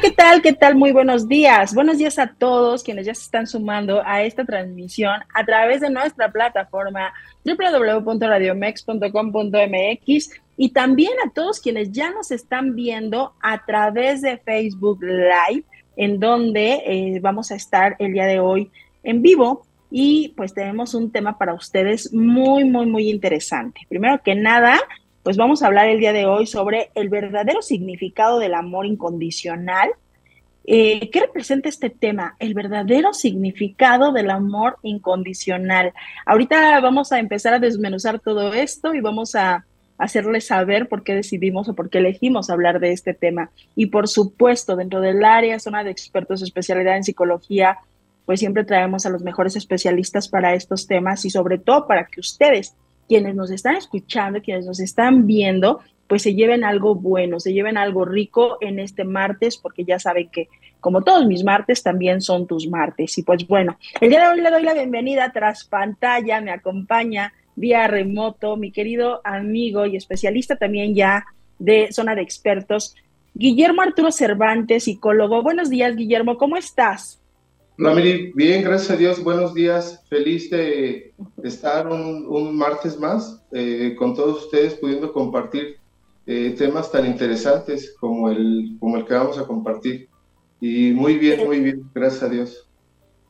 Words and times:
¿Qué 0.00 0.10
tal? 0.10 0.40
¿Qué 0.40 0.54
tal? 0.54 0.76
Muy 0.76 0.92
buenos 0.92 1.28
días. 1.28 1.74
Buenos 1.74 1.98
días 1.98 2.18
a 2.18 2.28
todos 2.28 2.82
quienes 2.82 3.04
ya 3.04 3.14
se 3.14 3.20
están 3.22 3.46
sumando 3.46 4.00
a 4.06 4.22
esta 4.22 4.46
transmisión 4.46 5.20
a 5.34 5.44
través 5.44 5.82
de 5.82 5.90
nuestra 5.90 6.32
plataforma 6.32 7.12
www.radiomex.com.mx 7.44 10.30
y 10.56 10.70
también 10.70 11.12
a 11.26 11.30
todos 11.30 11.60
quienes 11.60 11.92
ya 11.92 12.10
nos 12.12 12.30
están 12.30 12.74
viendo 12.74 13.34
a 13.42 13.66
través 13.66 14.22
de 14.22 14.38
Facebook 14.38 15.02
Live, 15.02 15.64
en 15.96 16.18
donde 16.18 16.82
eh, 16.86 17.20
vamos 17.20 17.50
a 17.50 17.56
estar 17.56 17.96
el 17.98 18.14
día 18.14 18.24
de 18.24 18.40
hoy 18.40 18.70
en 19.02 19.20
vivo 19.20 19.66
y 19.90 20.32
pues 20.34 20.54
tenemos 20.54 20.94
un 20.94 21.12
tema 21.12 21.36
para 21.36 21.52
ustedes 21.52 22.10
muy, 22.14 22.64
muy, 22.64 22.86
muy 22.86 23.10
interesante. 23.10 23.82
Primero 23.88 24.22
que 24.22 24.34
nada, 24.34 24.80
pues 25.22 25.36
vamos 25.36 25.62
a 25.62 25.66
hablar 25.66 25.88
el 25.88 26.00
día 26.00 26.12
de 26.12 26.26
hoy 26.26 26.46
sobre 26.46 26.90
el 26.94 27.08
verdadero 27.08 27.62
significado 27.62 28.38
del 28.38 28.54
amor 28.54 28.86
incondicional. 28.86 29.90
Eh, 30.64 31.10
¿Qué 31.10 31.20
representa 31.20 31.68
este 31.68 31.90
tema? 31.90 32.36
El 32.38 32.54
verdadero 32.54 33.12
significado 33.12 34.12
del 34.12 34.30
amor 34.30 34.78
incondicional. 34.82 35.92
Ahorita 36.24 36.80
vamos 36.80 37.12
a 37.12 37.18
empezar 37.18 37.54
a 37.54 37.58
desmenuzar 37.58 38.20
todo 38.20 38.54
esto 38.54 38.94
y 38.94 39.00
vamos 39.00 39.34
a 39.34 39.66
hacerles 39.98 40.46
saber 40.46 40.88
por 40.88 41.02
qué 41.02 41.14
decidimos 41.14 41.68
o 41.68 41.74
por 41.74 41.90
qué 41.90 41.98
elegimos 41.98 42.48
hablar 42.48 42.80
de 42.80 42.92
este 42.92 43.12
tema. 43.12 43.50
Y 43.76 43.86
por 43.86 44.08
supuesto, 44.08 44.74
dentro 44.74 45.02
del 45.02 45.22
área, 45.24 45.60
zona 45.60 45.84
de 45.84 45.90
expertos, 45.90 46.40
especialidad 46.40 46.96
en 46.96 47.04
psicología, 47.04 47.78
pues 48.24 48.40
siempre 48.40 48.64
traemos 48.64 49.04
a 49.04 49.10
los 49.10 49.22
mejores 49.22 49.56
especialistas 49.56 50.28
para 50.28 50.54
estos 50.54 50.86
temas 50.86 51.24
y 51.26 51.30
sobre 51.30 51.58
todo 51.58 51.86
para 51.86 52.06
que 52.06 52.20
ustedes 52.20 52.74
quienes 53.10 53.34
nos 53.34 53.50
están 53.50 53.74
escuchando, 53.74 54.40
quienes 54.40 54.66
nos 54.66 54.78
están 54.78 55.26
viendo, 55.26 55.80
pues 56.06 56.22
se 56.22 56.32
lleven 56.32 56.62
algo 56.62 56.94
bueno, 56.94 57.40
se 57.40 57.52
lleven 57.52 57.76
algo 57.76 58.04
rico 58.04 58.56
en 58.60 58.78
este 58.78 59.02
martes, 59.02 59.56
porque 59.56 59.84
ya 59.84 59.98
saben 59.98 60.28
que 60.30 60.46
como 60.78 61.02
todos 61.02 61.26
mis 61.26 61.42
martes 61.42 61.82
también 61.82 62.20
son 62.20 62.46
tus 62.46 62.68
martes. 62.68 63.18
Y 63.18 63.24
pues 63.24 63.48
bueno, 63.48 63.76
el 64.00 64.10
día 64.10 64.20
de 64.20 64.28
hoy 64.28 64.40
le 64.40 64.50
doy 64.52 64.62
la 64.62 64.74
bienvenida 64.74 65.32
tras 65.32 65.64
pantalla, 65.64 66.40
me 66.40 66.52
acompaña 66.52 67.32
vía 67.56 67.88
remoto 67.88 68.56
mi 68.56 68.70
querido 68.70 69.20
amigo 69.24 69.86
y 69.86 69.96
especialista 69.96 70.54
también 70.54 70.94
ya 70.94 71.24
de 71.58 71.90
zona 71.90 72.14
de 72.14 72.22
expertos, 72.22 72.94
Guillermo 73.34 73.82
Arturo 73.82 74.12
Cervantes, 74.12 74.84
psicólogo. 74.84 75.42
Buenos 75.42 75.68
días, 75.68 75.96
Guillermo, 75.96 76.38
¿cómo 76.38 76.56
estás? 76.56 77.19
Hola, 77.82 77.94
Miri. 77.94 78.30
Bien, 78.34 78.62
gracias 78.62 78.90
a 78.90 78.96
Dios. 78.96 79.24
Buenos 79.24 79.54
días. 79.54 80.04
Feliz 80.10 80.50
de 80.50 81.14
estar 81.42 81.88
un, 81.88 82.54
martes 82.54 83.00
más 83.00 83.42
eh, 83.52 83.94
con 83.98 84.14
todos 84.14 84.44
ustedes, 84.44 84.74
pudiendo 84.74 85.14
compartir 85.14 85.78
eh, 86.26 86.54
temas 86.58 86.92
tan 86.92 87.06
interesantes 87.06 87.96
como 87.98 88.28
el, 88.28 88.76
como 88.78 88.98
el 88.98 89.06
que 89.06 89.14
vamos 89.14 89.38
a 89.38 89.46
compartir. 89.46 90.10
Y 90.60 90.90
muy 90.90 91.16
bien, 91.16 91.46
muy 91.46 91.60
bien. 91.60 91.90
Gracias 91.94 92.22
a 92.22 92.28
Dios. 92.28 92.68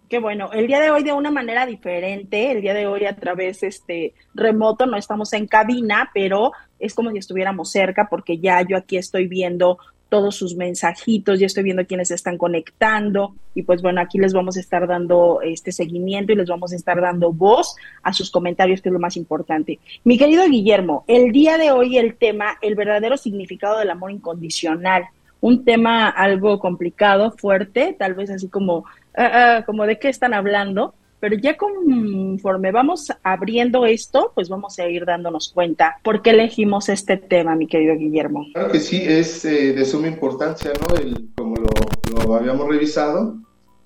Qué 0.08 0.18
bueno. 0.18 0.50
El 0.52 0.66
día 0.66 0.80
de 0.80 0.90
hoy 0.90 1.04
de 1.04 1.12
una 1.12 1.30
manera 1.30 1.64
diferente. 1.64 2.50
El 2.50 2.60
día 2.60 2.74
de 2.74 2.88
hoy 2.88 3.04
a 3.04 3.14
través 3.14 3.62
este 3.62 4.14
remoto, 4.34 4.84
no 4.84 4.96
estamos 4.96 5.32
en 5.32 5.46
cabina, 5.46 6.10
pero 6.12 6.50
es 6.80 6.94
como 6.96 7.12
si 7.12 7.18
estuviéramos 7.18 7.70
cerca 7.70 8.08
porque 8.10 8.38
ya 8.38 8.66
yo 8.68 8.76
aquí 8.76 8.96
estoy 8.96 9.28
viendo 9.28 9.78
todos 10.10 10.36
sus 10.36 10.54
mensajitos, 10.56 11.40
ya 11.40 11.46
estoy 11.46 11.62
viendo 11.62 11.86
quiénes 11.86 12.10
están 12.10 12.36
conectando 12.36 13.34
y 13.54 13.62
pues 13.62 13.80
bueno, 13.80 14.00
aquí 14.00 14.18
les 14.18 14.34
vamos 14.34 14.56
a 14.56 14.60
estar 14.60 14.86
dando 14.86 15.40
este 15.42 15.72
seguimiento 15.72 16.32
y 16.32 16.36
les 16.36 16.48
vamos 16.48 16.72
a 16.72 16.76
estar 16.76 17.00
dando 17.00 17.32
voz 17.32 17.76
a 18.02 18.12
sus 18.12 18.30
comentarios, 18.30 18.82
que 18.82 18.90
es 18.90 18.92
lo 18.92 18.98
más 18.98 19.16
importante. 19.16 19.78
Mi 20.04 20.18
querido 20.18 20.46
Guillermo, 20.46 21.04
el 21.06 21.32
día 21.32 21.56
de 21.56 21.70
hoy 21.70 21.96
el 21.96 22.16
tema, 22.16 22.58
el 22.60 22.74
verdadero 22.74 23.16
significado 23.16 23.78
del 23.78 23.90
amor 23.90 24.10
incondicional, 24.10 25.04
un 25.40 25.64
tema 25.64 26.08
algo 26.08 26.58
complicado, 26.58 27.30
fuerte, 27.30 27.96
tal 27.98 28.14
vez 28.14 28.30
así 28.30 28.48
como, 28.48 28.84
ah, 29.16 29.30
ah, 29.32 29.62
como 29.64 29.86
de 29.86 29.98
qué 29.98 30.08
están 30.08 30.34
hablando, 30.34 30.94
pero 31.20 31.36
ya 31.36 31.56
conforme 31.56 32.72
vamos 32.72 33.12
abriendo 33.22 33.84
esto, 33.84 34.32
pues 34.34 34.48
vamos 34.48 34.78
a 34.78 34.88
ir 34.88 35.04
dándonos 35.04 35.50
cuenta 35.50 35.98
por 36.02 36.22
qué 36.22 36.30
elegimos 36.30 36.88
este 36.88 37.18
tema, 37.18 37.54
mi 37.54 37.66
querido 37.66 37.94
Guillermo. 37.94 38.46
Claro 38.54 38.72
que 38.72 38.80
sí, 38.80 39.02
es 39.06 39.44
eh, 39.44 39.74
de 39.74 39.84
suma 39.84 40.08
importancia, 40.08 40.72
¿no? 40.80 40.96
El, 40.96 41.28
como 41.36 41.56
lo, 41.56 42.34
habíamos 42.34 42.66
revisado, 42.68 43.36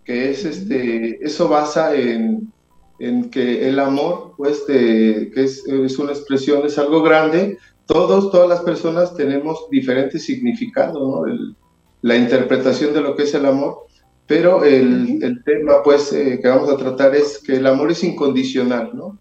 que 0.05 0.31
es 0.31 0.45
este, 0.45 1.25
eso 1.25 1.49
basa 1.49 1.97
en, 1.97 2.53
en 3.01 3.31
que 3.31 3.69
el 3.69 3.81
amor, 3.81 4.35
pues, 4.37 4.63
que 4.67 5.33
es, 5.35 5.67
es, 5.67 5.99
una 5.99 6.13
expresión, 6.13 6.65
es 6.65 6.79
algo 6.79 7.03
grande. 7.03 7.59
Todos, 7.87 8.31
todas 8.31 8.49
las 8.49 8.61
personas 8.61 9.15
tenemos 9.17 9.69
diferentes 9.71 10.25
significados, 10.25 11.01
¿no? 11.01 11.25
la 12.01 12.17
interpretación 12.17 12.93
de 12.93 13.01
lo 13.01 13.17
que 13.17 13.25
es 13.25 13.35
el 13.35 13.47
amor 13.47 13.85
pero 14.27 14.65
el, 14.65 15.23
el 15.23 15.45
tema 15.45 15.83
pues 15.83 16.13
eh, 16.13 16.39
que 16.41 16.49
vamos 16.49 16.71
a 16.71 16.77
tratar 16.77 17.15
es 17.15 17.39
que 17.39 17.57
el 17.57 17.67
amor 17.67 17.91
es 17.91 18.03
incondicional, 18.05 18.91
¿no? 18.95 19.19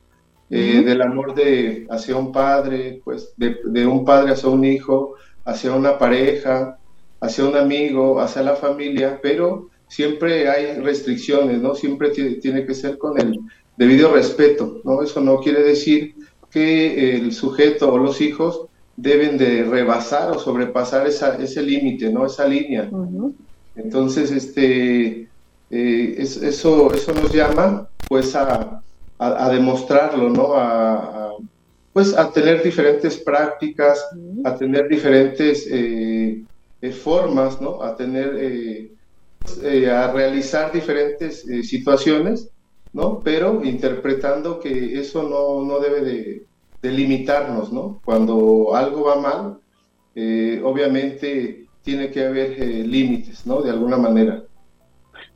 Eh, 0.49 0.83
del 0.85 1.01
amor 1.01 1.33
de 1.33 1.87
hacia 1.89 2.15
un 2.15 2.31
padre, 2.31 3.01
pues 3.03 3.33
de, 3.37 3.57
de, 3.65 3.87
un 3.87 4.05
padre 4.05 4.33
hacia 4.33 4.49
un 4.49 4.63
hijo, 4.63 5.15
hacia 5.45 5.73
una 5.73 5.97
pareja, 5.97 6.77
hacia 7.19 7.45
un 7.45 7.55
amigo, 7.55 8.19
hacia 8.19 8.43
la 8.43 8.55
familia, 8.55 9.19
pero 9.21 9.69
siempre 9.87 10.47
hay 10.49 10.79
restricciones, 10.79 11.59
¿no? 11.61 11.73
Siempre 11.73 12.09
tiene 12.09 12.65
que 12.65 12.73
ser 12.75 12.97
con 12.97 13.19
el 13.19 13.39
debido 13.77 14.13
respeto, 14.13 14.81
¿no? 14.83 15.01
Eso 15.01 15.21
no 15.21 15.39
quiere 15.39 15.63
decir 15.63 16.15
que 16.51 17.15
el 17.15 17.33
sujeto 17.33 17.91
o 17.91 17.97
los 17.97 18.21
hijos 18.21 18.67
deben 18.95 19.37
de 19.37 19.63
rebasar 19.63 20.31
o 20.31 20.39
sobrepasar 20.39 21.07
esa, 21.07 21.35
ese 21.41 21.63
límite, 21.63 22.11
¿no? 22.11 22.25
Esa 22.25 22.47
línea. 22.47 22.89
Entonces, 23.75 24.31
este, 24.31 25.27
eh, 25.75 26.15
eso, 26.19 26.93
eso 26.93 27.13
nos 27.13 27.33
llama 27.33 27.89
pues 28.07 28.35
a, 28.35 28.81
demostrarlo, 29.49 30.29
¿no? 30.29 30.53
A, 30.53 31.35
pues 31.93 32.15
a 32.15 32.31
tener 32.31 32.61
diferentes 32.61 33.17
prácticas, 33.17 34.05
a 34.43 34.55
tener 34.55 34.87
diferentes 34.87 35.65
eh, 35.69 36.43
eh, 36.81 36.91
formas, 36.91 37.59
¿no? 37.59 37.81
A 37.81 37.95
tener, 37.95 38.89
pues, 39.39 39.87
a 39.87 40.11
realizar 40.11 40.71
diferentes 40.71 41.43
situaciones, 41.63 42.49
¿no? 42.91 43.21
Pero 43.21 43.63
interpretando 43.63 44.59
que 44.59 44.99
eso 44.99 45.23
no, 45.23 45.63
no 45.65 45.79
debe 45.79 46.01
de, 46.01 46.45
de, 46.83 46.91
limitarnos, 46.91 47.73
¿no? 47.73 47.99
Cuando 48.05 48.75
algo 48.75 49.05
va 49.05 49.15
mal, 49.15 49.57
obviamente 50.63 51.62
tiene 51.83 52.09
que 52.09 52.25
haber 52.25 52.61
eh, 52.61 52.83
límites, 52.85 53.45
¿no? 53.45 53.61
De 53.61 53.69
alguna 53.69 53.97
manera. 53.97 54.41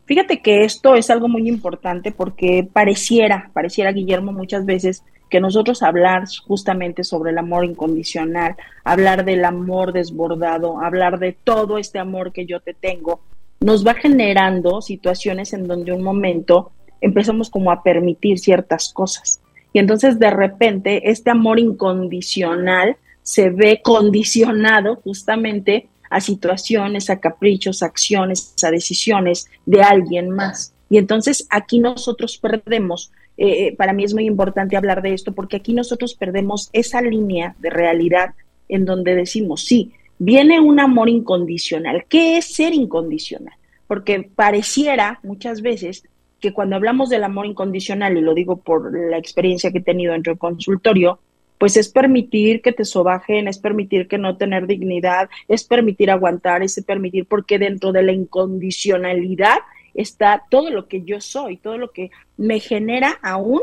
Fíjate 0.05 0.41
que 0.41 0.63
esto 0.63 0.95
es 0.95 1.09
algo 1.09 1.27
muy 1.27 1.47
importante 1.49 2.11
porque 2.11 2.67
pareciera, 2.71 3.51
pareciera, 3.53 3.91
Guillermo, 3.91 4.31
muchas 4.31 4.65
veces 4.65 5.03
que 5.29 5.41
nosotros 5.41 5.83
hablar 5.83 6.23
justamente 6.45 7.03
sobre 7.03 7.31
el 7.31 7.37
amor 7.37 7.65
incondicional, 7.65 8.55
hablar 8.85 9.25
del 9.25 9.43
amor 9.43 9.91
desbordado, 9.91 10.79
hablar 10.79 11.19
de 11.19 11.33
todo 11.33 11.77
este 11.77 11.99
amor 11.99 12.31
que 12.31 12.45
yo 12.45 12.61
te 12.61 12.73
tengo, 12.73 13.19
nos 13.59 13.85
va 13.85 13.95
generando 13.95 14.81
situaciones 14.81 15.51
en 15.51 15.67
donde 15.67 15.91
un 15.91 16.03
momento 16.03 16.71
empezamos 17.01 17.49
como 17.49 17.71
a 17.71 17.83
permitir 17.83 18.39
ciertas 18.39 18.93
cosas. 18.93 19.41
Y 19.73 19.79
entonces 19.79 20.19
de 20.19 20.29
repente 20.29 21.11
este 21.11 21.31
amor 21.31 21.59
incondicional 21.59 22.95
se 23.23 23.49
ve 23.49 23.81
condicionado 23.83 24.95
justamente 25.03 25.89
a 26.09 26.21
situaciones, 26.21 27.09
a 27.09 27.19
caprichos, 27.19 27.83
a 27.83 27.87
acciones, 27.87 28.53
a 28.63 28.71
decisiones 28.71 29.47
de 29.65 29.81
alguien 29.81 30.29
más. 30.29 30.73
Y 30.89 30.97
entonces 30.97 31.47
aquí 31.49 31.79
nosotros 31.79 32.37
perdemos, 32.37 33.11
eh, 33.37 33.75
para 33.75 33.93
mí 33.93 34.03
es 34.03 34.13
muy 34.13 34.25
importante 34.25 34.77
hablar 34.77 35.01
de 35.01 35.13
esto, 35.13 35.33
porque 35.33 35.57
aquí 35.57 35.73
nosotros 35.73 36.15
perdemos 36.15 36.69
esa 36.73 37.01
línea 37.01 37.55
de 37.59 37.69
realidad 37.69 38.33
en 38.69 38.85
donde 38.85 39.15
decimos, 39.15 39.63
sí, 39.63 39.91
viene 40.19 40.59
un 40.59 40.79
amor 40.79 41.09
incondicional. 41.09 42.05
¿Qué 42.07 42.37
es 42.37 42.53
ser 42.53 42.73
incondicional? 42.73 43.53
Porque 43.87 44.29
pareciera 44.35 45.19
muchas 45.23 45.61
veces 45.61 46.03
que 46.39 46.53
cuando 46.53 46.75
hablamos 46.75 47.09
del 47.09 47.23
amor 47.23 47.45
incondicional, 47.45 48.17
y 48.17 48.21
lo 48.21 48.33
digo 48.33 48.57
por 48.57 48.93
la 48.93 49.17
experiencia 49.17 49.71
que 49.71 49.79
he 49.79 49.83
tenido 49.83 50.13
dentro 50.13 50.33
del 50.33 50.39
consultorio, 50.39 51.19
pues 51.57 51.77
es 51.77 51.89
permitir 51.89 52.61
que 52.61 52.71
te 52.71 52.85
sobajen, 52.85 53.47
es 53.47 53.57
permitir 53.57 54.07
que 54.07 54.17
no 54.17 54.37
tener 54.37 54.67
dignidad, 54.67 55.29
es 55.47 55.63
permitir 55.63 56.11
aguantar, 56.11 56.63
es 56.63 56.81
permitir, 56.85 57.25
porque 57.25 57.57
dentro 57.57 57.91
de 57.91 58.03
la 58.03 58.11
incondicionalidad 58.11 59.57
está 59.93 60.43
todo 60.49 60.69
lo 60.69 60.87
que 60.87 61.03
yo 61.03 61.19
soy, 61.19 61.57
todo 61.57 61.77
lo 61.77 61.91
que 61.91 62.11
me 62.37 62.59
genera 62.59 63.19
aún, 63.23 63.61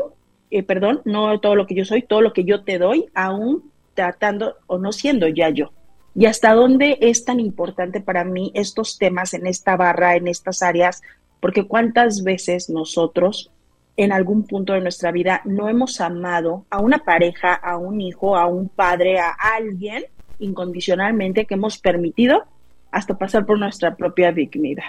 eh, 0.51 0.63
perdón, 0.63 1.01
no 1.05 1.39
todo 1.39 1.55
lo 1.55 1.65
que 1.65 1.75
yo 1.75 1.85
soy, 1.85 2.01
todo 2.01 2.21
lo 2.21 2.33
que 2.33 2.43
yo 2.43 2.63
te 2.63 2.77
doy, 2.77 3.05
aún 3.13 3.71
tratando 3.93 4.55
o 4.67 4.77
no 4.77 4.91
siendo 4.91 5.27
ya 5.27 5.49
yo. 5.49 5.71
Y 6.13 6.25
hasta 6.27 6.53
dónde 6.53 6.97
es 7.01 7.25
tan 7.25 7.39
importante 7.39 8.01
para 8.01 8.23
mí 8.23 8.51
estos 8.53 8.97
temas 8.97 9.33
en 9.33 9.47
esta 9.47 9.75
barra, 9.75 10.15
en 10.15 10.27
estas 10.27 10.61
áreas, 10.61 11.01
porque 11.39 11.67
cuántas 11.67 12.23
veces 12.23 12.69
nosotros 12.69 13.51
en 13.97 14.11
algún 14.11 14.43
punto 14.43 14.73
de 14.73 14.81
nuestra 14.81 15.11
vida 15.11 15.41
no 15.45 15.69
hemos 15.69 16.01
amado 16.01 16.65
a 16.69 16.79
una 16.79 16.99
pareja, 16.99 17.53
a 17.53 17.77
un 17.77 18.01
hijo, 18.01 18.35
a 18.35 18.45
un 18.45 18.69
padre, 18.69 19.19
a 19.19 19.31
alguien 19.31 20.05
incondicionalmente 20.39 21.45
que 21.45 21.53
hemos 21.53 21.77
permitido 21.77 22.43
hasta 22.91 23.17
pasar 23.17 23.45
por 23.45 23.57
nuestra 23.57 23.95
propia 23.95 24.31
dignidad. 24.31 24.85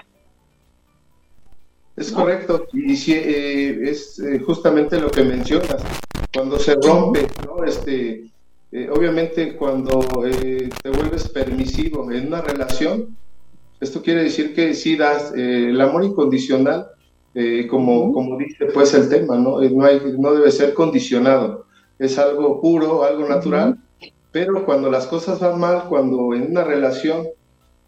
Es 1.96 2.12
correcto, 2.12 2.66
y 2.74 2.94
sí, 2.94 3.14
eh, 3.14 3.90
es 3.90 4.18
eh, 4.18 4.38
justamente 4.40 5.00
lo 5.00 5.10
que 5.10 5.24
mencionas, 5.24 5.82
cuando 6.34 6.58
se 6.58 6.74
rompe, 6.74 7.26
¿no? 7.46 7.64
Este, 7.64 8.26
eh, 8.70 8.90
obviamente 8.90 9.56
cuando 9.56 10.00
te 10.30 10.90
vuelves 10.90 11.28
permisivo 11.30 12.10
en 12.12 12.26
una 12.26 12.42
relación, 12.42 13.16
esto 13.80 14.02
quiere 14.02 14.24
decir 14.24 14.54
que 14.54 14.74
sí 14.74 14.96
das 14.96 15.32
el 15.34 15.80
amor 15.80 16.04
incondicional, 16.04 16.88
como, 17.68 18.12
como 18.12 18.38
dice 18.38 18.66
pues 18.72 18.94
el 18.94 19.08
tema, 19.08 19.36
¿no? 19.36 19.60
No, 19.60 19.84
hay, 19.84 20.00
no 20.18 20.32
debe 20.32 20.50
ser 20.50 20.72
condicionado, 20.72 21.66
es 21.98 22.18
algo 22.18 22.60
puro, 22.60 23.04
algo 23.04 23.28
natural, 23.28 23.78
pero 24.32 24.64
cuando 24.64 24.90
las 24.90 25.06
cosas 25.06 25.40
van 25.40 25.60
mal, 25.60 25.84
cuando 25.88 26.34
en 26.34 26.50
una 26.50 26.64
relación 26.64 27.26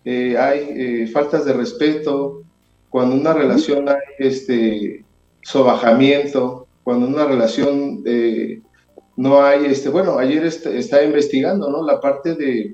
hay 0.05 1.07
faltas 1.07 1.45
de 1.45 1.53
respeto, 1.53 2.43
cuando 2.91 3.17
una 3.17 3.33
relación 3.33 3.89
hay 3.89 3.97
este 4.19 5.05
sobajamiento, 5.43 6.67
cuando 6.85 7.07
una 7.07 7.27
relación 7.27 8.03
eh, 8.07 8.61
no 9.17 9.43
hay, 9.43 9.67
este, 9.67 9.89
bueno, 9.89 10.19
ayer 10.19 10.45
está 10.45 11.03
investigando, 11.03 11.71
¿no? 11.71 11.85
La 11.85 12.01
parte 12.01 12.35
de 12.35 12.73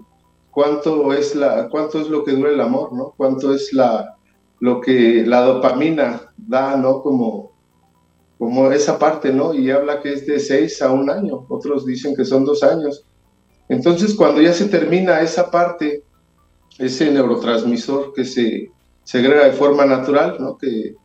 cuánto 0.51 1.13
es 1.13 1.35
la, 1.35 1.69
cuánto 1.69 2.01
es 2.01 2.09
lo 2.09 2.23
que 2.23 2.33
dura 2.33 2.51
el 2.51 2.61
amor, 2.61 2.93
¿no? 2.93 3.15
Cuánto 3.17 3.55
es 3.55 3.73
la, 3.73 4.17
lo 4.61 4.81
que 4.81 5.25
la 5.27 5.41
dopamina 5.41 6.34
da, 6.47 6.77
¿no? 6.77 7.03
Como, 7.03 7.53
como 8.39 8.71
esa 8.73 8.99
parte, 8.99 9.33
¿no? 9.33 9.55
Y 9.55 9.71
habla 9.71 10.01
que 10.01 10.13
es 10.13 10.27
de 10.27 10.39
seis 10.39 10.81
a 10.83 10.93
un 10.93 11.11
año, 11.11 11.47
otros 11.49 11.87
dicen 11.87 12.15
que 12.15 12.25
son 12.25 12.45
dos 12.45 12.63
años. 12.63 13.05
Entonces, 13.69 14.15
cuando 14.15 14.41
ya 14.41 14.53
se 14.53 14.67
termina 14.67 15.21
esa 15.21 15.51
parte, 15.51 16.03
ese 16.79 17.11
neurotransmisor 17.11 18.13
que 18.13 18.25
se, 18.25 18.71
segrega 19.05 19.45
de 19.45 19.53
forma 19.53 19.85
natural, 19.85 20.37
¿no? 20.41 20.57
que, 20.57 20.97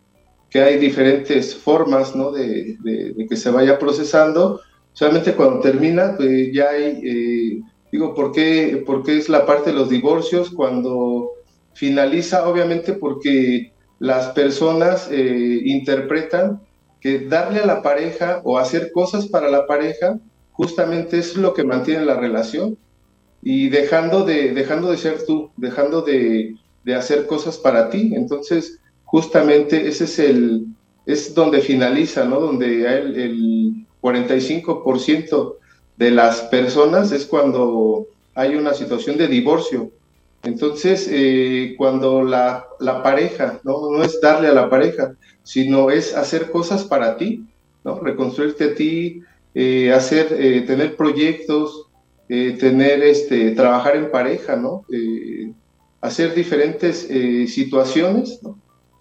que 0.50 0.62
hay 0.62 0.78
diferentes 0.78 1.56
formas 1.56 2.16
¿no? 2.16 2.32
de, 2.32 2.78
de, 2.80 3.28
que 3.30 3.36
se 3.36 3.52
vaya 3.52 3.78
procesando. 3.78 4.62
Solamente 4.94 5.36
cuando 5.36 5.60
termina, 5.60 6.16
pues 6.18 6.52
ya 6.52 6.70
hay, 6.70 7.00
eh, 7.04 7.62
digo, 7.92 8.16
¿por 8.16 8.32
qué, 8.32 8.84
¿por 8.86 9.04
qué 9.04 9.18
es 9.18 9.30
la 9.30 9.46
parte 9.46 9.72
de 9.72 9.78
los 9.78 9.90
divorcios? 9.90 10.50
Cuando 10.50 11.32
finaliza, 11.74 12.48
obviamente 12.50 12.94
porque 12.94 13.74
las 14.00 14.30
personas 14.30 15.10
eh, 15.12 15.62
interpretan 15.66 16.62
que 17.02 17.20
darle 17.20 17.60
a 17.60 17.66
la 17.66 17.82
pareja 17.82 18.42
o 18.44 18.58
hacer 18.58 18.92
cosas 18.92 19.28
para 19.28 19.50
la 19.50 19.68
pareja 19.68 20.20
justamente 20.52 21.20
es 21.20 21.38
lo 21.38 21.54
que 21.54 21.64
mantiene 21.64 22.06
la 22.06 22.16
relación 22.16 22.78
y 23.42 23.70
dejando 23.70 24.26
de, 24.26 24.54
dejando 24.54 24.92
de 24.92 24.98
ser 24.98 25.26
tú, 25.26 25.52
dejando 25.56 26.02
de, 26.02 26.56
de 26.84 26.96
hacer 26.96 27.26
cosas 27.26 27.58
para 27.58 27.90
ti. 27.90 28.14
Entonces, 28.16 28.80
justamente 29.06 29.88
ese 29.88 30.04
es 30.06 30.20
el, 30.20 30.68
es 31.06 31.34
donde 31.34 31.62
finaliza, 31.62 32.26
¿no? 32.26 32.40
Donde 32.40 32.86
el, 32.86 33.16
el 33.18 33.86
45% 34.02 35.56
de 35.98 36.12
las 36.12 36.42
personas 36.44 37.12
es 37.12 37.26
cuando 37.26 38.08
hay 38.36 38.56
una 38.56 38.74
situación 38.74 39.18
de 39.18 39.28
divorcio. 39.28 39.92
Entonces, 40.44 41.08
eh, 41.12 41.76
cuando 41.78 42.24
la, 42.24 42.66
la, 42.80 43.04
pareja, 43.04 43.60
¿no? 43.64 43.92
no 43.92 44.04
es 44.04 44.22
darle 44.22 44.48
a 44.48 44.54
la 44.54 44.70
pareja, 44.70 45.16
sino 45.44 45.90
es 45.90 46.16
hacer 46.16 46.50
cosas 46.50 46.86
para 46.86 47.18
ti, 47.18 47.46
¿no? 47.84 48.00
reconstruirte 48.00 48.64
a 48.66 48.76
ti, 48.76 49.22
eh, 49.54 49.92
hacer, 49.92 50.28
eh, 50.40 50.62
tener 50.62 50.96
proyectos, 50.96 51.88
tener, 52.28 53.02
este, 53.02 53.52
trabajar 53.52 53.96
en 53.96 54.12
pareja, 54.12 54.56
¿no? 54.56 54.86
hacer 56.00 56.36
diferentes 56.36 57.08
situaciones 57.52 58.40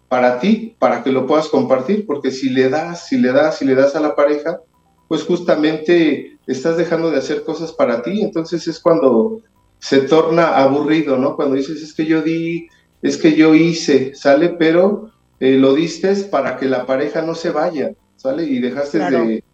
para 0.08 0.40
ti, 0.40 0.74
para 0.78 1.04
que 1.04 1.12
lo 1.12 1.26
puedas 1.26 1.48
compartir, 1.48 2.06
porque 2.06 2.30
si 2.30 2.48
le 2.48 2.70
das, 2.70 3.06
si 3.06 3.18
le 3.18 3.32
das, 3.32 3.58
si 3.58 3.66
le 3.66 3.74
das 3.74 3.94
a 3.94 4.00
la 4.00 4.16
pareja, 4.16 4.60
pues 5.08 5.24
justamente 5.24 6.38
estás 6.46 6.78
dejando 6.78 7.10
de 7.10 7.18
hacer 7.18 7.44
cosas 7.44 7.70
para 7.70 8.02
ti, 8.02 8.22
entonces 8.22 8.66
es 8.66 8.80
cuando 8.80 9.42
se 9.78 10.00
torna 10.02 10.56
aburrido, 10.56 11.16
¿no? 11.16 11.36
Cuando 11.36 11.56
dices, 11.56 11.82
es 11.82 11.94
que 11.94 12.04
yo 12.04 12.22
di, 12.22 12.68
es 13.02 13.16
que 13.16 13.34
yo 13.34 13.54
hice, 13.54 14.14
¿sale? 14.14 14.50
Pero 14.50 15.12
eh, 15.40 15.56
lo 15.56 15.74
diste 15.74 16.14
para 16.30 16.56
que 16.56 16.66
la 16.66 16.86
pareja 16.86 17.22
no 17.22 17.34
se 17.34 17.50
vaya, 17.50 17.92
¿sale? 18.16 18.44
Y 18.44 18.58
dejaste, 18.58 18.98
de, 18.98 19.44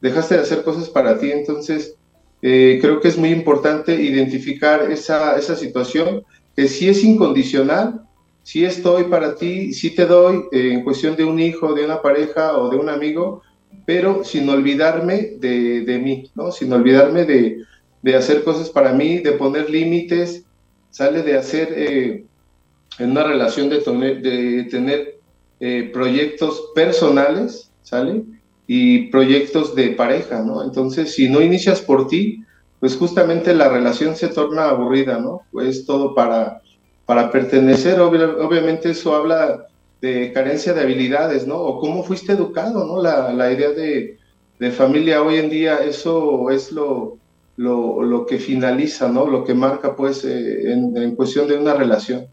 dejaste 0.00 0.36
de 0.36 0.40
hacer 0.40 0.62
cosas 0.62 0.88
para 0.88 1.18
ti, 1.18 1.30
entonces 1.30 1.96
eh, 2.40 2.78
creo 2.80 3.00
que 3.00 3.08
es 3.08 3.18
muy 3.18 3.30
importante 3.30 3.94
identificar 3.94 4.90
esa, 4.90 5.36
esa 5.38 5.56
situación 5.56 6.24
que 6.56 6.68
si 6.68 6.88
es 6.88 7.04
incondicional, 7.04 8.02
si 8.42 8.64
estoy 8.64 9.04
para 9.04 9.36
ti, 9.36 9.72
si 9.72 9.94
te 9.94 10.06
doy 10.06 10.44
eh, 10.52 10.72
en 10.72 10.84
cuestión 10.84 11.16
de 11.16 11.24
un 11.24 11.40
hijo, 11.40 11.74
de 11.74 11.84
una 11.84 12.00
pareja 12.00 12.56
o 12.56 12.70
de 12.70 12.76
un 12.76 12.88
amigo, 12.88 13.42
pero 13.86 14.24
sin 14.24 14.48
olvidarme 14.48 15.32
de, 15.38 15.82
de 15.82 15.98
mí, 15.98 16.30
¿no? 16.34 16.52
Sin 16.52 16.72
olvidarme 16.72 17.24
de, 17.24 17.64
de, 18.04 18.16
hacer 18.16 18.44
cosas 18.44 18.68
para 18.70 18.92
mí, 18.92 19.18
de 19.18 19.32
poner 19.32 19.70
límites, 19.70 20.44
sale 20.90 21.22
de 21.22 21.36
hacer 21.36 21.72
eh, 21.76 22.24
en 22.98 23.10
una 23.10 23.24
relación 23.24 23.68
de, 23.68 24.66
tener 24.70 25.18
eh, 25.60 25.90
proyectos 25.92 26.70
personales, 26.74 27.70
¿sale? 27.82 28.22
Y 28.66 29.08
proyectos 29.08 29.74
de 29.74 29.90
pareja, 29.90 30.42
¿no? 30.42 30.62
Entonces, 30.62 31.14
si 31.14 31.28
no 31.28 31.40
inicias 31.40 31.80
por 31.80 32.06
ti, 32.06 32.44
pues 32.80 32.96
justamente 32.96 33.54
la 33.54 33.68
relación 33.68 34.14
se 34.14 34.28
torna 34.28 34.68
aburrida, 34.68 35.18
¿no? 35.18 35.42
Pues 35.50 35.86
todo 35.86 36.14
para, 36.14 36.60
para 37.06 37.30
pertenecer, 37.30 38.00
obviamente 38.00 38.90
eso 38.90 39.14
habla 39.14 39.66
de 40.00 40.32
carencia 40.32 40.74
de 40.74 40.82
habilidades, 40.82 41.46
¿no? 41.46 41.56
O 41.56 41.80
cómo 41.80 42.04
fuiste 42.04 42.32
educado, 42.32 42.84
¿no? 42.84 43.02
La, 43.02 43.32
la 43.32 43.50
idea 43.50 43.70
de, 43.70 44.18
de, 44.58 44.70
familia 44.70 45.22
hoy 45.22 45.36
en 45.36 45.48
día, 45.48 45.78
eso 45.78 46.50
es 46.50 46.72
lo, 46.72 47.18
lo, 47.56 48.02
lo, 48.02 48.26
que 48.26 48.38
finaliza, 48.38 49.08
¿no? 49.08 49.26
Lo 49.26 49.44
que 49.44 49.54
marca, 49.54 49.94
pues, 49.94 50.24
eh, 50.24 50.72
en, 50.72 51.14
cuestión 51.14 51.46
de 51.48 51.58
una 51.58 51.74
relación. 51.74 52.26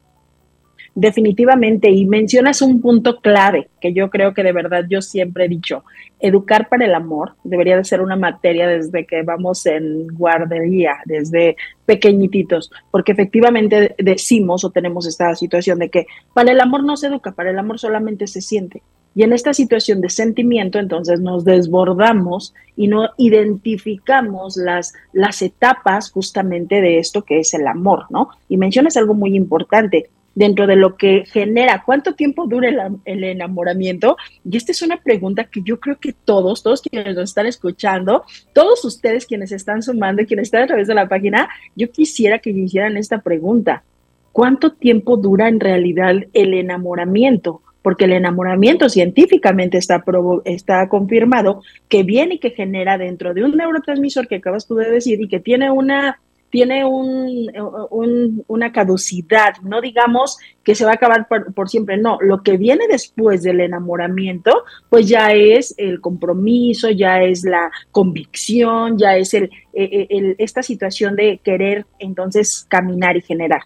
Definitivamente, 0.93 1.89
y 1.89 2.05
mencionas 2.05 2.61
un 2.61 2.81
punto 2.81 3.21
clave 3.21 3.69
que 3.79 3.93
yo 3.93 4.09
creo 4.09 4.33
que 4.33 4.43
de 4.43 4.51
verdad 4.51 4.83
yo 4.89 5.01
siempre 5.01 5.45
he 5.45 5.47
dicho, 5.47 5.85
educar 6.19 6.67
para 6.67 6.83
el 6.83 6.93
amor 6.93 7.35
debería 7.45 7.77
de 7.77 7.85
ser 7.85 8.01
una 8.01 8.17
materia 8.17 8.67
desde 8.67 9.05
que 9.05 9.21
vamos 9.21 9.65
en 9.65 10.07
guardería, 10.07 10.97
desde 11.05 11.55
pequeñititos, 11.85 12.71
porque 12.91 13.13
efectivamente 13.13 13.95
decimos 13.99 14.65
o 14.65 14.71
tenemos 14.71 15.07
esta 15.07 15.33
situación 15.35 15.79
de 15.79 15.89
que 15.89 16.07
para 16.33 16.51
el 16.51 16.59
amor 16.59 16.83
no 16.83 16.97
se 16.97 17.07
educa, 17.07 17.31
para 17.31 17.51
el 17.51 17.59
amor 17.59 17.79
solamente 17.79 18.27
se 18.27 18.41
siente. 18.41 18.83
Y 19.13 19.23
en 19.23 19.33
esta 19.33 19.53
situación 19.53 19.99
de 20.01 20.09
sentimiento, 20.09 20.79
entonces 20.79 21.19
nos 21.19 21.43
desbordamos 21.43 22.53
y 22.77 22.87
no 22.87 23.09
identificamos 23.17 24.55
las, 24.55 24.93
las 25.11 25.41
etapas 25.41 26.11
justamente 26.11 26.81
de 26.81 26.99
esto 26.99 27.23
que 27.23 27.39
es 27.39 27.53
el 27.53 27.67
amor, 27.67 28.05
¿no? 28.09 28.29
Y 28.47 28.57
mencionas 28.57 28.95
algo 28.95 29.13
muy 29.13 29.35
importante, 29.35 30.09
dentro 30.35 30.67
de 30.67 30.75
lo 30.75 30.95
que 30.95 31.25
genera, 31.25 31.83
cuánto 31.85 32.13
tiempo 32.13 32.47
dura 32.47 32.69
el, 33.05 33.23
enamoramiento. 33.23 34.17
Y 34.49 34.57
esta 34.57 34.71
es 34.71 34.81
una 34.81 34.97
pregunta 34.97 35.45
que 35.45 35.61
yo 35.63 35.79
creo 35.79 35.99
que 35.99 36.13
todos, 36.13 36.63
todos 36.63 36.81
quienes 36.81 37.15
nos 37.15 37.29
están 37.29 37.47
escuchando, 37.47 38.23
todos 38.53 38.83
ustedes 38.85 39.25
quienes 39.25 39.51
están 39.51 39.81
sumando 39.81 40.21
y 40.21 40.25
quienes 40.25 40.47
están 40.47 40.63
a 40.63 40.67
través 40.67 40.87
de 40.87 40.95
la 40.95 41.07
página, 41.07 41.49
yo 41.75 41.91
quisiera 41.91 42.39
que 42.39 42.51
hicieran 42.51 42.97
esta 42.97 43.21
pregunta. 43.21 43.83
¿Cuánto 44.31 44.71
tiempo 44.71 45.17
dura 45.17 45.49
en 45.49 45.59
realidad 45.59 46.15
el 46.33 46.53
enamoramiento? 46.53 47.61
Porque 47.81 48.05
el 48.05 48.13
enamoramiento 48.13 48.89
científicamente 48.89 49.77
está, 49.77 50.03
está 50.45 50.87
confirmado 50.87 51.61
que 51.87 52.03
viene 52.03 52.35
y 52.35 52.39
que 52.39 52.51
genera 52.51 52.97
dentro 52.97 53.33
de 53.33 53.43
un 53.43 53.55
neurotransmisor 53.57 54.27
que 54.27 54.35
acabas 54.35 54.67
tú 54.67 54.75
de 54.75 54.89
decir 54.89 55.19
y 55.21 55.27
que 55.27 55.39
tiene 55.39 55.71
una 55.71 56.19
tiene 56.51 56.85
un, 56.85 58.43
una 58.47 58.71
caducidad, 58.71 59.55
no 59.63 59.81
digamos 59.81 60.37
que 60.63 60.75
se 60.75 60.83
va 60.83 60.91
a 60.91 60.95
acabar 60.95 61.27
por, 61.27 61.69
siempre, 61.69 61.97
no, 61.97 62.17
lo 62.21 62.43
que 62.43 62.57
viene 62.57 62.87
después 62.87 63.41
del 63.41 63.61
enamoramiento, 63.61 64.65
pues 64.89 65.07
ya 65.07 65.31
es 65.31 65.73
el 65.77 66.01
compromiso, 66.01 66.89
ya 66.91 67.23
es 67.23 67.43
la 67.43 67.71
convicción, 67.91 68.97
ya 68.97 69.15
es 69.15 69.33
el, 69.33 69.49
e, 69.73 70.07
e, 70.09 70.35
esta 70.37 70.61
situación 70.61 71.15
de 71.15 71.39
querer 71.41 71.85
entonces 71.99 72.65
caminar 72.69 73.15
y 73.15 73.21
generar. 73.21 73.61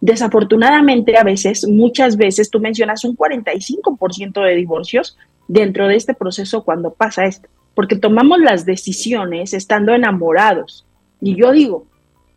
Desafortunadamente, 0.00 1.18
a 1.18 1.24
veces, 1.24 1.66
muchas 1.68 2.16
veces, 2.16 2.50
tú 2.50 2.58
mencionas 2.58 3.04
un 3.04 3.16
45% 3.16 4.42
de 4.42 4.54
divorcios 4.54 5.18
dentro 5.46 5.88
de 5.88 5.96
este 5.96 6.14
proceso 6.14 6.64
cuando 6.64 6.92
pasa 6.92 7.26
esto, 7.26 7.48
porque 7.74 7.96
tomamos 7.96 8.40
las 8.40 8.64
decisiones 8.64 9.52
estando 9.52 9.92
enamorados. 9.92 10.86
Y 11.20 11.36
yo 11.36 11.52
digo, 11.52 11.86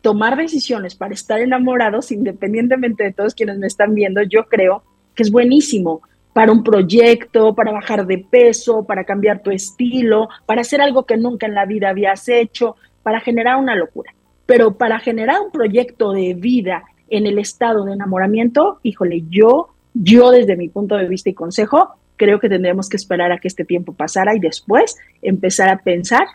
tomar 0.02 0.36
decisiones 0.36 0.94
para 0.94 1.14
estar 1.14 1.40
enamorados, 1.40 2.12
independientemente 2.12 3.04
de 3.04 3.12
todos 3.12 3.34
quienes 3.34 3.58
me 3.58 3.66
están 3.66 3.94
viendo, 3.94 4.22
yo 4.22 4.44
creo 4.44 4.82
que 5.14 5.22
es 5.22 5.30
buenísimo 5.30 6.02
para 6.34 6.52
un 6.52 6.62
proyecto, 6.62 7.54
para 7.54 7.72
bajar 7.72 8.06
de 8.06 8.18
peso, 8.18 8.84
para 8.84 9.04
cambiar 9.04 9.42
tu 9.42 9.50
estilo, 9.50 10.28
para 10.44 10.60
hacer 10.60 10.82
algo 10.82 11.06
que 11.06 11.16
nunca 11.16 11.46
en 11.46 11.54
la 11.54 11.64
vida 11.64 11.88
habías 11.88 12.28
hecho, 12.28 12.76
para 13.02 13.20
generar 13.20 13.56
una 13.56 13.74
locura. 13.74 14.12
Pero 14.44 14.76
para 14.76 14.98
generar 14.98 15.40
un 15.40 15.50
proyecto 15.50 16.12
de 16.12 16.34
vida 16.34 16.84
en 17.16 17.26
el 17.26 17.38
estado 17.38 17.84
de 17.84 17.92
enamoramiento, 17.92 18.80
híjole, 18.82 19.22
yo, 19.30 19.68
yo 19.94 20.30
desde 20.32 20.56
mi 20.56 20.68
punto 20.68 20.96
de 20.96 21.06
vista 21.06 21.30
y 21.30 21.34
consejo, 21.34 21.90
creo 22.16 22.40
que 22.40 22.48
tendremos 22.48 22.88
que 22.88 22.96
esperar 22.96 23.30
a 23.30 23.38
que 23.38 23.46
este 23.46 23.64
tiempo 23.64 23.92
pasara 23.92 24.34
y 24.34 24.40
después 24.40 24.96
empezar 25.22 25.68
a 25.68 25.78
pensar 25.78 26.26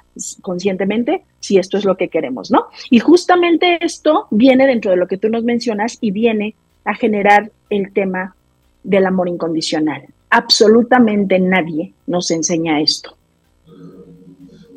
conscientemente 0.41 1.23
si 1.41 1.57
esto 1.57 1.77
es 1.77 1.83
lo 1.83 1.97
que 1.97 2.07
queremos, 2.07 2.49
¿no? 2.49 2.67
Y 2.89 2.99
justamente 2.99 3.77
esto 3.83 4.27
viene 4.31 4.67
dentro 4.67 4.91
de 4.91 4.97
lo 4.97 5.07
que 5.07 5.17
tú 5.17 5.27
nos 5.29 5.43
mencionas 5.43 5.97
y 5.99 6.11
viene 6.11 6.55
a 6.85 6.95
generar 6.95 7.51
el 7.69 7.91
tema 7.91 8.35
del 8.83 9.05
amor 9.05 9.27
incondicional. 9.27 10.05
Absolutamente 10.29 11.39
nadie 11.39 11.93
nos 12.07 12.31
enseña 12.31 12.79
esto. 12.79 13.15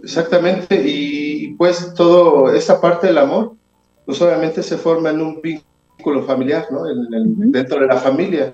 Exactamente, 0.02 0.82
y 0.84 1.54
pues 1.54 1.94
todo 1.94 2.52
esa 2.52 2.80
parte 2.80 3.06
del 3.06 3.18
amor, 3.18 3.52
pues 4.04 4.20
obviamente 4.20 4.64
se 4.64 4.76
forma 4.76 5.10
en 5.10 5.20
un 5.20 5.40
vínculo 5.40 5.71
familiar, 6.24 6.66
¿no? 6.70 6.84
Dentro 7.50 7.80
de 7.80 7.86
la 7.86 7.96
familia. 7.96 8.52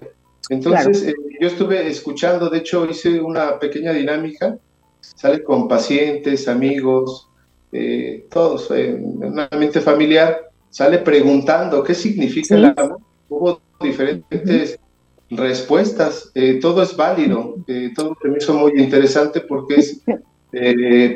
Entonces, 0.48 1.02
eh, 1.06 1.14
yo 1.40 1.48
estuve 1.48 1.88
escuchando, 1.88 2.48
de 2.48 2.58
hecho 2.58 2.86
hice 2.86 3.20
una 3.20 3.58
pequeña 3.58 3.92
dinámica, 3.92 4.58
sale 5.00 5.42
con 5.42 5.68
pacientes, 5.68 6.48
amigos, 6.48 7.28
eh, 7.72 8.26
todos, 8.30 8.70
en 8.70 9.22
un 9.22 9.38
ambiente 9.38 9.80
familiar, 9.80 10.50
sale 10.70 10.98
preguntando 10.98 11.82
qué 11.82 11.94
significa 11.94 12.54
el 12.54 12.64
amor. 12.66 12.98
Hubo 13.28 13.60
diferentes 13.80 14.78
respuestas, 15.30 16.30
eh, 16.34 16.58
todo 16.60 16.82
es 16.82 16.96
válido, 16.96 17.56
todo 17.94 18.16
me 18.24 18.38
hizo 18.38 18.54
muy 18.54 18.72
interesante 18.80 19.40
porque 19.42 19.74
es 19.74 20.02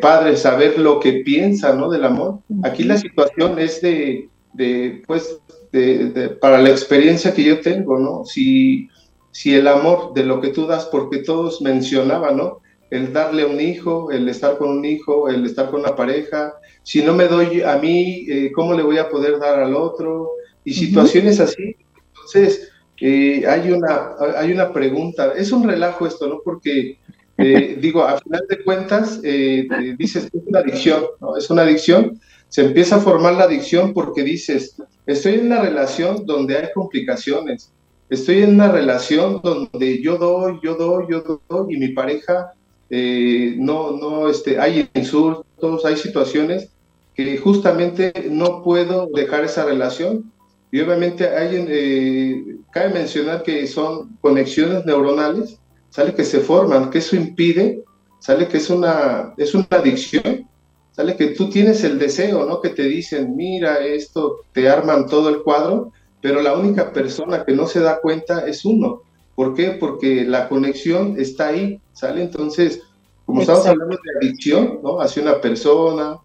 padre 0.02 0.36
saber 0.36 0.78
lo 0.78 1.00
que 1.00 1.22
piensa 1.24 1.74
¿no? 1.74 1.90
del 1.90 2.04
amor. 2.04 2.40
Aquí 2.62 2.82
la 2.82 2.98
situación 2.98 3.58
es 3.58 3.80
de, 3.80 4.28
de 4.52 5.02
pues, 5.06 5.40
de, 5.72 6.36
para 6.40 6.60
la 6.60 6.70
experiencia 6.70 7.34
que 7.34 7.44
yo 7.44 7.60
tengo, 7.60 7.98
¿no? 7.98 8.24
Si 8.24 8.88
si 9.32 9.54
el 9.54 9.66
amor 9.66 10.12
de 10.14 10.24
lo 10.24 10.40
que 10.40 10.48
tú 10.48 10.66
das, 10.66 10.84
porque 10.86 11.18
todos 11.18 11.62
mencionaban, 11.62 12.36
¿no? 12.36 12.60
El 12.90 13.12
darle 13.12 13.42
a 13.42 13.46
un 13.46 13.60
hijo, 13.60 14.12
el 14.12 14.28
estar 14.28 14.58
con 14.58 14.68
un 14.70 14.84
hijo, 14.84 15.28
el 15.28 15.46
estar 15.46 15.70
con 15.70 15.80
una 15.80 15.96
pareja, 15.96 16.54
si 16.82 17.02
no 17.02 17.14
me 17.14 17.26
doy 17.26 17.62
a 17.62 17.76
mí, 17.78 18.26
eh, 18.28 18.52
¿cómo 18.54 18.74
le 18.74 18.82
voy 18.82 18.98
a 18.98 19.08
poder 19.08 19.38
dar 19.38 19.58
al 19.58 19.74
otro? 19.74 20.28
Y 20.64 20.74
situaciones 20.74 21.40
así. 21.40 21.74
Entonces, 22.08 22.70
eh, 23.00 23.44
hay, 23.48 23.70
una, 23.70 24.10
hay 24.36 24.52
una 24.52 24.70
pregunta, 24.70 25.32
es 25.34 25.50
un 25.50 25.66
relajo 25.66 26.06
esto, 26.06 26.28
¿no? 26.28 26.40
Porque, 26.44 26.98
eh, 27.38 27.76
digo, 27.80 28.02
a 28.02 28.20
final 28.20 28.44
de 28.46 28.62
cuentas, 28.62 29.22
dices, 29.22 30.26
es 30.26 30.42
una 30.46 30.58
adicción, 30.58 31.04
¿no? 31.22 31.38
Es 31.38 31.48
una 31.48 31.62
adicción, 31.62 32.20
se 32.50 32.66
empieza 32.66 32.96
a 32.96 33.00
formar 33.00 33.32
la 33.32 33.44
adicción 33.44 33.94
porque 33.94 34.22
dices, 34.22 34.76
estoy 35.06 35.34
en 35.34 35.46
una 35.46 35.62
relación 35.62 36.24
donde 36.26 36.56
hay 36.56 36.72
complicaciones, 36.74 37.72
estoy 38.08 38.42
en 38.42 38.54
una 38.54 38.70
relación 38.70 39.40
donde 39.42 40.02
yo 40.02 40.16
doy, 40.16 40.58
yo 40.62 40.74
doy, 40.74 41.06
yo 41.10 41.40
doy 41.48 41.74
y 41.74 41.78
mi 41.78 41.88
pareja 41.88 42.52
eh, 42.94 43.54
no, 43.56 43.92
no, 43.92 44.28
este, 44.28 44.60
hay 44.60 44.86
insultos, 44.92 45.84
hay 45.86 45.96
situaciones 45.96 46.68
que 47.14 47.38
justamente 47.38 48.12
no 48.30 48.62
puedo 48.62 49.08
dejar 49.14 49.44
esa 49.44 49.64
relación. 49.64 50.30
Y 50.70 50.80
obviamente 50.80 51.26
hay, 51.26 51.64
eh, 51.68 52.56
cabe 52.70 52.90
mencionar 52.90 53.42
que 53.44 53.66
son 53.66 54.16
conexiones 54.20 54.84
neuronales, 54.84 55.58
sale 55.88 56.14
que 56.14 56.24
se 56.24 56.40
forman, 56.40 56.90
que 56.90 56.98
eso 56.98 57.16
impide, 57.16 57.82
sale 58.18 58.46
que 58.46 58.58
es 58.58 58.68
una, 58.68 59.32
es 59.38 59.54
una 59.54 59.66
adicción, 59.70 60.46
sale 60.92 61.16
que 61.16 61.28
tú 61.28 61.48
tienes 61.48 61.82
el 61.84 61.98
deseo, 61.98 62.46
¿no? 62.46 62.60
Que 62.60 62.70
te 62.70 62.84
dicen, 62.84 63.34
mira, 63.34 63.84
esto, 63.84 64.40
te 64.52 64.68
arman 64.68 65.06
todo 65.06 65.28
el 65.28 65.42
cuadro, 65.42 65.92
pero 66.20 66.40
la 66.40 66.56
única 66.56 66.92
persona 66.92 67.44
que 67.44 67.52
no 67.52 67.66
se 67.66 67.80
da 67.80 68.00
cuenta 68.00 68.46
es 68.46 68.64
uno. 68.64 69.02
¿Por 69.34 69.54
qué? 69.54 69.70
Porque 69.72 70.24
la 70.24 70.48
conexión 70.48 71.16
está 71.18 71.48
ahí, 71.48 71.80
¿sale? 71.92 72.22
Entonces, 72.22 72.82
como 73.24 73.40
estamos 73.40 73.66
hablando 73.66 73.96
de 73.96 74.26
adicción, 74.26 74.80
¿no? 74.82 75.00
Hacia 75.00 75.22
una 75.22 75.40
persona, 75.40 76.18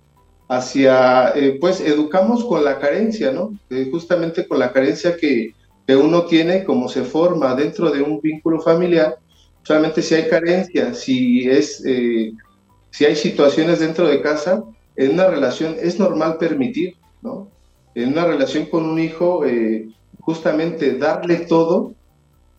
hacia, 0.50 1.29
eh, 1.36 1.57
pues, 1.59 1.79
educamos 1.79 2.43
con 2.43 2.63
la 2.63 2.79
carencia, 2.79 3.31
¿no? 3.31 3.57
Eh, 3.69 3.88
justamente 3.89 4.47
con 4.47 4.59
la 4.59 4.74
carencia 4.74 5.15
que, 5.15 5.53
que, 5.86 5.95
uno 5.95 6.25
tiene, 6.25 6.63
como 6.63 6.89
se 6.89 7.03
forma 7.03 7.55
dentro 7.55 7.89
de 7.91 8.01
un 8.01 8.19
vínculo 8.21 8.59
familiar, 8.59 9.17
solamente 9.63 10.01
si 10.01 10.15
hay 10.15 10.29
carencia, 10.29 10.93
si 10.93 11.50
es, 11.50 11.83
eh, 11.86 12.33
si 12.91 13.06
hay 13.06 13.15
situaciones 13.15 13.79
dentro 13.79 14.08
de 14.08 14.22
casa, 14.22 14.63
en 14.96 15.12
una 15.12 15.27
relación 15.27 15.75
es 15.82 16.00
normal 16.00 16.38
permitir, 16.38 16.96
¿no? 17.22 17.50
en 17.98 18.10
una 18.10 18.25
relación 18.25 18.65
con 18.65 18.86
un 18.86 19.00
hijo, 19.00 19.44
eh, 19.46 19.89
justamente 20.20 20.98
darle 20.98 21.38
todo, 21.38 21.94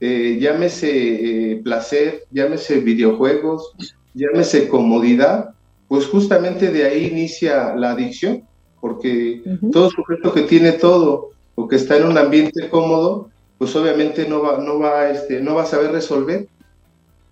eh, 0.01 0.39
llámese 0.41 1.53
eh, 1.53 1.61
placer, 1.63 2.25
llámese 2.33 2.81
videojuegos, 2.81 3.73
llámese 4.15 4.69
comodidad, 4.69 5.51
pues 5.87 6.07
justamente 6.07 6.71
de 6.71 6.85
ahí 6.85 7.07
inicia 7.07 7.75
la 7.77 7.93
adicción, 7.93 8.45
porque 8.81 9.43
todo 9.73 9.91
sujeto 9.91 10.33
que 10.33 10.43
tiene 10.43 10.73
todo 10.73 11.31
o 11.55 11.69
que 11.69 11.77
está 11.77 11.97
en 11.97 12.05
un 12.05 12.19
ambiente 12.19 12.69
cómodo, 12.69 13.31
pues 13.59 13.75
obviamente 13.77 14.29
no 14.29 14.43
va, 14.43 14.59
no 14.59 14.79
va, 14.79 15.11
este, 15.11 15.41
no 15.41 15.55
va 15.55 15.63
a 15.63 15.67
saber 15.67 15.93
resolver. 15.93 16.47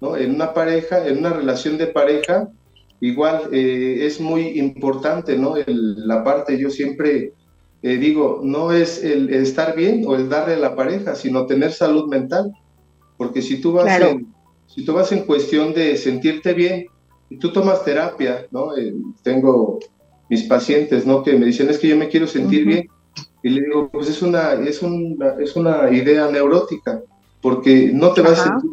¿no? 0.01 0.17
En 0.17 0.35
una 0.35 0.53
pareja, 0.53 1.07
en 1.07 1.19
una 1.19 1.31
relación 1.31 1.79
de 1.79 1.87
pareja, 1.87 2.49
igual 3.01 3.49
es 3.53 4.21
muy 4.21 4.59
importante, 4.59 5.37
¿no? 5.37 5.55
la 5.67 6.25
parte, 6.25 6.59
yo 6.59 6.71
siempre 6.71 7.33
eh, 7.83 7.99
digo, 7.99 8.41
no 8.43 8.73
es 8.73 9.05
el, 9.05 9.33
estar 9.33 9.77
bien 9.77 10.05
o 10.07 10.17
el 10.17 10.29
darle 10.29 10.55
a 10.55 10.59
la 10.59 10.75
pareja, 10.75 11.15
sino 11.15 11.47
tener 11.47 11.73
salud 11.73 12.09
mental. 12.09 12.53
Porque 13.17 13.43
si 13.43 13.61
tú 13.61 13.73
vas, 13.73 14.01
en, 14.01 14.27
si 14.67 14.85
tú 14.85 14.93
vas 14.93 15.13
en 15.13 15.25
cuestión 15.25 15.73
de 15.73 15.97
sentirte 15.97 16.53
bien 16.53 16.87
y 17.31 17.39
tú 17.39 17.53
tomas 17.53 17.85
terapia, 17.85 18.47
¿no? 18.51 18.77
Eh, 18.77 18.93
tengo 19.23 19.79
mis 20.29 20.43
pacientes, 20.43 21.07
¿no? 21.07 21.23
Que 21.23 21.35
me 21.35 21.47
dicen, 21.47 21.71
es 21.71 21.79
que 21.79 21.87
yo 21.87 21.97
me 21.97 22.09
quiero 22.09 22.27
sentir 22.27 22.65
bien. 22.65 22.89
Y 23.43 23.51
le 23.51 23.61
digo, 23.61 23.89
pues 23.91 24.09
es 24.09 24.21
una, 24.21 24.55
es 24.55 24.83
una, 24.83 25.37
es 25.41 25.55
una 25.55 25.89
idea 25.91 26.29
neurótica, 26.29 27.01
porque 27.41 27.91
no 27.93 28.13
te 28.13 28.23
vas 28.23 28.41
a 28.41 28.45
sentir. 28.45 28.71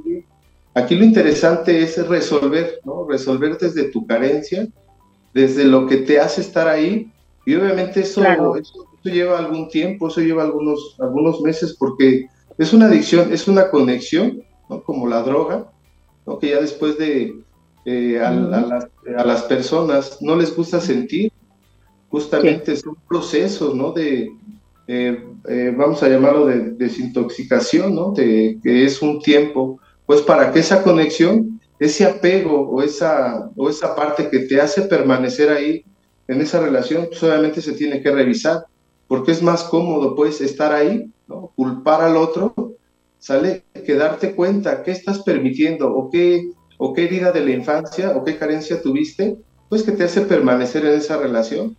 Aquí 0.75 0.95
lo 0.95 1.05
interesante 1.05 1.83
es 1.83 2.07
resolver, 2.07 2.79
¿no? 2.83 3.07
Resolver 3.07 3.57
desde 3.57 3.85
tu 3.85 4.05
carencia, 4.07 4.67
desde 5.33 5.65
lo 5.65 5.85
que 5.85 5.97
te 5.97 6.19
hace 6.19 6.41
estar 6.41 6.67
ahí. 6.67 7.11
Y 7.45 7.55
obviamente 7.55 8.01
eso, 8.01 8.23
eso 8.55 8.87
eso 9.03 9.13
lleva 9.13 9.37
algún 9.37 9.67
tiempo, 9.67 10.07
eso 10.07 10.21
lleva 10.21 10.43
algunos, 10.43 10.95
algunos 10.99 11.41
meses 11.41 11.75
porque 11.77 12.27
es 12.57 12.73
una 12.73 12.85
adicción, 12.85 13.33
es 13.33 13.47
una 13.47 13.69
conexión, 13.69 14.43
¿no? 14.69 14.81
como 14.81 15.07
la 15.07 15.21
droga, 15.23 15.69
¿no? 16.25 16.39
que 16.39 16.51
ya 16.51 16.61
después 16.61 16.97
de 16.97 17.35
eh, 17.85 18.19
a, 18.19 18.31
las, 18.31 19.41
personas 19.43 20.19
no 20.21 20.37
les 20.37 20.55
gusta 20.55 20.79
sentir, 20.79 21.33
justamente 22.09 22.77
son 22.77 22.95
procesos 23.09 23.75
¿no? 23.75 23.91
de, 23.91 24.31
eh, 24.87 25.27
eh, 25.49 25.73
vamos 25.75 26.01
a 26.01 26.07
llamarlo 26.07 26.45
de 26.45 26.71
desintoxicación, 26.71 27.93
¿no? 27.93 28.11
de, 28.11 28.57
que 28.63 28.85
es 28.85 29.01
un 29.01 29.21
tiempo, 29.21 29.81
pues 30.05 30.21
para 30.21 30.51
que 30.51 30.59
esa 30.59 30.83
conexión, 30.83 31.59
ese 31.79 32.05
apego 32.05 32.69
o 32.69 32.81
esa, 32.81 33.49
o 33.55 33.69
esa 33.69 33.95
parte 33.95 34.29
que 34.29 34.39
te 34.39 34.61
hace 34.61 34.83
permanecer 34.83 35.49
ahí 35.49 35.83
en 36.27 36.41
esa 36.41 36.59
relación, 36.59 37.07
pues 37.09 37.21
obviamente 37.23 37.61
se 37.61 37.73
tiene 37.73 38.01
que 38.01 38.11
revisar 38.11 38.65
porque 39.07 39.31
es 39.31 39.43
más 39.43 39.63
cómodo, 39.63 40.15
pues, 40.15 40.41
estar 40.41 40.73
ahí, 40.73 41.11
culpar 41.55 42.01
al 42.01 42.17
otro, 42.17 42.75
¿sale? 43.19 43.63
Que 43.85 43.95
darte 43.95 44.33
cuenta 44.35 44.83
qué 44.83 44.91
estás 44.91 45.19
permitiendo 45.19 45.93
o 45.93 46.09
qué, 46.09 46.49
o 46.77 46.93
qué 46.93 47.05
herida 47.05 47.31
de 47.31 47.45
la 47.45 47.51
infancia 47.51 48.11
o 48.15 48.23
qué 48.23 48.37
carencia 48.37 48.81
tuviste, 48.81 49.37
pues 49.69 49.83
que 49.83 49.91
te 49.91 50.03
hace 50.03 50.21
permanecer 50.21 50.85
en 50.85 50.93
esa 50.93 51.17
relación. 51.17 51.77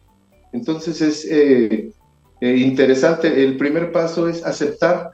Entonces 0.52 1.00
es 1.00 1.24
eh, 1.28 1.92
eh, 2.40 2.56
interesante, 2.56 3.44
el 3.44 3.56
primer 3.56 3.90
paso 3.90 4.28
es 4.28 4.44
aceptar 4.44 5.10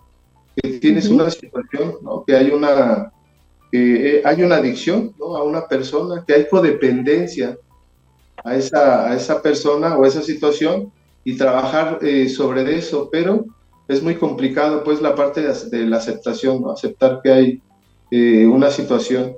que 0.62 0.78
tienes 0.78 1.08
una 1.08 1.30
situación, 1.30 1.96
¿no? 2.02 2.24
que 2.24 2.34
hay 2.34 2.50
una, 2.50 3.12
eh, 3.72 4.22
hay 4.24 4.42
una 4.42 4.56
adicción 4.56 5.14
¿no? 5.18 5.36
a 5.36 5.42
una 5.42 5.66
persona, 5.66 6.24
que 6.26 6.34
hay 6.34 6.48
codependencia 6.48 7.56
a 8.44 8.56
esa, 8.56 9.10
a 9.10 9.16
esa 9.16 9.42
persona 9.42 9.96
o 9.96 10.04
a 10.04 10.08
esa 10.08 10.22
situación 10.22 10.92
y 11.24 11.36
trabajar 11.36 11.98
eh, 12.02 12.28
sobre 12.28 12.76
eso, 12.76 13.08
pero 13.10 13.44
es 13.88 14.02
muy 14.02 14.14
complicado 14.14 14.82
pues 14.84 15.00
la 15.02 15.14
parte 15.14 15.42
de, 15.42 15.86
la 15.86 15.96
aceptación, 15.96 16.64
aceptar 16.70 17.20
que 17.22 17.32
hay 17.32 17.62
eh, 18.10 18.46
una 18.46 18.70
situación. 18.70 19.32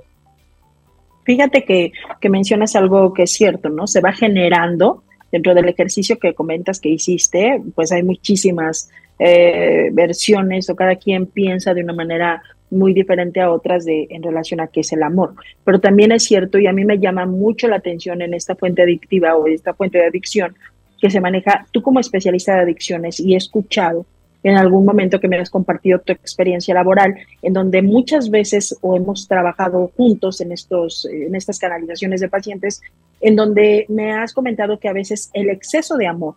Fíjate 1.25 1.63
que, 1.63 1.91
que 2.19 2.29
mencionas 2.29 2.75
algo 2.75 3.13
que 3.13 3.23
es 3.23 3.31
cierto, 3.31 3.69
¿no? 3.69 3.87
Se 3.87 4.01
va 4.01 4.11
generando 4.11 5.03
dentro 5.31 5.55
del 5.55 5.69
ejercicio 5.69 6.19
que 6.19 6.35
comentas 6.35 6.79
que 6.79 6.89
hiciste, 6.89 7.61
pues 7.73 7.91
hay 7.91 8.03
muchísimas 8.03 8.91
eh, 9.25 9.89
versiones 9.93 10.69
o 10.69 10.75
cada 10.75 10.97
quien 10.97 11.27
piensa 11.27 11.73
de 11.73 11.81
una 11.81 11.93
manera 11.93 12.43
muy 12.69 12.93
diferente 12.93 13.39
a 13.39 13.51
otras 13.51 13.85
de, 13.85 14.05
en 14.09 14.21
relación 14.21 14.59
a 14.59 14.67
qué 14.67 14.81
es 14.81 14.91
el 14.91 15.01
amor. 15.01 15.35
Pero 15.63 15.79
también 15.79 16.11
es 16.11 16.23
cierto, 16.23 16.59
y 16.59 16.67
a 16.67 16.73
mí 16.73 16.83
me 16.83 16.99
llama 16.99 17.25
mucho 17.25 17.69
la 17.69 17.77
atención 17.77 18.21
en 18.21 18.33
esta 18.33 18.55
fuente 18.55 18.81
adictiva 18.81 19.37
o 19.37 19.47
esta 19.47 19.73
fuente 19.73 19.97
de 19.97 20.07
adicción 20.07 20.55
que 20.99 21.09
se 21.09 21.21
maneja, 21.21 21.65
tú 21.71 21.81
como 21.81 22.01
especialista 22.01 22.55
de 22.55 22.63
adicciones, 22.63 23.21
y 23.21 23.33
he 23.33 23.37
escuchado 23.37 24.05
en 24.43 24.57
algún 24.57 24.83
momento 24.83 25.21
que 25.21 25.29
me 25.29 25.39
has 25.39 25.49
compartido 25.49 25.99
tu 25.99 26.11
experiencia 26.11 26.73
laboral, 26.73 27.15
en 27.41 27.53
donde 27.53 27.81
muchas 27.81 28.29
veces 28.29 28.77
o 28.81 28.97
hemos 28.97 29.25
trabajado 29.29 29.89
juntos 29.95 30.41
en, 30.41 30.51
estos, 30.51 31.05
en 31.05 31.33
estas 31.33 31.59
canalizaciones 31.59 32.19
de 32.19 32.27
pacientes, 32.27 32.81
en 33.21 33.37
donde 33.37 33.85
me 33.87 34.11
has 34.11 34.33
comentado 34.33 34.79
que 34.79 34.89
a 34.89 34.93
veces 34.93 35.29
el 35.33 35.49
exceso 35.49 35.95
de 35.95 36.07
amor, 36.07 36.35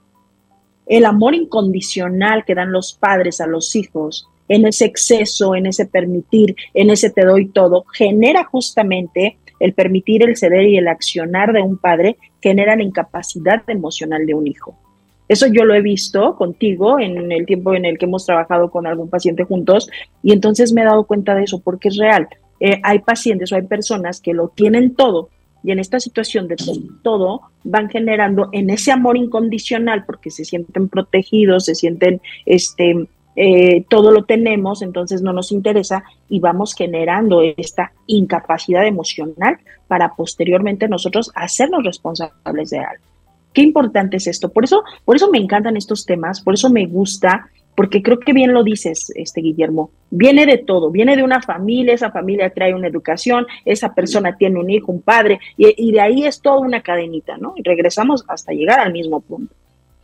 el 0.86 1.04
amor 1.04 1.34
incondicional 1.34 2.44
que 2.44 2.54
dan 2.54 2.72
los 2.72 2.94
padres 2.94 3.40
a 3.40 3.46
los 3.46 3.74
hijos, 3.76 4.28
en 4.48 4.66
ese 4.66 4.84
exceso, 4.84 5.54
en 5.54 5.66
ese 5.66 5.86
permitir, 5.86 6.54
en 6.74 6.90
ese 6.90 7.10
te 7.10 7.24
doy 7.24 7.46
todo, 7.46 7.84
genera 7.92 8.44
justamente 8.44 9.38
el 9.58 9.72
permitir, 9.72 10.22
el 10.22 10.36
ceder 10.36 10.66
y 10.68 10.76
el 10.76 10.88
accionar 10.88 11.52
de 11.52 11.62
un 11.62 11.78
padre, 11.78 12.16
genera 12.40 12.76
la 12.76 12.82
incapacidad 12.82 13.62
emocional 13.68 14.26
de 14.26 14.34
un 14.34 14.46
hijo. 14.46 14.76
Eso 15.28 15.46
yo 15.48 15.64
lo 15.64 15.74
he 15.74 15.80
visto 15.80 16.36
contigo 16.36 17.00
en 17.00 17.32
el 17.32 17.46
tiempo 17.46 17.74
en 17.74 17.84
el 17.84 17.98
que 17.98 18.04
hemos 18.04 18.24
trabajado 18.24 18.70
con 18.70 18.86
algún 18.86 19.10
paciente 19.10 19.42
juntos 19.42 19.90
y 20.22 20.32
entonces 20.32 20.72
me 20.72 20.82
he 20.82 20.84
dado 20.84 21.04
cuenta 21.04 21.34
de 21.34 21.44
eso 21.44 21.60
porque 21.60 21.88
es 21.88 21.96
real. 21.96 22.28
Eh, 22.60 22.80
hay 22.84 23.00
pacientes 23.00 23.50
o 23.50 23.56
hay 23.56 23.62
personas 23.62 24.20
que 24.20 24.32
lo 24.32 24.48
tienen 24.48 24.94
todo 24.94 25.30
y 25.66 25.72
en 25.72 25.80
esta 25.80 25.98
situación 25.98 26.46
de 26.46 26.54
todo 27.02 27.40
van 27.64 27.90
generando 27.90 28.50
en 28.52 28.70
ese 28.70 28.92
amor 28.92 29.16
incondicional 29.16 30.04
porque 30.06 30.30
se 30.30 30.44
sienten 30.44 30.88
protegidos, 30.88 31.64
se 31.64 31.74
sienten, 31.74 32.20
este, 32.44 33.08
eh, 33.34 33.84
todo 33.88 34.12
lo 34.12 34.22
tenemos, 34.22 34.80
entonces 34.80 35.22
no 35.22 35.32
nos 35.32 35.50
interesa 35.50 36.04
y 36.28 36.38
vamos 36.38 36.72
generando 36.72 37.42
esta 37.42 37.90
incapacidad 38.06 38.86
emocional 38.86 39.58
para 39.88 40.14
posteriormente 40.14 40.86
nosotros 40.86 41.32
hacernos 41.34 41.82
responsables 41.82 42.70
de 42.70 42.78
algo. 42.78 43.04
Qué 43.52 43.62
importante 43.62 44.18
es 44.18 44.28
esto. 44.28 44.52
Por 44.52 44.62
eso, 44.62 44.84
por 45.04 45.16
eso 45.16 45.28
me 45.32 45.38
encantan 45.38 45.76
estos 45.76 46.06
temas, 46.06 46.42
por 46.42 46.54
eso 46.54 46.70
me 46.70 46.86
gusta, 46.86 47.50
porque 47.76 48.02
creo 48.02 48.18
que 48.18 48.32
bien 48.32 48.54
lo 48.54 48.64
dices, 48.64 49.12
este 49.14 49.42
Guillermo. 49.42 49.90
Viene 50.10 50.46
de 50.46 50.56
todo, 50.56 50.90
viene 50.90 51.14
de 51.14 51.22
una 51.22 51.42
familia, 51.42 51.92
esa 51.92 52.10
familia 52.10 52.50
trae 52.50 52.74
una 52.74 52.88
educación, 52.88 53.46
esa 53.66 53.94
persona 53.94 54.36
tiene 54.36 54.58
un 54.58 54.70
hijo, 54.70 54.90
un 54.90 55.02
padre, 55.02 55.38
y, 55.58 55.92
de 55.92 56.00
ahí 56.00 56.24
es 56.24 56.40
toda 56.40 56.58
una 56.58 56.80
cadenita, 56.80 57.36
¿no? 57.36 57.52
Y 57.54 57.62
regresamos 57.62 58.24
hasta 58.28 58.52
llegar 58.52 58.80
al 58.80 58.92
mismo 58.92 59.20
punto. 59.20 59.54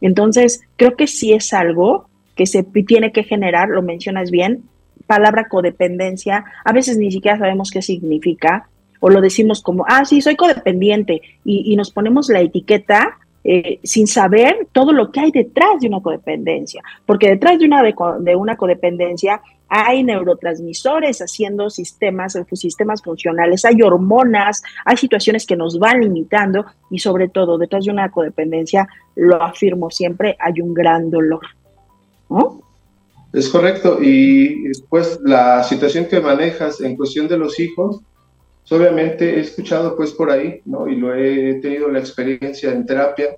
Entonces, 0.03 0.61
creo 0.77 0.97
que 0.97 1.07
sí 1.07 1.33
es 1.33 1.53
algo 1.55 2.09
que 2.37 2.45
se 2.45 2.63
tiene 2.63 3.11
que 3.11 3.25
generar, 3.25 3.71
lo 3.71 3.83
mencionas 3.83 4.31
bien, 4.31 4.65
palabra 5.07 5.49
codependencia, 5.49 6.45
a 6.65 6.73
veces 6.73 6.99
ni 6.99 7.11
siquiera 7.11 7.39
sabemos 7.39 7.71
qué 7.71 7.81
significa, 7.81 8.69
o 9.01 9.09
lo 9.09 9.23
decimos 9.23 9.63
como, 9.63 9.85
ah, 9.89 10.05
sí, 10.05 10.21
soy 10.21 10.37
codependiente, 10.37 11.23
y, 11.45 11.73
y 11.73 11.77
nos 11.77 11.91
ponemos 11.91 12.29
la 12.29 12.41
etiqueta 12.41 13.19
eh, 13.45 13.81
sin 13.83 14.07
saber 14.07 14.69
todo 14.73 14.93
lo 14.93 15.11
que 15.11 15.21
hay 15.21 15.33
detrás 15.33 15.81
de 15.81 15.89
una 15.89 16.01
codependencia, 16.01 16.83
porque 17.05 17.29
detrás 17.29 17.59
de 17.59 17.67
una, 17.67 17.83
de, 17.83 18.37
una 18.37 18.57
codependencia 18.57 19.41
hay 19.69 20.05
neurotransmisores 20.05 21.21
haciendo 21.21 21.71
sistemas, 21.71 22.39
sistemas 22.53 23.03
funcionales, 23.03 23.65
hay 23.65 23.83
hormonas, 23.83 24.63
hay 24.85 24.97
situaciones 24.97 25.47
que 25.47 25.57
nos 25.57 25.79
van 25.79 26.01
limitando 26.01 26.67
y 26.91 26.99
sobre 26.99 27.29
todo 27.29 27.59
detrás 27.59 27.85
de 27.85 27.91
una 27.91 28.11
codependencia, 28.11 28.87
lo 29.17 29.43
afirmo 29.43 29.91
siempre, 29.91 30.37
hay 30.39 30.61
un 30.61 30.75
gran 30.75 31.11
dolor. 31.11 31.41
Es 33.33 33.49
correcto. 33.49 33.99
Y 34.01 34.69
después 34.69 35.19
la 35.25 35.65
situación 35.65 36.07
que 36.07 36.21
manejas 36.21 36.81
en 36.81 36.97
cuestión 36.97 37.29
de 37.29 37.39
los 37.39 37.59
hijos, 37.59 38.01
obviamente 38.71 39.37
he 39.37 39.41
escuchado 39.41 39.97
pues 39.97 40.13
por 40.13 40.31
ahí, 40.31 40.61
¿no? 40.65 40.89
Y 40.89 40.97
lo 40.97 41.15
he 41.15 41.55
tenido 41.55 41.89
la 41.89 41.99
experiencia 41.99 42.73
en 42.73 42.87
terapia, 42.87 43.37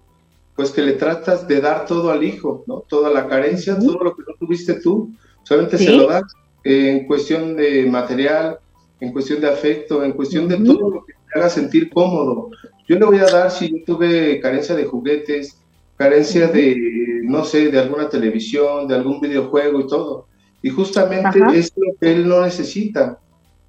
pues 0.55 0.71
que 0.71 0.83
le 0.83 0.93
tratas 0.93 1.49
de 1.49 1.61
dar 1.61 1.87
todo 1.87 2.11
al 2.11 2.23
hijo, 2.23 2.65
¿no? 2.67 2.85
Toda 2.89 3.11
la 3.11 3.27
carencia, 3.27 3.79
todo 3.79 4.05
lo 4.05 4.15
que 4.15 4.23
no 4.27 4.35
tuviste 4.39 4.75
tú, 4.75 5.13
solamente 5.43 5.79
se 5.79 5.91
lo 5.91 6.07
das 6.07 6.25
en 6.63 7.07
cuestión 7.07 7.57
de 7.57 7.87
material, 7.87 8.59
en 9.01 9.13
cuestión 9.13 9.41
de 9.41 9.49
afecto, 9.49 10.05
en 10.05 10.13
cuestión 10.13 10.49
de 10.49 10.57
todo 10.59 10.91
lo 10.91 11.05
que 11.05 11.13
te 11.13 11.39
haga 11.39 11.49
sentir 11.49 11.91
cómodo. 11.91 12.51
Yo 12.89 12.99
le 12.99 13.05
voy 13.05 13.19
a 13.19 13.27
dar 13.27 13.51
si 13.51 13.71
yo 13.71 13.85
tuve 13.85 14.41
carencia 14.41 14.75
de 14.75 14.85
juguetes, 14.85 15.59
carencia 15.97 16.49
de, 16.49 17.21
no 17.25 17.45
sé, 17.45 17.71
de 17.71 17.79
alguna 17.79 18.09
televisión, 18.09 18.87
de 18.87 18.95
algún 18.95 19.21
videojuego 19.21 19.81
y 19.81 19.87
todo. 19.87 20.27
Y 20.63 20.71
justamente 20.71 21.41
es 21.55 21.73
lo 21.77 21.95
que 22.01 22.13
él 22.13 22.29
no 22.29 22.43
necesita 22.43 23.19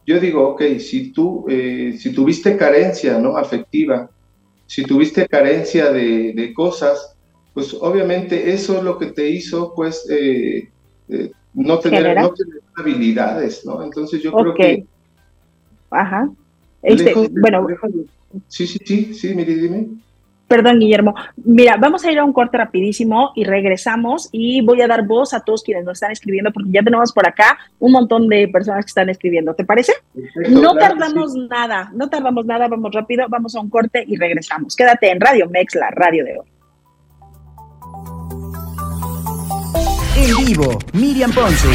yo 0.05 0.19
digo, 0.19 0.49
ok, 0.49 0.61
si 0.79 1.11
tú, 1.11 1.45
eh, 1.49 1.95
si 1.97 2.13
tuviste 2.13 2.55
carencia, 2.57 3.17
¿no? 3.17 3.37
Afectiva, 3.37 4.09
si 4.67 4.83
tuviste 4.83 5.27
carencia 5.27 5.91
de, 5.91 6.53
cosas, 6.55 7.15
pues 7.53 7.73
obviamente 7.73 8.53
eso 8.53 8.77
es 8.77 8.83
lo 8.83 8.97
que 8.97 9.07
te 9.07 9.29
hizo, 9.29 9.73
pues, 9.75 10.07
eh, 10.09 10.69
eh, 11.09 11.31
no, 11.53 11.79
tener, 11.79 12.19
no, 12.19 12.31
tener, 12.33 12.61
habilidades, 12.75 13.65
¿no? 13.65 13.83
Entonces 13.83 14.21
yo 14.21 14.31
creo 14.31 14.53
que... 14.53 14.85
Ajá. 15.89 16.29
Este, 16.81 17.13
bueno. 17.13 17.67
sí, 18.47 18.67
sí, 18.67 18.79
sí, 18.85 19.13
sí, 19.13 19.33
mire, 19.33 19.55
dime. 19.55 19.87
Perdón, 20.47 20.79
Guillermo. 20.79 21.15
Mira, 21.37 21.75
vamos 21.77 22.05
a 22.05 22.11
ir 22.11 22.19
a 22.19 22.23
un 22.23 22.31
corte 22.31 22.57
rapidísimo 22.57 23.31
y 23.35 23.43
regresamos 23.45 24.29
y 24.31 24.61
voy 24.61 24.81
a 24.81 24.87
dar 24.87 25.05
voz 25.05 25.33
a 25.33 25.39
todos 25.39 25.63
quienes 25.63 25.85
nos 25.85 25.93
están 25.93 26.11
escribiendo 26.11 26.51
porque 26.51 26.69
ya 26.71 26.83
tenemos 26.83 27.11
por 27.11 27.27
acá 27.27 27.57
un 27.79 27.91
montón 27.91 28.27
de 28.27 28.47
personas 28.47 28.85
que 28.85 28.89
están 28.89 29.09
escribiendo. 29.09 29.55
¿Te 29.55 29.65
parece? 29.65 29.93
no 30.49 30.75
tardamos 30.75 31.33
nada, 31.35 31.91
no 31.95 32.09
tardamos 32.09 32.45
nada, 32.45 32.67
vamos 32.67 32.91
rápido, 32.93 33.25
vamos 33.27 33.55
a 33.55 33.59
un 33.59 33.69
corte 33.69 34.03
y 34.07 34.17
regresamos. 34.17 34.75
Quédate 34.75 35.09
en 35.09 35.19
Radio 35.19 35.49
Mex, 35.49 35.75
la 35.75 35.89
radio 35.89 36.23
de 36.23 36.39
hoy. 36.39 36.47
En 40.17 40.45
vivo, 40.45 40.79
Miriam 40.93 41.31
Ponce. 41.31 41.67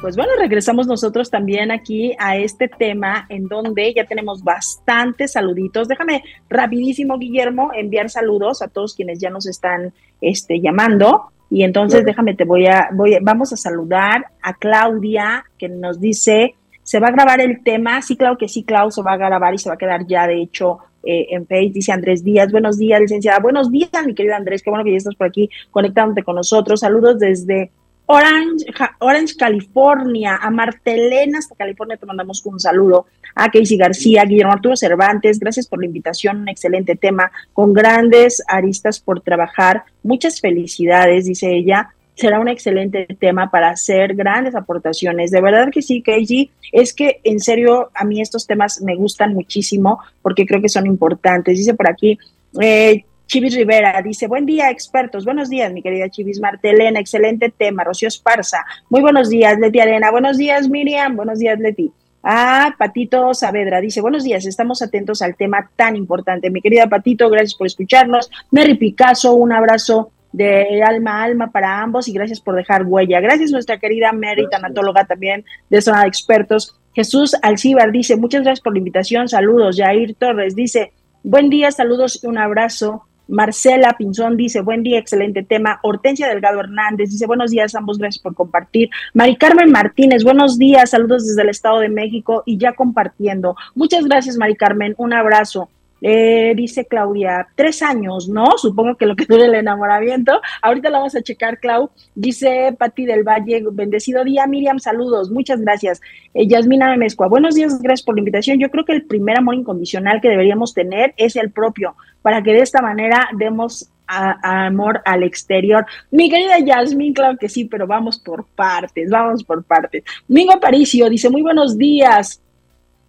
Pues 0.00 0.16
bueno, 0.16 0.32
regresamos 0.38 0.86
nosotros 0.86 1.30
también 1.30 1.70
aquí 1.70 2.14
a 2.18 2.36
este 2.36 2.68
tema 2.68 3.26
en 3.28 3.48
donde 3.48 3.92
ya 3.94 4.04
tenemos 4.04 4.44
bastantes 4.44 5.32
saluditos. 5.32 5.88
Déjame 5.88 6.22
rapidísimo, 6.48 7.18
Guillermo, 7.18 7.70
enviar 7.74 8.08
saludos 8.08 8.62
a 8.62 8.68
todos 8.68 8.94
quienes 8.94 9.18
ya 9.18 9.30
nos 9.30 9.46
están 9.46 9.92
este, 10.20 10.60
llamando. 10.60 11.32
Y 11.50 11.62
entonces 11.62 12.04
déjame, 12.04 12.34
te 12.34 12.44
voy 12.44 12.66
a, 12.66 12.90
voy 12.92 13.16
vamos 13.22 13.52
a 13.52 13.56
saludar 13.56 14.26
a 14.42 14.54
Claudia, 14.54 15.44
que 15.58 15.68
nos 15.68 16.00
dice, 16.00 16.54
¿se 16.82 17.00
va 17.00 17.08
a 17.08 17.12
grabar 17.12 17.40
el 17.40 17.62
tema? 17.64 18.02
Sí, 18.02 18.16
claro 18.16 18.36
que 18.36 18.48
sí, 18.48 18.64
Clau, 18.64 18.90
se 18.90 19.02
va 19.02 19.12
a 19.12 19.16
grabar 19.16 19.54
y 19.54 19.58
se 19.58 19.68
va 19.68 19.74
a 19.74 19.78
quedar 19.78 20.06
ya, 20.06 20.26
de 20.26 20.42
hecho, 20.42 20.78
eh, 21.02 21.28
en 21.30 21.46
Facebook, 21.46 21.74
dice 21.74 21.92
Andrés 21.92 22.22
Díaz, 22.22 22.52
buenos 22.52 22.78
días, 22.78 23.00
licenciada, 23.00 23.38
buenos 23.38 23.72
días, 23.72 23.90
mi 24.04 24.14
querido 24.14 24.34
Andrés, 24.34 24.62
qué 24.62 24.68
bueno 24.68 24.84
que 24.84 24.90
ya 24.90 24.98
estás 24.98 25.14
por 25.14 25.28
aquí 25.28 25.48
conectándote 25.70 26.22
con 26.22 26.34
nosotros, 26.34 26.80
saludos 26.80 27.18
desde 27.18 27.70
Orange, 28.10 28.64
Orange, 29.00 29.36
California, 29.36 30.36
a 30.40 30.50
Martelena 30.50 31.38
hasta 31.38 31.54
California 31.54 31.98
te 31.98 32.06
mandamos 32.06 32.40
un 32.46 32.58
saludo, 32.58 33.04
a 33.34 33.50
Casey 33.50 33.76
García, 33.76 34.24
Guillermo 34.24 34.54
Arturo 34.54 34.76
Cervantes, 34.76 35.38
gracias 35.38 35.66
por 35.66 35.80
la 35.80 35.86
invitación, 35.86 36.38
un 36.38 36.48
excelente 36.48 36.96
tema, 36.96 37.30
con 37.52 37.74
grandes 37.74 38.42
aristas 38.48 38.98
por 38.98 39.20
trabajar, 39.20 39.84
muchas 40.02 40.40
felicidades, 40.40 41.26
dice 41.26 41.52
ella, 41.52 41.90
será 42.14 42.40
un 42.40 42.48
excelente 42.48 43.06
tema 43.20 43.50
para 43.50 43.68
hacer 43.68 44.14
grandes 44.14 44.54
aportaciones. 44.54 45.30
De 45.30 45.42
verdad 45.42 45.68
que 45.70 45.82
sí, 45.82 46.00
Casey, 46.00 46.50
es 46.72 46.94
que 46.94 47.20
en 47.24 47.40
serio 47.40 47.90
a 47.94 48.04
mí 48.04 48.22
estos 48.22 48.46
temas 48.46 48.80
me 48.80 48.96
gustan 48.96 49.34
muchísimo 49.34 50.00
porque 50.22 50.46
creo 50.46 50.62
que 50.62 50.70
son 50.70 50.86
importantes. 50.86 51.58
Dice 51.58 51.74
por 51.74 51.88
aquí, 51.88 52.18
eh, 52.60 53.04
Chivis 53.28 53.54
Rivera 53.54 54.00
dice, 54.00 54.26
buen 54.26 54.46
día 54.46 54.70
expertos, 54.70 55.26
buenos 55.26 55.50
días 55.50 55.70
mi 55.70 55.82
querida 55.82 56.08
Chivis 56.08 56.40
Martelena, 56.40 56.98
excelente 56.98 57.50
tema, 57.50 57.84
Rocío 57.84 58.08
Esparza, 58.08 58.64
muy 58.88 59.02
buenos 59.02 59.28
días 59.28 59.58
Leti 59.58 59.80
Arena, 59.80 60.10
buenos 60.10 60.38
días 60.38 60.66
Miriam, 60.70 61.14
buenos 61.14 61.38
días 61.38 61.58
Leti. 61.58 61.92
Ah, 62.22 62.74
Patito 62.78 63.34
Saavedra 63.34 63.82
dice, 63.82 64.00
buenos 64.00 64.24
días, 64.24 64.46
estamos 64.46 64.80
atentos 64.80 65.20
al 65.20 65.36
tema 65.36 65.70
tan 65.76 65.94
importante. 65.94 66.48
Mi 66.48 66.62
querida 66.62 66.86
Patito, 66.86 67.28
gracias 67.28 67.54
por 67.54 67.66
escucharnos. 67.66 68.30
Mary 68.50 68.78
Picasso, 68.78 69.34
un 69.34 69.52
abrazo 69.52 70.10
de 70.32 70.82
alma 70.82 71.20
a 71.20 71.24
alma 71.24 71.50
para 71.50 71.82
ambos 71.82 72.08
y 72.08 72.14
gracias 72.14 72.40
por 72.40 72.56
dejar 72.56 72.84
huella. 72.84 73.20
Gracias 73.20 73.50
nuestra 73.50 73.78
querida 73.78 74.10
Mary, 74.12 74.48
tanatóloga 74.50 75.04
también 75.04 75.44
de 75.68 75.82
Zona 75.82 76.00
de 76.00 76.08
Expertos. 76.08 76.80
Jesús 76.94 77.36
Alcíbar 77.42 77.92
dice, 77.92 78.16
muchas 78.16 78.40
gracias 78.40 78.62
por 78.62 78.72
la 78.72 78.78
invitación, 78.78 79.28
saludos. 79.28 79.76
Jair 79.76 80.14
Torres 80.14 80.56
dice, 80.56 80.92
Buen 81.24 81.50
día, 81.50 81.72
saludos 81.72 82.20
y 82.22 82.26
un 82.28 82.38
abrazo. 82.38 83.07
Marcela 83.28 83.94
Pinzón 83.96 84.36
dice, 84.36 84.62
buen 84.62 84.82
día, 84.82 84.98
excelente 84.98 85.42
tema. 85.42 85.78
Hortensia 85.82 86.28
Delgado 86.28 86.60
Hernández 86.60 87.10
dice, 87.10 87.26
buenos 87.26 87.50
días, 87.50 87.74
ambos 87.74 87.98
gracias 87.98 88.22
por 88.22 88.34
compartir. 88.34 88.88
Mari 89.14 89.36
Carmen 89.36 89.70
Martínez, 89.70 90.24
buenos 90.24 90.58
días, 90.58 90.90
saludos 90.90 91.26
desde 91.26 91.42
el 91.42 91.50
Estado 91.50 91.80
de 91.80 91.90
México 91.90 92.42
y 92.46 92.58
ya 92.58 92.72
compartiendo. 92.72 93.54
Muchas 93.74 94.04
gracias, 94.06 94.36
Mari 94.36 94.56
Carmen, 94.56 94.94
un 94.96 95.12
abrazo. 95.12 95.68
Eh, 96.00 96.52
dice 96.56 96.86
Claudia, 96.86 97.48
tres 97.54 97.82
años, 97.82 98.28
¿no? 98.28 98.56
Supongo 98.56 98.96
que 98.96 99.06
lo 99.06 99.16
que 99.16 99.24
dure 99.26 99.46
el 99.46 99.54
enamoramiento. 99.54 100.40
Ahorita 100.62 100.90
lo 100.90 100.98
vamos 100.98 101.16
a 101.16 101.22
checar, 101.22 101.58
Clau. 101.58 101.90
Dice 102.14 102.74
Patti 102.78 103.04
del 103.04 103.24
Valle, 103.24 103.62
bendecido 103.72 104.24
día, 104.24 104.46
Miriam, 104.46 104.78
saludos, 104.78 105.30
muchas 105.30 105.60
gracias. 105.60 106.00
Eh, 106.34 106.46
Yasmina 106.46 106.90
Memescua, 106.90 107.28
buenos 107.28 107.54
días, 107.54 107.80
gracias 107.80 108.04
por 108.04 108.14
la 108.14 108.20
invitación. 108.20 108.58
Yo 108.58 108.70
creo 108.70 108.84
que 108.84 108.92
el 108.92 109.04
primer 109.04 109.38
amor 109.38 109.54
incondicional 109.54 110.20
que 110.20 110.28
deberíamos 110.28 110.74
tener 110.74 111.14
es 111.16 111.36
el 111.36 111.50
propio, 111.50 111.96
para 112.22 112.42
que 112.42 112.52
de 112.52 112.60
esta 112.60 112.80
manera 112.80 113.28
demos 113.36 113.90
amor 114.08 115.02
al 115.04 115.22
exterior. 115.22 115.84
Mi 116.10 116.30
querida 116.30 116.58
Yasmin, 116.60 117.12
claro 117.12 117.36
que 117.36 117.48
sí, 117.48 117.66
pero 117.66 117.86
vamos 117.86 118.18
por 118.18 118.46
partes, 118.46 119.10
vamos 119.10 119.44
por 119.44 119.62
partes. 119.64 120.02
Mingo 120.28 120.54
Aparicio 120.54 121.10
dice, 121.10 121.28
muy 121.28 121.42
buenos 121.42 121.76
días 121.76 122.40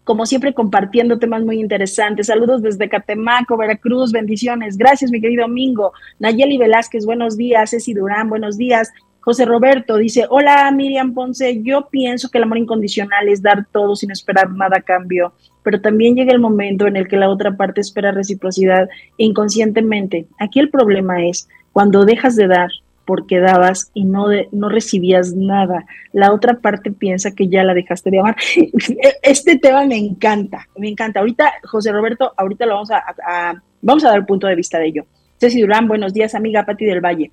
como 0.09 0.25
siempre 0.25 0.55
compartiendo 0.55 1.19
temas 1.19 1.43
muy 1.43 1.59
interesantes. 1.59 2.25
Saludos 2.25 2.63
desde 2.63 2.89
Catemaco, 2.89 3.55
Veracruz, 3.55 4.11
bendiciones. 4.11 4.75
Gracias, 4.75 5.11
mi 5.11 5.21
querido 5.21 5.47
Mingo. 5.47 5.93
Nayeli 6.17 6.57
Velázquez, 6.57 7.05
buenos 7.05 7.37
días. 7.37 7.69
Ceci 7.69 7.93
Durán, 7.93 8.27
buenos 8.27 8.57
días. 8.57 8.91
José 9.19 9.45
Roberto 9.45 9.97
dice, 9.97 10.25
hola 10.27 10.71
Miriam 10.71 11.13
Ponce, 11.13 11.61
yo 11.61 11.89
pienso 11.91 12.29
que 12.29 12.39
el 12.39 12.45
amor 12.45 12.57
incondicional 12.57 13.27
es 13.27 13.43
dar 13.43 13.67
todo 13.71 13.95
sin 13.95 14.09
esperar 14.09 14.49
nada 14.49 14.77
a 14.77 14.81
cambio, 14.81 15.31
pero 15.61 15.79
también 15.79 16.15
llega 16.15 16.31
el 16.31 16.39
momento 16.39 16.87
en 16.87 16.95
el 16.95 17.07
que 17.07 17.15
la 17.15 17.29
otra 17.29 17.55
parte 17.55 17.81
espera 17.81 18.11
reciprocidad 18.11 18.89
inconscientemente. 19.17 20.25
Aquí 20.39 20.59
el 20.59 20.71
problema 20.71 21.23
es 21.23 21.47
cuando 21.71 22.03
dejas 22.03 22.35
de 22.35 22.47
dar 22.47 22.71
porque 23.09 23.39
dabas 23.39 23.89
y 23.95 24.05
no, 24.05 24.27
no 24.51 24.69
recibías 24.69 25.33
nada. 25.33 25.83
La 26.13 26.31
otra 26.31 26.59
parte 26.59 26.91
piensa 26.91 27.31
que 27.31 27.47
ya 27.47 27.63
la 27.63 27.73
dejaste 27.73 28.11
de 28.11 28.19
amar. 28.19 28.35
Este 29.23 29.57
tema 29.57 29.83
me 29.83 29.97
encanta, 29.97 30.67
me 30.77 30.89
encanta. 30.89 31.21
Ahorita, 31.21 31.51
José 31.63 31.91
Roberto, 31.91 32.31
ahorita 32.37 32.67
lo 32.67 32.75
vamos 32.75 32.91
a, 32.91 33.59
vamos 33.81 34.05
a 34.05 34.09
dar 34.09 34.27
punto 34.27 34.45
de 34.45 34.53
vista 34.53 34.77
de 34.77 34.85
ello. 34.85 35.05
Ceci 35.39 35.59
Durán, 35.59 35.87
buenos 35.87 36.13
días, 36.13 36.35
amiga 36.35 36.67
Pati 36.67 36.85
del 36.85 37.01
Valle. 37.01 37.31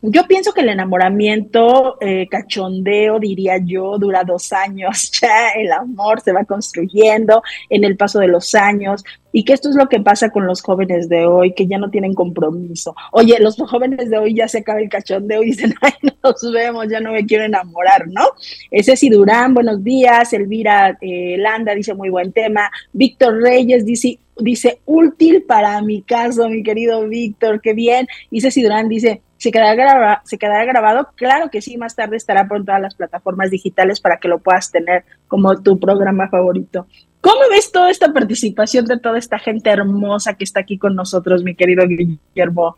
Yo 0.00 0.26
pienso 0.26 0.54
que 0.54 0.62
el 0.62 0.70
enamoramiento, 0.70 1.98
eh, 2.00 2.26
cachondeo, 2.30 3.18
diría 3.18 3.58
yo, 3.62 3.98
dura 3.98 4.24
dos 4.24 4.54
años. 4.54 5.12
Ya 5.20 5.50
el 5.50 5.70
amor 5.70 6.22
se 6.22 6.32
va 6.32 6.46
construyendo 6.46 7.42
en 7.68 7.84
el 7.84 7.98
paso 7.98 8.20
de 8.20 8.28
los 8.28 8.54
años. 8.54 9.04
Y 9.36 9.44
que 9.44 9.52
esto 9.52 9.68
es 9.68 9.74
lo 9.74 9.88
que 9.88 9.98
pasa 9.98 10.30
con 10.30 10.46
los 10.46 10.62
jóvenes 10.62 11.08
de 11.08 11.26
hoy, 11.26 11.54
que 11.54 11.66
ya 11.66 11.76
no 11.76 11.90
tienen 11.90 12.14
compromiso. 12.14 12.94
Oye, 13.10 13.36
los 13.40 13.56
jóvenes 13.56 14.08
de 14.08 14.16
hoy 14.16 14.32
ya 14.32 14.46
se 14.46 14.58
acaba 14.58 14.80
el 14.80 14.88
cachondeo 14.88 15.42
y 15.42 15.46
dicen, 15.50 15.74
ay, 15.80 15.92
nos 16.22 16.52
vemos, 16.52 16.86
ya 16.88 17.00
no 17.00 17.10
me 17.10 17.26
quiero 17.26 17.42
enamorar, 17.42 18.06
¿no? 18.06 18.22
Ese 18.70 18.94
sí, 18.94 19.10
Durán, 19.10 19.52
buenos 19.52 19.82
días. 19.82 20.32
Elvira 20.32 20.96
eh, 21.00 21.34
Landa 21.36 21.74
dice, 21.74 21.94
muy 21.94 22.10
buen 22.10 22.30
tema. 22.30 22.70
Víctor 22.92 23.42
Reyes 23.42 23.84
dice, 23.84 24.20
dice, 24.36 24.78
útil 24.84 25.42
para 25.42 25.82
mi 25.82 26.02
caso, 26.02 26.48
mi 26.48 26.62
querido 26.62 27.08
Víctor, 27.08 27.60
qué 27.60 27.74
bien. 27.74 28.06
Y 28.30 28.40
Ceci 28.40 28.62
Durán 28.62 28.88
dice, 28.88 29.20
¿Se 29.36 29.50
quedará, 29.50 30.22
¿Se 30.24 30.38
quedará 30.38 30.64
grabado? 30.64 31.08
Claro 31.16 31.50
que 31.50 31.60
sí, 31.60 31.76
más 31.76 31.94
tarde 31.94 32.16
estará 32.16 32.46
por 32.46 32.64
todas 32.64 32.80
las 32.80 32.94
plataformas 32.94 33.50
digitales 33.50 34.00
para 34.00 34.18
que 34.18 34.28
lo 34.28 34.38
puedas 34.38 34.70
tener 34.70 35.04
como 35.28 35.60
tu 35.60 35.78
programa 35.78 36.30
favorito. 36.30 36.86
¿Cómo 37.24 37.40
ves 37.48 37.72
toda 37.72 37.90
esta 37.90 38.12
participación 38.12 38.84
de 38.84 38.98
toda 38.98 39.16
esta 39.16 39.38
gente 39.38 39.70
hermosa 39.70 40.34
que 40.34 40.44
está 40.44 40.60
aquí 40.60 40.76
con 40.76 40.94
nosotros, 40.94 41.42
mi 41.42 41.54
querido 41.54 41.86
Guillermo? 41.88 42.76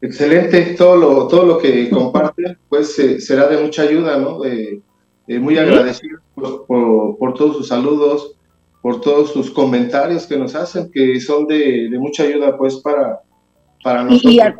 Excelente, 0.00 0.74
todo 0.74 0.96
lo, 0.96 1.28
todo 1.28 1.44
lo 1.44 1.58
que 1.58 1.90
comparte, 1.90 2.56
pues 2.70 2.98
eh, 2.98 3.20
será 3.20 3.46
de 3.46 3.62
mucha 3.62 3.82
ayuda, 3.82 4.16
¿no? 4.16 4.38
muy 4.38 5.58
agradecido 5.58 6.18
por, 6.34 7.34
todos 7.34 7.58
sus 7.58 7.68
saludos, 7.68 8.38
por 8.80 9.02
todos 9.02 9.34
sus 9.34 9.50
comentarios 9.50 10.26
que 10.26 10.38
nos 10.38 10.54
hacen, 10.54 10.90
que 10.90 11.20
son 11.20 11.46
de, 11.46 11.90
mucha 11.98 12.22
ayuda, 12.22 12.56
pues, 12.56 12.76
para, 12.76 13.20
para 13.84 14.02
nosotros 14.04 14.54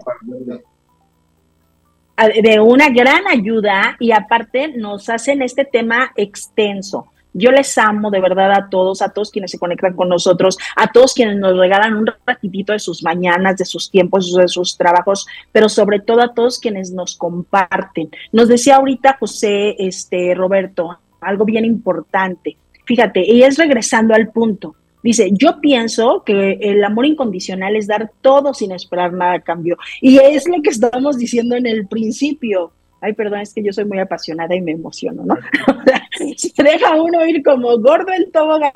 de 2.43 2.61
una 2.61 2.91
gran 2.91 3.27
ayuda 3.27 3.97
y 4.01 4.13
aparte 4.13 4.69
nos 4.69 5.09
hacen 5.09 5.41
este 5.41 5.65
tema 5.65 6.13
extenso. 6.17 7.07
Yo 7.39 7.51
les 7.51 7.77
amo 7.77 8.11
de 8.11 8.21
verdad 8.21 8.51
a 8.53 8.69
todos, 8.71 9.03
a 9.03 9.11
todos 9.11 9.31
quienes 9.31 9.51
se 9.51 9.59
conectan 9.59 9.95
con 9.95 10.09
nosotros, 10.09 10.57
a 10.75 10.91
todos 10.91 11.13
quienes 11.13 11.37
nos 11.37 11.57
regalan 11.59 11.97
un 11.97 12.07
ratitito 12.27 12.73
de 12.73 12.79
sus 12.79 13.03
mañanas, 13.03 13.59
de 13.59 13.67
sus 13.67 13.91
tiempos, 13.91 14.35
de 14.35 14.49
sus 14.49 14.77
trabajos, 14.77 15.27
pero 15.53 15.69
sobre 15.69 16.01
todo 16.01 16.23
a 16.23 16.33
todos 16.33 16.59
quienes 16.59 16.93
nos 16.93 17.17
comparten. 17.17 18.09
Nos 18.33 18.49
decía 18.49 18.77
ahorita 18.77 19.19
José 19.21 19.77
este, 19.79 20.35
Roberto 20.35 20.99
algo 21.21 21.45
bien 21.45 21.65
importante. 21.65 22.57
Fíjate, 22.87 23.21
y 23.21 23.43
es 23.43 23.59
regresando 23.59 24.15
al 24.15 24.29
punto. 24.29 24.77
Dice, 25.03 25.31
yo 25.33 25.61
pienso 25.61 26.23
que 26.25 26.59
el 26.61 26.83
amor 26.83 27.07
incondicional 27.07 27.77
es 27.77 27.87
dar 27.87 28.11
todo 28.21 28.55
sin 28.55 28.73
esperar 28.73 29.13
nada 29.13 29.35
a 29.35 29.41
cambio. 29.41 29.77
Y 30.01 30.19
es 30.19 30.49
lo 30.49 30.63
que 30.63 30.71
estábamos 30.71 31.19
diciendo 31.19 31.55
en 31.55 31.67
el 31.67 31.87
principio. 31.87 32.73
Ay, 33.07 33.13
perdón, 33.13 33.39
es 33.41 33.55
que 33.55 33.63
yo 33.63 33.73
soy 33.73 33.85
muy 33.85 34.01
apasionada 34.01 34.55
y 34.57 34.61
me 34.61 34.73
emociono, 34.73 35.25
¿no? 35.25 35.37
Se 36.37 36.63
deja 36.63 37.01
uno 37.01 37.25
ir 37.25 37.43
como 37.45 37.79
gordo 37.79 38.13
en 38.13 38.33
tobogán 38.33 38.73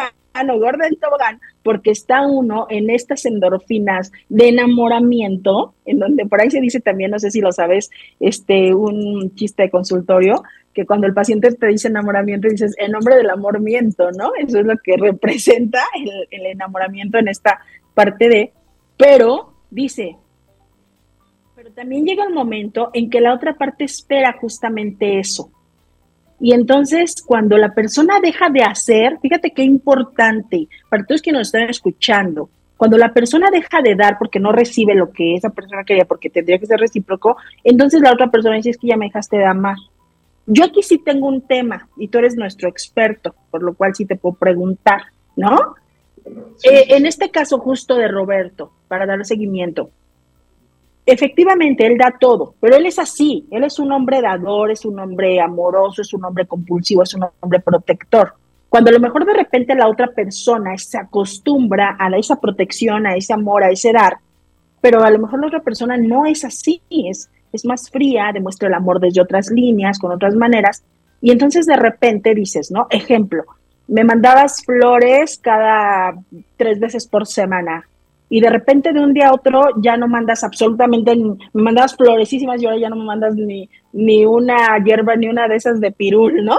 o 0.51 0.59
gordo 0.61 0.85
en 0.85 0.95
tobogán, 0.95 1.41
porque 1.65 1.91
está 1.91 2.25
uno 2.27 2.69
en 2.71 2.91
estas 2.91 3.27
endorfinas 3.27 4.13
de 4.29 4.51
enamoramiento, 4.51 5.75
en 5.85 5.99
donde 5.99 6.27
por 6.27 6.41
ahí 6.41 6.49
se 6.49 6.61
dice 6.61 6.79
también, 6.79 7.11
no 7.11 7.19
sé 7.19 7.33
si 7.33 7.41
lo 7.41 7.51
sabes, 7.51 7.91
este, 8.21 8.73
un 8.73 9.35
chiste 9.35 9.65
de 9.65 9.71
consultorio, 9.71 10.45
que 10.73 10.87
cuando 10.87 11.09
el 11.09 11.15
paciente 11.15 11.51
te 11.51 11.67
dice 11.67 11.89
enamoramiento, 11.89 12.49
dices, 12.49 12.77
en 12.79 12.93
nombre 12.93 13.17
del 13.17 13.31
amor 13.31 13.59
miento, 13.59 14.13
¿no? 14.13 14.31
Eso 14.39 14.61
es 14.61 14.67
lo 14.67 14.77
que 14.79 14.97
representa 14.97 15.83
el, 16.31 16.47
enamoramiento 16.47 17.19
en 17.19 17.27
esta 17.27 17.61
parte 17.95 18.29
de, 18.29 18.53
pero 18.97 19.55
dice, 19.71 20.17
pero 21.61 21.75
también 21.75 22.07
llega 22.07 22.25
el 22.25 22.33
momento 22.33 22.89
en 22.95 23.11
que 23.11 23.21
la 23.21 23.35
otra 23.35 23.53
parte 23.53 23.85
espera 23.85 24.35
justamente 24.41 25.19
eso. 25.19 25.51
Y 26.41 26.55
entonces, 26.55 27.17
cuando 27.21 27.59
la 27.59 27.75
persona 27.75 28.19
deja 28.19 28.49
de 28.49 28.63
hacer, 28.63 29.19
fíjate 29.21 29.51
qué 29.51 29.63
importante, 29.63 30.69
para 30.89 31.05
todos 31.05 31.21
que 31.21 31.33
nos 31.33 31.49
están 31.49 31.69
escuchando, 31.69 32.49
cuando 32.79 32.97
la 32.97 33.13
persona 33.13 33.51
deja 33.51 33.83
de 33.83 33.95
dar 33.95 34.17
porque 34.19 34.41
no 34.41 34.53
recibe 34.53 34.95
lo 34.95 35.13
que 35.13 35.35
esa 35.35 35.51
persona 35.51 35.85
quería, 35.85 36.07
porque 36.07 36.31
tendría 36.31 36.59
que 36.59 36.65
ser 36.65 36.81
recíproco, 36.81 37.37
entonces 37.63 38.01
la 38.01 38.15
otra 38.15 38.31
persona 38.31 38.57
dice, 38.57 38.71
es 38.71 38.79
que 38.79 38.87
ya 38.87 38.97
me 38.97 39.09
dejaste 39.09 39.37
de 39.37 39.45
amar. 39.45 39.77
Yo 40.47 40.65
aquí 40.65 40.83
sí 40.83 40.97
tengo 40.97 41.29
un 41.29 41.43
tema 41.43 41.91
y 41.99 42.09
tú 42.09 42.17
eres 42.17 42.37
nuestro 42.37 42.71
experto, 42.71 43.35
por 43.51 43.63
lo 43.63 43.75
cual 43.75 43.95
sí 43.95 44.07
te 44.07 44.17
puedo 44.17 44.37
preguntar, 44.37 45.03
¿no? 45.37 45.75
Eh, 46.63 46.87
en 46.97 47.05
este 47.05 47.31
caso 47.31 47.59
justo 47.59 47.97
de 47.97 48.09
Roberto, 48.09 48.73
para 48.89 49.05
dar 49.05 49.27
seguimiento, 49.27 49.91
efectivamente 51.11 51.87
él 51.87 51.97
da 51.99 52.15
todo, 52.19 52.55
pero 52.61 52.77
él 52.77 52.87
es 52.87 52.99
así, 52.99 53.47
él 53.51 53.65
es 53.65 53.79
un 53.79 53.91
hombre 53.93 54.21
dador, 54.21 54.71
es 54.71 54.85
un 54.85 54.99
hombre 54.99 55.41
amoroso, 55.41 56.03
es 56.03 56.13
un 56.13 56.25
hombre 56.25 56.47
compulsivo, 56.47 57.03
es 57.03 57.15
un 57.15 57.27
hombre 57.41 57.61
protector. 57.61 58.35
Cuando 58.69 58.91
a 58.91 58.93
lo 58.93 59.01
mejor 59.01 59.25
de 59.25 59.35
repente 59.35 59.75
la 59.75 59.89
otra 59.89 60.09
persona 60.09 60.77
se 60.79 60.99
acostumbra 60.99 61.97
a 61.99 62.09
esa 62.17 62.41
protección, 62.41 63.07
a 63.07 63.17
ese 63.17 63.33
amor, 63.33 63.65
a 63.65 63.71
ese 63.71 63.93
dar, 63.93 64.19
pero 64.81 65.03
a 65.03 65.11
lo 65.11 65.19
mejor 65.19 65.41
la 65.41 65.49
otra 65.49 65.61
persona 65.61 65.97
no 65.97 66.27
es 66.27 66.45
así, 66.45 66.81
es, 66.89 67.31
es 67.53 67.65
más 67.65 67.91
fría, 67.91 68.31
demuestra 68.33 68.69
el 68.69 68.75
amor 68.75 69.01
desde 69.01 69.21
otras 69.21 69.51
líneas, 69.51 69.99
con 69.99 70.13
otras 70.13 70.35
maneras, 70.37 70.85
y 71.21 71.33
entonces 71.33 71.67
de 71.67 71.77
repente 71.77 72.35
dices, 72.35 72.71
¿no? 72.71 72.87
Ejemplo, 72.91 73.45
me 73.89 74.05
mandabas 74.05 74.65
flores 74.65 75.39
cada 75.43 76.15
tres 76.57 76.79
veces 76.79 77.09
por 77.09 77.27
semana, 77.27 77.89
y 78.33 78.41
de 78.41 78.49
repente 78.49 78.93
de 78.93 79.01
un 79.01 79.13
día 79.13 79.29
a 79.29 79.35
otro 79.35 79.61
ya 79.83 79.97
no 79.97 80.07
mandas 80.07 80.45
absolutamente, 80.45 81.15
me 81.17 81.63
mandabas 81.63 81.97
floresísimas 81.97 82.63
y 82.63 82.67
ahora 82.67 82.79
ya 82.79 82.89
no 82.89 82.97
me 82.97 83.05
mandas 83.05 83.35
ni, 83.35 83.69
ni 83.93 84.25
una 84.25 84.79
hierba, 84.83 85.17
ni 85.17 85.29
una 85.29 85.49
de 85.49 85.57
esas 85.57 85.81
de 85.81 85.91
pirul, 85.91 86.45
¿no? 86.45 86.57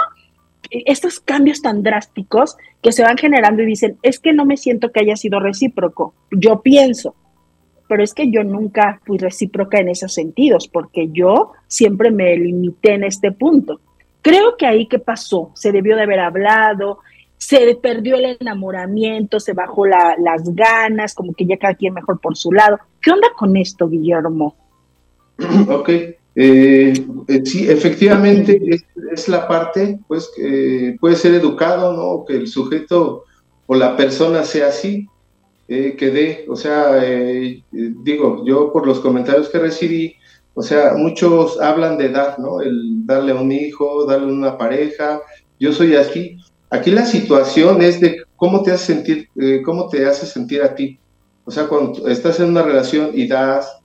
Estos 0.70 1.22
cambios 1.22 1.62
tan 1.62 1.82
drásticos 1.82 2.58
que 2.84 2.92
se 2.92 3.04
van 3.04 3.18
generando 3.18 3.64
y 3.64 3.68
dicen, 3.68 3.98
es 4.04 4.20
que 4.20 4.34
no 4.34 4.46
me 4.46 4.58
siento 4.58 4.92
que 4.92 5.00
haya 5.00 5.16
sido 5.16 5.40
recíproco. 5.40 6.14
Yo 6.30 6.62
pienso, 6.62 7.16
pero 7.88 8.04
es 8.04 8.14
que 8.14 8.30
yo 8.30 8.44
nunca 8.44 9.00
fui 9.06 9.18
recíproca 9.18 9.80
en 9.80 9.90
esos 9.90 10.14
sentidos, 10.14 10.68
porque 10.68 11.10
yo 11.12 11.54
siempre 11.68 12.12
me 12.12 12.36
limité 12.36 12.96
en 12.96 13.06
este 13.06 13.32
punto. 13.32 13.80
Creo 14.22 14.58
que 14.58 14.66
ahí 14.66 14.88
qué 14.88 15.00
pasó, 15.00 15.52
se 15.56 15.72
debió 15.72 15.96
de 15.96 16.04
haber 16.04 16.20
hablado, 16.20 17.00
se 17.42 17.76
perdió 17.82 18.18
el 18.18 18.38
enamoramiento, 18.40 19.40
se 19.40 19.54
bajó 19.54 19.88
las 19.88 20.44
ganas, 20.54 21.16
como 21.16 21.34
que 21.34 21.48
ya 21.48 21.58
cada 21.58 21.74
quien 21.74 21.96
mejor 21.96 22.22
por 22.22 22.38
su 22.38 22.52
lado. 22.52 22.80
¿Qué 23.02 23.10
onda 23.10 23.30
con 23.36 23.58
esto, 23.58 23.90
Guillermo? 23.90 24.56
Ok, 25.68 25.90
eh, 25.90 26.14
eh, 26.36 27.42
sí, 27.44 27.68
efectivamente 27.68 28.62
es, 29.12 29.28
la 29.28 29.48
parte, 29.48 30.00
pues, 30.08 30.30
que 30.36 30.96
puede 31.02 31.16
ser 31.16 31.34
educado, 31.34 31.94
¿no? 31.94 32.26
Que 32.26 32.36
el 32.36 32.48
sujeto 32.48 33.24
o 33.66 33.74
la 33.74 33.98
persona 33.98 34.44
sea 34.44 34.68
así, 34.68 35.08
eh, 35.68 35.96
que 35.98 36.12
dé, 36.12 36.46
o 36.48 36.56
sea, 36.56 37.02
digo, 37.72 38.46
yo 38.46 38.72
por 38.72 38.86
los 38.86 39.00
comentarios 39.00 39.50
que 39.50 39.58
recibí, 39.58 40.16
o 40.54 40.62
sea, 40.62 40.94
muchos 40.96 41.60
hablan 41.60 41.98
de 41.98 42.10
dar, 42.10 42.38
¿no? 42.38 42.62
El 42.62 43.04
darle 43.04 43.32
a 43.32 43.42
un 43.42 43.52
hijo, 43.52 44.06
darle 44.06 44.30
a 44.30 44.36
una 44.36 44.58
pareja, 44.60 45.22
yo 45.60 45.74
soy 45.74 45.96
aquí. 45.96 46.38
Aquí 46.72 46.90
la 46.90 47.06
situación 47.06 47.82
es 47.82 48.00
de 48.00 48.24
cómo 48.38 48.64
te 48.64 48.72
hace 48.72 48.94
sentir, 48.94 49.30
eh, 49.36 49.62
cómo 49.64 49.90
te 49.90 50.06
hace 50.06 50.26
sentir 50.26 50.64
a 50.64 50.74
ti. 50.74 50.98
O 51.44 51.52
sea, 51.52 51.68
cuando 51.68 52.08
estás 52.08 52.40
en 52.40 52.48
una 52.48 52.64
relación 52.64 53.12
y 53.14 53.28
das, 53.28 53.78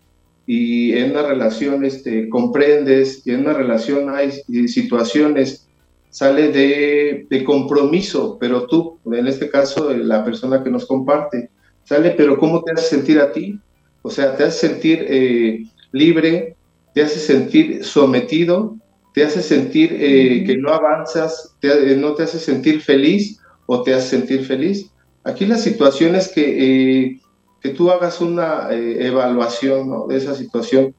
y 0.46 0.92
en 0.92 1.10
una 1.10 1.22
relación 1.22 1.84
este, 1.84 2.28
comprendes, 2.28 3.26
y 3.26 3.32
en 3.32 3.40
una 3.40 3.54
relación 3.54 4.08
hay 4.08 4.30
situaciones, 4.68 5.66
sale 6.10 6.52
de, 6.52 7.26
de 7.28 7.44
compromiso, 7.44 8.38
pero 8.38 8.68
tú, 8.68 9.00
en 9.12 9.26
este 9.26 9.50
caso, 9.50 9.92
la 9.92 10.24
persona 10.24 10.62
que 10.62 10.70
nos 10.70 10.86
comparte, 10.86 11.50
sale, 11.82 12.12
pero 12.12 12.38
¿cómo 12.38 12.62
te 12.62 12.70
hace 12.72 12.96
sentir 12.96 13.18
a 13.18 13.32
ti? 13.32 13.58
O 14.02 14.10
sea, 14.10 14.36
te 14.36 14.44
hace 14.44 14.68
sentir 14.68 15.04
eh, 15.08 15.64
libre, 15.90 16.54
te 16.94 17.02
hace 17.02 17.18
sentir 17.18 17.84
sometido, 17.84 18.76
te 19.16 19.24
hace 19.24 19.42
sentir 19.42 19.96
eh, 19.98 20.44
que 20.44 20.56
no 20.56 20.70
avanzas, 20.72 21.56
te, 21.58 21.96
no 21.96 22.14
te 22.14 22.22
hace 22.22 22.38
sentir 22.38 22.82
feliz 22.82 23.40
o 23.66 23.82
te 23.82 23.94
hace 23.94 24.18
sentir 24.18 24.44
feliz. 24.44 24.92
Aquí 25.24 25.44
la 25.46 25.56
situación 25.56 26.14
es 26.14 26.28
que 26.28 27.18
que 27.66 27.70
tú 27.70 27.90
hagas 27.90 28.20
una 28.20 28.68
eh, 28.70 29.06
evaluación 29.06 30.08
de 30.08 30.16
esa 30.16 30.34
situación, 30.34 30.94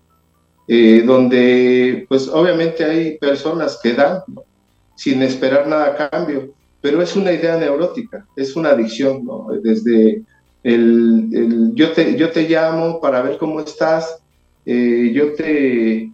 eh, 0.68 1.04
donde 1.06 2.06
pues 2.10 2.28
obviamente 2.28 2.84
hay 2.84 3.18
personas 3.18 3.80
que 3.82 3.94
dan 3.94 4.22
sin 4.96 5.22
esperar 5.22 5.68
nada 5.68 5.88
a 5.88 6.10
cambio, 6.10 6.54
pero 6.82 7.02
es 7.02 7.16
una 7.16 7.32
idea 7.32 7.58
neurótica, 7.58 8.26
es 8.36 8.56
una 8.56 8.70
adicción, 8.70 9.24
¿no? 9.24 9.48
desde 9.62 10.24
el, 10.64 11.72
yo, 11.74 11.92
te, 11.92 12.18
yo 12.18 12.32
te 12.32 12.50
llamo 12.50 13.00
para 13.00 13.22
ver 13.22 13.38
cómo 13.38 13.62
estás, 13.62 14.20
eh, 14.66 15.12
yo 15.14 15.34
te, 15.34 16.12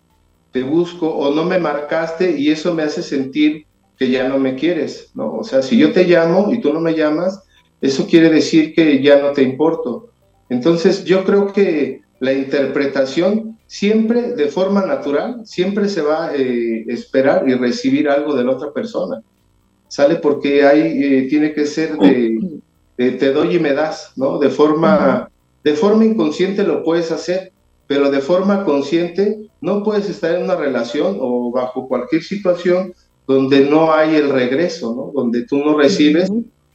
te 0.53 0.63
busco 0.63 1.09
o 1.09 1.33
no 1.33 1.43
me 1.43 1.59
marcaste 1.59 2.37
y 2.37 2.51
eso 2.51 2.73
me 2.73 2.83
hace 2.83 3.01
sentir 3.01 3.65
que 3.97 4.09
ya 4.09 4.29
no 4.29 4.37
me 4.37 4.55
quieres, 4.55 5.09
¿no? 5.15 5.33
O 5.33 5.43
sea, 5.43 5.63
si 5.63 5.77
yo 5.77 5.91
te 5.91 6.05
llamo 6.05 6.53
y 6.53 6.61
tú 6.61 6.71
no 6.71 6.79
me 6.79 6.93
llamas, 6.93 7.43
eso 7.81 8.07
quiere 8.07 8.29
decir 8.29 8.73
que 8.73 9.01
ya 9.01 9.19
no 9.19 9.31
te 9.31 9.41
importo. 9.41 10.09
Entonces, 10.49 11.03
yo 11.03 11.25
creo 11.25 11.51
que 11.51 12.01
la 12.19 12.33
interpretación 12.33 13.57
siempre 13.65 14.33
de 14.35 14.47
forma 14.49 14.85
natural, 14.85 15.41
siempre 15.45 15.89
se 15.89 16.03
va 16.03 16.27
a 16.27 16.35
eh, 16.35 16.85
esperar 16.87 17.49
y 17.49 17.55
recibir 17.55 18.07
algo 18.07 18.35
de 18.35 18.43
la 18.43 18.51
otra 18.51 18.71
persona. 18.71 19.23
Sale 19.87 20.17
porque 20.17 20.63
ahí 20.63 21.03
eh, 21.03 21.27
tiene 21.27 21.53
que 21.53 21.65
ser 21.65 21.97
de, 21.97 22.59
te 22.97 23.31
doy 23.31 23.55
y 23.55 23.59
me 23.59 23.73
das, 23.73 24.13
¿no? 24.15 24.37
De 24.37 24.49
forma, 24.49 25.27
de 25.63 25.73
forma 25.73 26.05
inconsciente 26.05 26.63
lo 26.63 26.83
puedes 26.83 27.11
hacer, 27.11 27.51
pero 27.87 28.11
de 28.11 28.19
forma 28.19 28.63
consciente 28.63 29.42
no 29.63 29.81
puedes 29.81 30.09
estar 30.09 30.35
en 30.35 30.43
una 30.43 30.57
relación 30.57 31.17
o 31.21 31.49
bajo 31.49 31.87
cualquier 31.87 32.21
situación 32.21 32.93
donde 33.25 33.61
no 33.61 33.93
hay 33.93 34.15
el 34.15 34.29
regreso, 34.29 34.93
¿no? 34.93 35.11
Donde 35.13 35.45
tú 35.45 35.57
no 35.59 35.77
recibes 35.77 36.29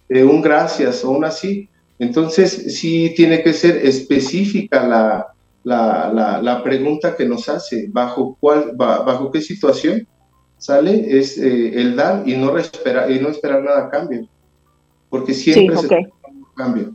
eh, 0.08 0.24
un 0.24 0.40
gracias 0.40 1.04
o 1.04 1.10
un 1.10 1.22
así. 1.26 1.68
Entonces, 1.98 2.78
sí 2.78 3.12
tiene 3.14 3.42
que 3.42 3.52
ser 3.52 3.76
específica 3.84 4.86
la, 4.86 6.40
la, 6.42 6.62
pregunta 6.64 7.14
que 7.14 7.26
nos 7.26 7.50
hace, 7.50 7.88
bajo, 7.90 8.38
cuál, 8.40 8.72
bajo 8.74 9.30
qué 9.30 9.42
situación 9.42 10.06
sale, 10.56 11.18
es 11.18 11.36
eh, 11.36 11.78
el 11.78 11.94
dar 11.94 12.26
y 12.26 12.38
no, 12.38 12.56
esperar, 12.56 13.10
y 13.10 13.20
no 13.20 13.28
esperar 13.28 13.62
nada 13.62 13.84
a 13.84 13.90
cambio, 13.90 14.26
porque 15.10 15.34
siempre 15.34 15.76
se 15.76 15.94
un 15.94 16.46
cambio. 16.56 16.94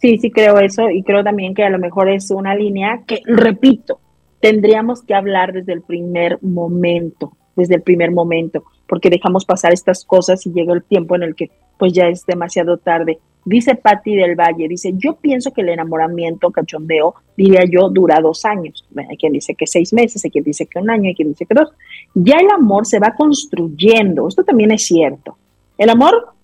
Sí, 0.00 0.18
sí 0.18 0.30
creo 0.30 0.58
eso 0.58 0.90
y 0.90 1.02
creo 1.02 1.24
también 1.24 1.54
que 1.54 1.64
a 1.64 1.70
lo 1.70 1.80
mejor 1.80 2.08
es 2.08 2.30
una 2.30 2.54
línea 2.54 3.02
que, 3.04 3.20
repito, 3.24 3.98
tendríamos 4.42 5.02
que 5.02 5.14
hablar 5.14 5.52
desde 5.52 5.72
el 5.72 5.82
primer 5.82 6.42
momento, 6.42 7.32
desde 7.54 7.76
el 7.76 7.82
primer 7.82 8.10
momento, 8.10 8.64
porque 8.88 9.08
dejamos 9.08 9.44
pasar 9.44 9.72
estas 9.72 10.04
cosas 10.04 10.44
y 10.44 10.52
llega 10.52 10.74
el 10.74 10.82
tiempo 10.82 11.14
en 11.14 11.22
el 11.22 11.36
que 11.36 11.50
pues 11.78 11.92
ya 11.92 12.08
es 12.08 12.26
demasiado 12.26 12.76
tarde. 12.76 13.20
Dice 13.44 13.76
Patti 13.76 14.16
del 14.16 14.34
Valle, 14.34 14.66
dice, 14.66 14.92
yo 14.96 15.14
pienso 15.14 15.52
que 15.52 15.60
el 15.60 15.68
enamoramiento, 15.68 16.50
cachondeo, 16.50 17.14
diría 17.36 17.64
yo, 17.70 17.88
dura 17.88 18.20
dos 18.20 18.44
años. 18.44 18.84
Hay 19.08 19.16
quien 19.16 19.32
dice 19.32 19.54
que 19.54 19.66
seis 19.66 19.92
meses, 19.92 20.24
hay 20.24 20.32
quien 20.32 20.44
dice 20.44 20.66
que 20.66 20.80
un 20.80 20.90
año, 20.90 21.08
hay 21.08 21.14
quien 21.14 21.28
dice 21.28 21.46
que 21.46 21.54
dos. 21.54 21.70
Ya 22.12 22.38
el 22.38 22.50
amor 22.50 22.84
se 22.84 22.98
va 22.98 23.14
construyendo, 23.16 24.26
esto 24.26 24.42
también 24.42 24.72
es 24.72 24.84
cierto. 24.84 25.36
El 25.78 25.88
amor 25.88 26.34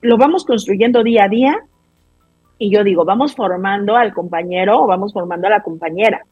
lo 0.00 0.18
vamos 0.18 0.44
construyendo 0.44 1.04
día 1.04 1.24
a 1.24 1.28
día 1.28 1.56
y 2.58 2.70
yo 2.70 2.82
digo, 2.82 3.04
vamos 3.04 3.36
formando 3.36 3.94
al 3.96 4.12
compañero 4.12 4.82
o 4.82 4.86
vamos 4.88 5.12
formando 5.12 5.46
a 5.46 5.50
la 5.50 5.62
compañera. 5.62 6.24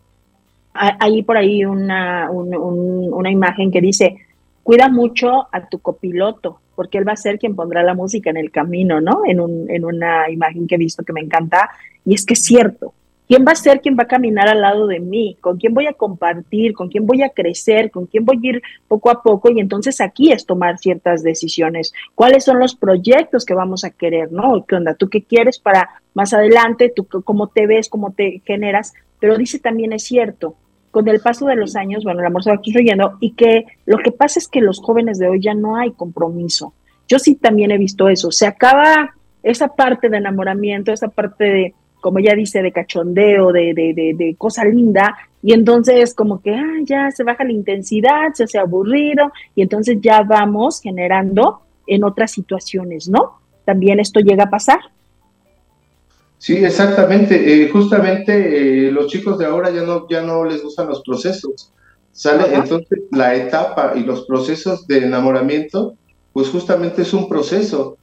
Hay 0.74 1.22
por 1.22 1.36
ahí 1.36 1.64
una, 1.64 2.28
una 2.30 3.30
imagen 3.30 3.70
que 3.70 3.80
dice, 3.80 4.16
cuida 4.64 4.88
mucho 4.88 5.46
a 5.52 5.68
tu 5.68 5.78
copiloto, 5.78 6.58
porque 6.74 6.98
él 6.98 7.06
va 7.06 7.12
a 7.12 7.16
ser 7.16 7.38
quien 7.38 7.54
pondrá 7.54 7.82
la 7.84 7.94
música 7.94 8.30
en 8.30 8.36
el 8.36 8.50
camino, 8.50 9.00
¿no? 9.00 9.22
En, 9.24 9.40
un, 9.40 9.70
en 9.70 9.84
una 9.84 10.28
imagen 10.30 10.66
que 10.66 10.74
he 10.74 10.78
visto 10.78 11.04
que 11.04 11.12
me 11.12 11.20
encanta, 11.20 11.70
y 12.04 12.14
es 12.14 12.26
que 12.26 12.34
es 12.34 12.44
cierto. 12.44 12.92
¿Quién 13.26 13.44
va 13.46 13.52
a 13.52 13.56
ser 13.56 13.80
quien 13.80 13.96
va 13.96 14.02
a 14.02 14.08
caminar 14.08 14.48
al 14.48 14.60
lado 14.60 14.86
de 14.86 15.00
mí? 15.00 15.38
¿Con 15.40 15.56
quién 15.56 15.72
voy 15.72 15.86
a 15.86 15.94
compartir? 15.94 16.74
¿Con 16.74 16.88
quién 16.88 17.06
voy 17.06 17.22
a 17.22 17.30
crecer? 17.30 17.90
¿Con 17.90 18.04
quién 18.06 18.26
voy 18.26 18.36
a 18.36 18.48
ir 18.50 18.62
poco 18.86 19.10
a 19.10 19.22
poco? 19.22 19.50
Y 19.50 19.60
entonces 19.60 20.02
aquí 20.02 20.30
es 20.30 20.44
tomar 20.44 20.76
ciertas 20.78 21.22
decisiones. 21.22 21.94
¿Cuáles 22.14 22.44
son 22.44 22.58
los 22.58 22.74
proyectos 22.74 23.46
que 23.46 23.54
vamos 23.54 23.84
a 23.84 23.90
querer? 23.90 24.30
¿No? 24.30 24.66
¿Qué 24.66 24.76
onda? 24.76 24.94
¿Tú 24.94 25.08
qué 25.08 25.22
quieres 25.22 25.58
para 25.58 26.02
más 26.12 26.34
adelante? 26.34 26.92
¿Tú 26.94 27.06
cómo 27.06 27.48
te 27.48 27.66
ves? 27.66 27.88
¿Cómo 27.88 28.12
te 28.12 28.42
generas? 28.44 28.92
Pero 29.20 29.38
dice 29.38 29.58
también 29.58 29.94
es 29.94 30.02
cierto, 30.02 30.56
con 30.94 31.08
el 31.08 31.18
paso 31.18 31.46
de 31.46 31.56
los 31.56 31.74
años, 31.74 32.04
bueno, 32.04 32.20
el 32.20 32.26
amor 32.26 32.44
se 32.44 32.50
va 32.50 32.56
construyendo 32.58 33.18
y 33.18 33.32
que 33.32 33.64
lo 33.84 33.98
que 33.98 34.12
pasa 34.12 34.38
es 34.38 34.46
que 34.46 34.60
los 34.60 34.78
jóvenes 34.78 35.18
de 35.18 35.28
hoy 35.28 35.40
ya 35.40 35.52
no 35.52 35.76
hay 35.76 35.90
compromiso. 35.90 36.72
Yo 37.08 37.18
sí 37.18 37.34
también 37.34 37.72
he 37.72 37.78
visto 37.78 38.08
eso. 38.08 38.30
Se 38.30 38.46
acaba 38.46 39.12
esa 39.42 39.66
parte 39.74 40.08
de 40.08 40.18
enamoramiento, 40.18 40.92
esa 40.92 41.08
parte 41.08 41.44
de, 41.44 41.74
como 42.00 42.20
ya 42.20 42.36
dice, 42.36 42.62
de 42.62 42.70
cachondeo, 42.70 43.50
de, 43.50 43.74
de, 43.74 44.14
de, 44.16 44.36
cosa 44.38 44.64
linda, 44.64 45.16
y 45.42 45.52
entonces 45.52 46.14
como 46.14 46.40
que 46.40 46.54
ah, 46.54 46.78
ya 46.84 47.10
se 47.10 47.24
baja 47.24 47.42
la 47.42 47.50
intensidad, 47.50 48.32
se 48.32 48.44
hace 48.44 48.58
aburrido, 48.60 49.32
y 49.56 49.62
entonces 49.62 49.98
ya 50.00 50.22
vamos 50.22 50.80
generando 50.80 51.62
en 51.88 52.04
otras 52.04 52.30
situaciones, 52.30 53.08
¿no? 53.08 53.40
También 53.64 53.98
esto 53.98 54.20
llega 54.20 54.44
a 54.44 54.50
pasar. 54.50 54.78
Sí, 56.44 56.62
exactamente. 56.62 57.36
Eh, 57.64 57.70
justamente 57.70 58.32
eh, 58.34 58.92
los 58.92 59.06
chicos 59.06 59.38
de 59.38 59.46
ahora 59.46 59.70
ya 59.70 59.80
no, 59.80 60.06
ya 60.10 60.20
no 60.20 60.44
les 60.44 60.62
gustan 60.62 60.88
los 60.88 61.00
procesos. 61.00 61.72
Sale 62.12 62.54
entonces 62.54 62.98
la 63.12 63.34
etapa 63.34 63.94
y 63.96 64.00
los 64.00 64.26
procesos 64.26 64.86
de 64.86 65.06
enamoramiento, 65.06 65.94
pues 66.34 66.50
justamente 66.50 67.00
es 67.00 67.14
un 67.14 67.30
proceso. 67.30 67.96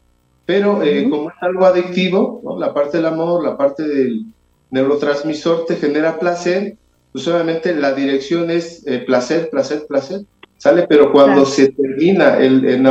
Pero 0.48 0.82
eh, 0.82 1.08
como 1.08 1.30
es 1.30 1.36
algo 1.40 1.68
adictivo, 1.68 2.58
la 2.58 2.74
parte 2.74 2.98
del 2.98 3.06
amor, 3.06 3.44
la 3.44 3.56
parte 3.56 3.88
del 3.88 4.26
neurotransmisor 4.72 5.68
te 5.68 5.76
genera 5.76 6.18
placer, 6.18 6.78
pues 7.12 7.28
obviamente 7.28 7.76
la 7.76 7.94
dirección 7.94 8.50
es 8.50 8.84
placer, 9.06 9.52
placer, 9.52 9.86
placer. 9.88 10.22
Sale, 10.58 10.88
pero 10.90 11.12
cuando 11.12 11.46
se 11.46 11.74
termina 11.74 12.40
el, 12.40 12.66
el, 12.66 12.84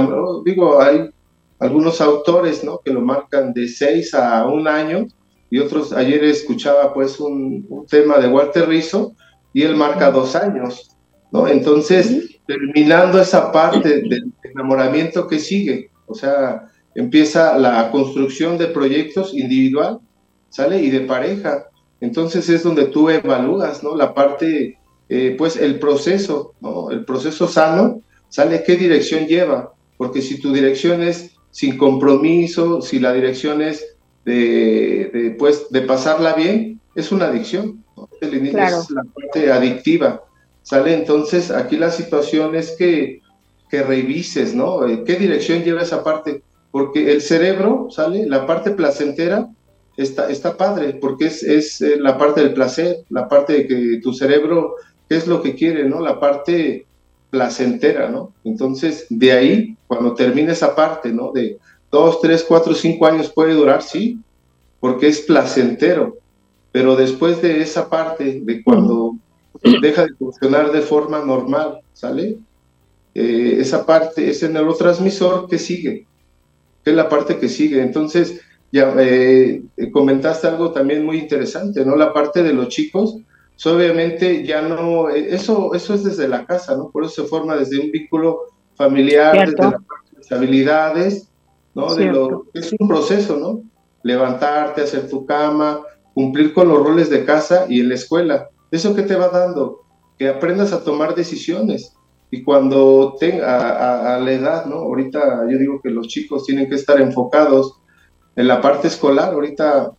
digo, 0.44 0.80
hay 0.80 1.10
algunos 1.58 2.00
autores, 2.00 2.62
¿no? 2.62 2.78
Que 2.84 2.92
lo 2.92 3.00
marcan 3.00 3.52
de 3.52 3.66
seis 3.66 4.14
a 4.14 4.46
un 4.46 4.68
año, 4.68 5.08
y 5.50 5.58
otros, 5.58 5.92
ayer 5.92 6.22
escuchaba 6.24 6.94
pues 6.94 7.18
un, 7.18 7.66
tema 7.88 8.18
de 8.18 8.28
Walter 8.28 8.68
Rizzo 8.68 9.14
y 9.52 9.62
él 9.62 9.74
marca 9.74 10.10
dos 10.12 10.36
años, 10.36 10.96
¿no? 11.32 11.48
Entonces, 11.48 12.38
terminando 12.46 13.20
esa 13.20 13.50
parte 13.50 14.02
del 14.02 14.32
enamoramiento 14.44 15.26
que 15.26 15.40
sigue, 15.40 15.90
o 16.06 16.14
sea, 16.14 16.68
empieza 16.94 17.58
la 17.58 17.90
construcción 17.90 18.58
de 18.58 18.68
proyectos 18.68 19.34
individual, 19.34 19.98
¿sale? 20.50 20.80
Y 20.80 20.90
de 20.90 21.00
pareja. 21.00 21.66
Entonces 22.00 22.48
es 22.48 22.62
donde 22.62 22.86
tú 22.86 23.10
evalúas, 23.10 23.82
¿no? 23.82 23.96
La 23.96 24.14
parte, 24.14 24.78
eh, 25.08 25.34
pues 25.36 25.56
el 25.56 25.80
proceso, 25.80 26.54
¿no? 26.60 26.90
El 26.90 27.04
proceso 27.04 27.48
sano, 27.48 28.02
¿sale? 28.28 28.62
¿Qué 28.62 28.76
dirección 28.76 29.26
lleva? 29.26 29.72
Porque 29.96 30.22
si 30.22 30.40
tu 30.40 30.52
dirección 30.52 31.02
es 31.02 31.36
sin 31.50 31.76
compromiso, 31.76 32.80
si 32.80 33.00
la 33.00 33.12
dirección 33.12 33.60
es 33.60 33.96
de, 34.30 35.36
pues, 35.38 35.70
de 35.70 35.82
pasarla 35.82 36.34
bien, 36.34 36.80
es 36.94 37.12
una 37.12 37.26
adicción. 37.26 37.84
Es 38.20 38.90
la 38.90 39.04
parte 39.14 39.52
adictiva. 39.52 40.22
¿Sale? 40.62 40.94
Entonces, 40.94 41.50
aquí 41.50 41.76
la 41.76 41.90
situación 41.90 42.54
es 42.54 42.72
que, 42.72 43.22
que 43.70 43.82
revises, 43.82 44.54
¿no? 44.54 44.86
Eh, 44.86 45.04
¿Qué 45.04 45.16
dirección 45.16 45.62
lleva 45.64 45.82
esa 45.82 46.04
parte? 46.04 46.42
Porque 46.70 47.12
el 47.12 47.22
cerebro, 47.22 47.88
¿sale? 47.90 48.26
La 48.26 48.46
parte 48.46 48.70
placentera 48.72 49.48
está, 49.96 50.30
está 50.30 50.56
padre, 50.56 50.98
porque 51.00 51.26
es, 51.26 51.42
es 51.42 51.80
eh, 51.80 51.96
la 51.98 52.18
parte 52.18 52.42
del 52.42 52.52
placer, 52.52 52.98
la 53.08 53.26
parte 53.28 53.54
de 53.54 53.66
que 53.66 54.00
tu 54.02 54.12
cerebro, 54.12 54.76
¿qué 55.08 55.16
es 55.16 55.26
lo 55.26 55.42
que 55.42 55.54
quiere, 55.54 55.88
¿no? 55.88 56.00
La 56.00 56.20
parte 56.20 56.86
placentera, 57.30 58.08
¿no? 58.10 58.32
Entonces, 58.44 59.06
de 59.08 59.32
ahí, 59.32 59.76
cuando 59.86 60.14
termine 60.14 60.52
esa 60.52 60.74
parte, 60.74 61.10
¿no? 61.10 61.32
De, 61.32 61.58
dos, 61.90 62.20
tres, 62.20 62.44
cuatro, 62.46 62.74
cinco 62.74 63.06
años 63.06 63.32
puede 63.32 63.54
durar, 63.54 63.82
sí, 63.82 64.18
porque 64.78 65.08
es 65.08 65.20
placentero, 65.20 66.16
pero 66.72 66.96
después 66.96 67.42
de 67.42 67.60
esa 67.60 67.88
parte, 67.88 68.40
de 68.42 68.62
cuando 68.62 69.16
deja 69.82 70.06
de 70.06 70.14
funcionar 70.14 70.72
de 70.72 70.80
forma 70.80 71.24
normal, 71.24 71.80
¿sale? 71.92 72.38
Eh, 73.14 73.56
esa 73.58 73.84
parte 73.84 74.30
es 74.30 74.42
el 74.42 74.52
neurotransmisor 74.52 75.48
que 75.48 75.58
sigue, 75.58 76.06
que 76.84 76.90
es 76.90 76.96
la 76.96 77.08
parte 77.08 77.38
que 77.38 77.48
sigue. 77.48 77.82
Entonces, 77.82 78.40
ya 78.72 78.94
eh, 78.98 79.62
comentaste 79.92 80.46
algo 80.46 80.70
también 80.70 81.04
muy 81.04 81.18
interesante, 81.18 81.84
¿no? 81.84 81.96
La 81.96 82.12
parte 82.12 82.42
de 82.42 82.52
los 82.52 82.68
chicos, 82.68 83.16
obviamente 83.64 84.44
ya 84.46 84.62
no, 84.62 85.10
eso, 85.10 85.74
eso 85.74 85.94
es 85.94 86.04
desde 86.04 86.28
la 86.28 86.46
casa, 86.46 86.76
¿no? 86.76 86.90
Por 86.90 87.04
eso 87.04 87.22
se 87.22 87.28
forma 87.28 87.56
desde 87.56 87.80
un 87.80 87.90
vínculo 87.90 88.42
familiar, 88.76 89.50
desde 89.50 89.76
las 90.16 90.32
habilidades, 90.32 91.29
¿no? 91.74 91.94
De 91.94 92.06
lo, 92.06 92.46
es 92.54 92.74
un 92.78 92.88
proceso, 92.88 93.36
¿no? 93.36 93.62
Levantarte, 94.02 94.82
hacer 94.82 95.08
tu 95.08 95.26
cama, 95.26 95.80
cumplir 96.14 96.52
con 96.52 96.68
los 96.68 96.82
roles 96.82 97.10
de 97.10 97.24
casa 97.24 97.66
y 97.68 97.80
en 97.80 97.88
la 97.88 97.94
escuela. 97.94 98.48
¿Eso 98.70 98.94
qué 98.94 99.02
te 99.02 99.16
va 99.16 99.28
dando? 99.28 99.82
Que 100.18 100.28
aprendas 100.28 100.72
a 100.72 100.84
tomar 100.84 101.14
decisiones. 101.14 101.94
Y 102.30 102.42
cuando 102.42 103.16
tenga 103.18 104.14
a, 104.14 104.20
la 104.20 104.32
edad, 104.32 104.66
¿no? 104.66 104.76
Ahorita 104.76 105.46
yo 105.50 105.58
digo 105.58 105.80
que 105.82 105.90
los 105.90 106.06
chicos 106.06 106.44
tienen 106.44 106.68
que 106.68 106.76
estar 106.76 107.00
enfocados 107.00 107.80
en 108.36 108.46
la 108.46 108.60
parte 108.60 108.86
escolar, 108.86 109.34
ahorita 109.34 109.92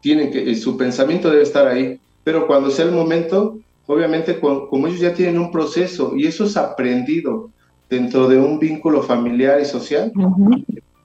tienen 0.00 0.30
que, 0.30 0.54
su 0.56 0.76
pensamiento 0.76 1.30
debe 1.30 1.44
estar 1.44 1.68
ahí, 1.68 2.00
pero 2.24 2.46
cuando 2.46 2.70
sea 2.70 2.84
el 2.84 2.92
momento, 2.92 3.58
obviamente 3.86 4.40
como 4.40 4.86
ellos 4.88 5.00
ya 5.00 5.14
tienen 5.14 5.38
un 5.38 5.52
proceso 5.52 6.14
y 6.16 6.26
eso 6.26 6.44
es 6.44 6.56
aprendido 6.56 7.50
dentro 7.88 8.28
de 8.28 8.38
un 8.38 8.58
vínculo 8.58 9.02
familiar 9.02 9.60
y 9.60 9.64
social, 9.64 10.12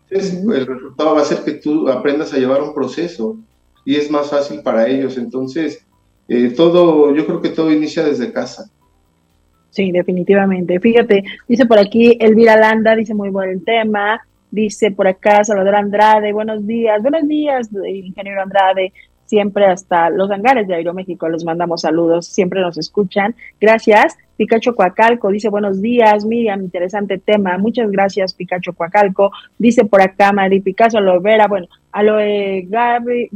el 0.09 0.65
resultado 0.65 1.15
va 1.15 1.21
a 1.21 1.25
ser 1.25 1.43
que 1.43 1.53
tú 1.53 1.87
aprendas 1.89 2.33
a 2.33 2.37
llevar 2.37 2.61
un 2.61 2.73
proceso 2.73 3.37
y 3.85 3.95
es 3.95 4.09
más 4.09 4.29
fácil 4.29 4.61
para 4.61 4.87
ellos. 4.87 5.17
Entonces, 5.17 5.85
eh, 6.27 6.53
todo, 6.55 7.13
yo 7.15 7.25
creo 7.25 7.41
que 7.41 7.49
todo 7.49 7.71
inicia 7.71 8.03
desde 8.03 8.31
casa. 8.31 8.69
Sí, 9.69 9.91
definitivamente. 9.91 10.79
Fíjate, 10.79 11.23
dice 11.47 11.65
por 11.65 11.79
aquí 11.79 12.17
Elvira 12.19 12.55
Landa, 12.55 12.95
dice 12.95 13.13
muy 13.13 13.29
buen 13.29 13.63
tema. 13.63 14.21
Dice 14.51 14.89
por 14.89 15.07
acá 15.07 15.43
Salvador 15.43 15.75
Andrade, 15.75 16.33
buenos 16.33 16.65
días, 16.65 17.03
buenos 17.03 17.27
días, 17.27 17.69
ingeniero 17.85 18.41
Andrade 18.41 18.91
siempre 19.29 19.67
hasta 19.67 20.09
los 20.09 20.31
hangares 20.31 20.67
de 20.67 20.73
Aeroméxico 20.73 21.29
les 21.29 21.45
mandamos 21.45 21.81
saludos, 21.81 22.25
siempre 22.25 22.61
nos 22.61 22.77
escuchan. 22.77 23.35
Gracias. 23.61 24.17
Picacho 24.37 24.73
Coacalco 24.73 25.29
dice 25.29 25.49
buenos 25.49 25.81
días, 25.81 26.25
Miriam, 26.25 26.61
interesante 26.61 27.17
tema. 27.19 27.57
Muchas 27.57 27.91
gracias, 27.91 28.33
Picacho 28.33 28.73
Coacalco. 28.73 29.31
Dice 29.57 29.85
por 29.85 30.01
acá 30.01 30.31
Mari 30.31 30.61
Picasso, 30.61 30.97
Aloe 30.97 31.19
Vera, 31.19 31.47
bueno, 31.47 31.67
Aloe 31.91 32.65
Gaby, 32.67 33.29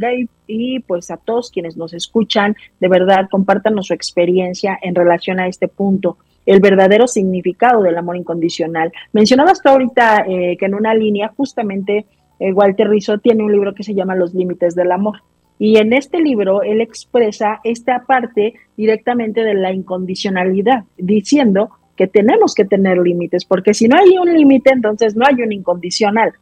y 0.47 0.79
pues 0.79 1.11
a 1.11 1.17
todos 1.17 1.51
quienes 1.51 1.77
nos 1.77 1.93
escuchan, 1.93 2.55
de 2.79 2.87
verdad, 2.87 3.27
compártanos 3.29 3.87
su 3.87 3.93
experiencia 3.93 4.79
en 4.81 4.95
relación 4.95 5.39
a 5.39 5.47
este 5.47 5.67
punto 5.67 6.17
el 6.45 6.59
verdadero 6.59 7.07
significado 7.07 7.83
del 7.83 7.97
amor 7.97 8.17
incondicional. 8.17 8.91
Mencionabas 9.13 9.61
tú 9.61 9.69
ahorita 9.69 10.25
eh, 10.27 10.57
que 10.57 10.65
en 10.65 10.75
una 10.75 10.93
línea 10.93 11.31
justamente 11.37 12.05
eh, 12.39 12.51
Walter 12.51 12.89
Rizzo 12.89 13.17
tiene 13.19 13.43
un 13.43 13.51
libro 13.53 13.73
que 13.73 13.83
se 13.83 13.93
llama 13.93 14.15
Los 14.15 14.33
Límites 14.33 14.75
del 14.75 14.91
Amor. 14.91 15.21
Y 15.59 15.77
en 15.77 15.93
este 15.93 16.19
libro 16.19 16.63
él 16.63 16.81
expresa 16.81 17.59
esta 17.63 18.03
parte 18.05 18.53
directamente 18.75 19.41
de 19.41 19.53
la 19.53 19.71
incondicionalidad, 19.71 20.83
diciendo 20.97 21.69
que 21.95 22.07
tenemos 22.07 22.55
que 22.55 22.65
tener 22.65 22.97
límites, 22.97 23.45
porque 23.45 23.73
si 23.73 23.87
no 23.87 23.97
hay 23.97 24.17
un 24.17 24.33
límite, 24.33 24.71
entonces 24.73 25.15
no 25.15 25.25
hay 25.25 25.41
un 25.41 25.51
incondicional. 25.51 26.33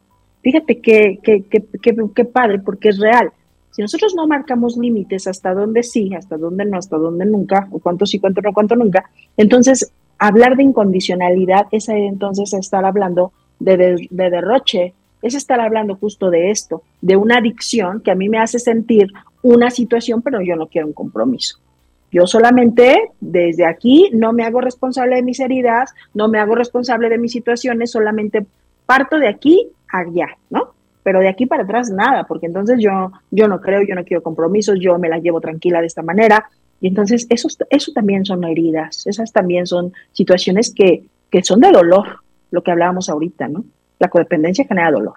Fíjate 0.41 0.80
qué 0.80 1.19
que, 1.21 1.43
que, 1.43 2.26
padre, 2.26 2.60
porque 2.60 2.89
es 2.89 3.00
real. 3.00 3.32
Si 3.71 3.82
nosotros 3.82 4.15
no 4.15 4.28
marcamos 4.28 4.78
límites 4.78 5.28
hasta 5.28 5.54
dónde 5.54 5.84
sí, 5.84 6.13
hasta 6.15 6.38
dónde 6.38 6.65
no, 6.65 6.78
hasta 6.78 6.97
dónde 6.97 7.26
nunca, 7.26 7.67
o 7.71 7.80
cuánto 7.80 8.06
sí, 8.06 8.19
cuánto 8.19 8.41
no, 8.41 8.54
cuánto 8.54 8.76
nunca, 8.76 9.10
entonces 9.38 9.93
hablar 10.17 10.56
de 10.56 10.63
incondicionalidad 10.63 11.67
es 11.71 11.89
entonces 11.89 12.54
estar 12.54 12.86
hablando 12.86 13.34
de, 13.60 14.08
de 14.10 14.30
derroche, 14.30 14.93
es 15.21 15.36
estar 15.36 15.60
hablando 15.60 15.95
justo 15.95 16.29
de 16.29 16.51
esto, 16.51 16.84
de 17.01 17.15
una 17.15 17.38
adicción 17.38 18.01
que 18.01 18.12
a 18.12 18.15
mí 18.15 18.29
me 18.29 18.39
hace 18.39 18.60
sentir 18.60 19.07
una 19.41 19.69
situación, 19.69 20.21
pero 20.21 20.41
yo 20.41 20.55
no 20.55 20.67
quiero 20.67 20.88
un 20.88 20.93
compromiso. 20.93 21.57
Yo 22.12 22.27
solamente 22.27 23.12
desde 23.21 23.65
aquí 23.65 24.10
no 24.13 24.34
me 24.34 24.43
hago 24.43 24.60
responsable 24.60 25.15
de 25.15 25.23
mis 25.23 25.39
heridas, 25.39 25.93
no 26.13 26.27
me 26.27 26.39
hago 26.39 26.55
responsable 26.55 27.10
de 27.10 27.17
mis 27.17 27.31
situaciones, 27.31 27.91
solamente 27.91 28.45
parto 28.86 29.17
de 29.17 29.29
aquí 29.29 29.69
a 29.91 29.99
allá, 29.99 30.38
¿no? 30.49 30.73
Pero 31.03 31.19
de 31.19 31.29
aquí 31.29 31.45
para 31.45 31.63
atrás 31.63 31.89
nada, 31.89 32.25
porque 32.25 32.47
entonces 32.47 32.79
yo, 32.79 33.12
yo 33.31 33.47
no 33.47 33.62
creo, 33.62 33.81
yo 33.88 33.95
no 33.95 34.03
quiero 34.03 34.21
compromisos, 34.21 34.77
yo 34.79 34.99
me 34.99 35.10
la 35.10 35.19
llevo 35.19 35.39
tranquila 35.39 35.79
de 35.79 35.88
esta 35.88 36.03
manera. 36.03 36.49
Y 36.81 36.88
entonces 36.88 37.27
eso, 37.29 37.47
eso 37.69 37.91
también 37.93 38.25
son 38.25 38.43
heridas, 38.43 39.07
esas 39.07 39.31
también 39.31 39.65
son 39.65 39.93
situaciones 40.12 40.73
que, 40.73 41.05
que 41.29 41.43
son 41.43 41.62
de 41.62 41.71
dolor, 41.71 42.17
lo 42.51 42.62
que 42.62 42.71
hablábamos 42.71 43.07
ahorita, 43.07 43.47
¿no? 43.47 43.63
La 44.01 44.09
codependencia 44.09 44.65
genera 44.65 44.91
dolor. 44.91 45.13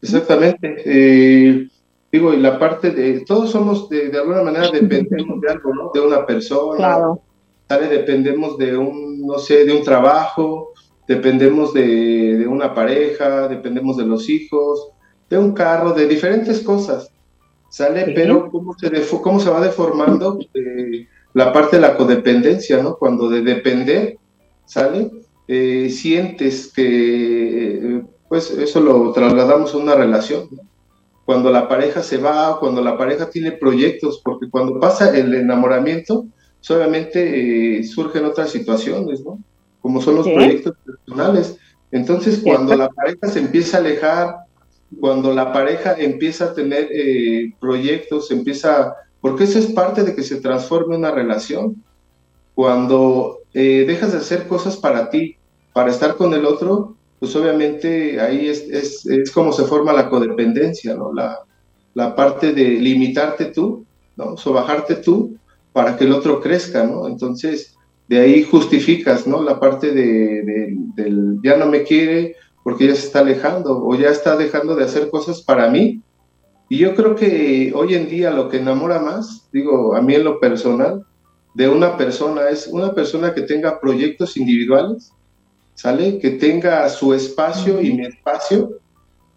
Exactamente. 0.00 0.82
Eh, 0.86 1.68
digo, 2.10 2.32
y 2.32 2.38
la 2.38 2.58
parte 2.58 2.90
de, 2.90 3.20
todos 3.20 3.50
somos, 3.50 3.88
de, 3.90 4.10
alguna 4.16 4.42
manera, 4.42 4.70
dependemos 4.70 5.40
de 5.42 5.50
algo, 5.50 5.74
¿no? 5.74 5.90
De 5.92 6.00
una 6.00 6.24
persona. 6.24 6.76
Claro. 6.78 7.20
Dependemos 7.68 8.56
de 8.56 8.76
un, 8.76 9.26
no 9.26 9.38
sé, 9.38 9.66
de 9.66 9.74
un 9.74 9.82
trabajo, 9.82 10.72
dependemos 11.06 11.74
de, 11.74 12.46
una 12.48 12.72
pareja, 12.72 13.46
dependemos 13.48 13.98
de 13.98 14.06
los 14.06 14.28
hijos, 14.30 14.88
de 15.28 15.36
un 15.36 15.52
carro, 15.52 15.92
de 15.92 16.06
diferentes 16.06 16.60
cosas. 16.60 17.10
¿Sale? 17.68 18.12
Pero 18.14 18.50
¿cómo 18.50 18.72
se, 18.78 18.90
cómo 19.20 19.40
se 19.40 19.50
va 19.50 19.60
deformando 19.60 20.38
eh, 20.54 21.08
la 21.34 21.52
parte 21.52 21.76
de 21.76 21.82
la 21.82 21.96
codependencia, 21.96 22.82
¿no? 22.82 22.96
Cuando 22.96 23.28
de 23.28 23.42
depender, 23.42 24.16
¿sale? 24.64 25.10
Eh, 25.46 25.90
sientes 25.90 26.72
que, 26.72 28.02
pues 28.28 28.50
eso 28.50 28.80
lo 28.80 29.12
trasladamos 29.12 29.74
a 29.74 29.78
una 29.78 29.94
relación. 29.94 30.48
Cuando 31.24 31.50
la 31.50 31.68
pareja 31.68 32.02
se 32.02 32.18
va, 32.18 32.58
cuando 32.60 32.82
la 32.82 32.98
pareja 32.98 33.30
tiene 33.30 33.52
proyectos, 33.52 34.20
porque 34.24 34.50
cuando 34.50 34.78
pasa 34.78 35.16
el 35.16 35.34
enamoramiento, 35.34 36.26
obviamente 36.70 37.78
eh, 37.78 37.84
surgen 37.84 38.24
otras 38.24 38.50
situaciones, 38.50 39.24
¿no? 39.24 39.38
Como 39.80 40.00
son 40.00 40.16
los 40.16 40.28
proyectos 40.28 40.74
personales. 40.84 41.58
Entonces, 41.90 42.40
cuando 42.42 42.74
la 42.74 42.88
pareja 42.88 43.28
se 43.28 43.40
empieza 43.40 43.76
a 43.76 43.80
alejar, 43.80 44.36
cuando 44.98 45.34
la 45.34 45.52
pareja 45.52 45.94
empieza 45.98 46.46
a 46.46 46.54
tener 46.54 46.88
eh, 46.90 47.52
proyectos, 47.60 48.30
empieza, 48.30 48.94
porque 49.20 49.44
eso 49.44 49.58
es 49.58 49.66
parte 49.66 50.02
de 50.02 50.14
que 50.14 50.22
se 50.22 50.40
transforme 50.40 50.96
una 50.96 51.10
relación. 51.10 51.82
Cuando 52.54 53.40
eh, 53.54 53.84
dejas 53.86 54.12
de 54.12 54.18
hacer 54.18 54.46
cosas 54.46 54.76
para 54.76 55.08
ti, 55.10 55.36
para 55.72 55.90
estar 55.90 56.16
con 56.16 56.34
el 56.34 56.44
otro, 56.44 56.96
pues 57.20 57.34
obviamente 57.36 58.20
ahí 58.20 58.48
es, 58.48 58.68
es, 58.68 59.06
es 59.06 59.30
como 59.30 59.52
se 59.52 59.64
forma 59.64 59.92
la 59.92 60.10
codependencia, 60.10 60.94
¿no? 60.94 61.12
La, 61.12 61.38
la 61.94 62.14
parte 62.14 62.52
de 62.52 62.64
limitarte 62.70 63.46
tú, 63.46 63.86
¿no? 64.16 64.34
O 64.44 64.52
bajarte 64.52 64.96
tú 64.96 65.36
para 65.72 65.96
que 65.96 66.04
el 66.04 66.12
otro 66.12 66.40
crezca, 66.40 66.84
¿no? 66.84 67.08
Entonces, 67.08 67.76
de 68.08 68.20
ahí 68.20 68.42
justificas, 68.42 69.26
¿no? 69.26 69.42
La 69.42 69.58
parte 69.58 69.92
de, 69.92 70.76
del 70.94 71.38
ya 71.42 71.56
no 71.56 71.66
me 71.66 71.84
quiere 71.84 72.36
porque 72.62 72.86
ya 72.88 72.94
se 72.94 73.06
está 73.06 73.20
alejando 73.20 73.84
o 73.84 73.94
ya 73.94 74.10
está 74.10 74.36
dejando 74.36 74.74
de 74.74 74.84
hacer 74.84 75.10
cosas 75.10 75.42
para 75.42 75.70
mí. 75.70 76.02
Y 76.68 76.78
yo 76.78 76.94
creo 76.94 77.14
que 77.14 77.72
hoy 77.74 77.94
en 77.94 78.08
día 78.08 78.30
lo 78.30 78.48
que 78.48 78.58
enamora 78.58 78.98
más, 79.00 79.48
digo, 79.52 79.94
a 79.94 80.02
mí 80.02 80.14
en 80.14 80.24
lo 80.24 80.40
personal, 80.40 81.04
de 81.54 81.68
una 81.68 81.96
persona 81.96 82.48
es 82.50 82.66
una 82.66 82.92
persona 82.92 83.32
que 83.32 83.42
tenga 83.42 83.80
proyectos 83.80 84.36
individuales, 84.36 85.12
¿sale? 85.74 86.18
Que 86.18 86.30
tenga 86.30 86.88
su 86.88 87.14
espacio 87.14 87.80
y 87.80 87.92
mi 87.92 88.06
espacio, 88.06 88.80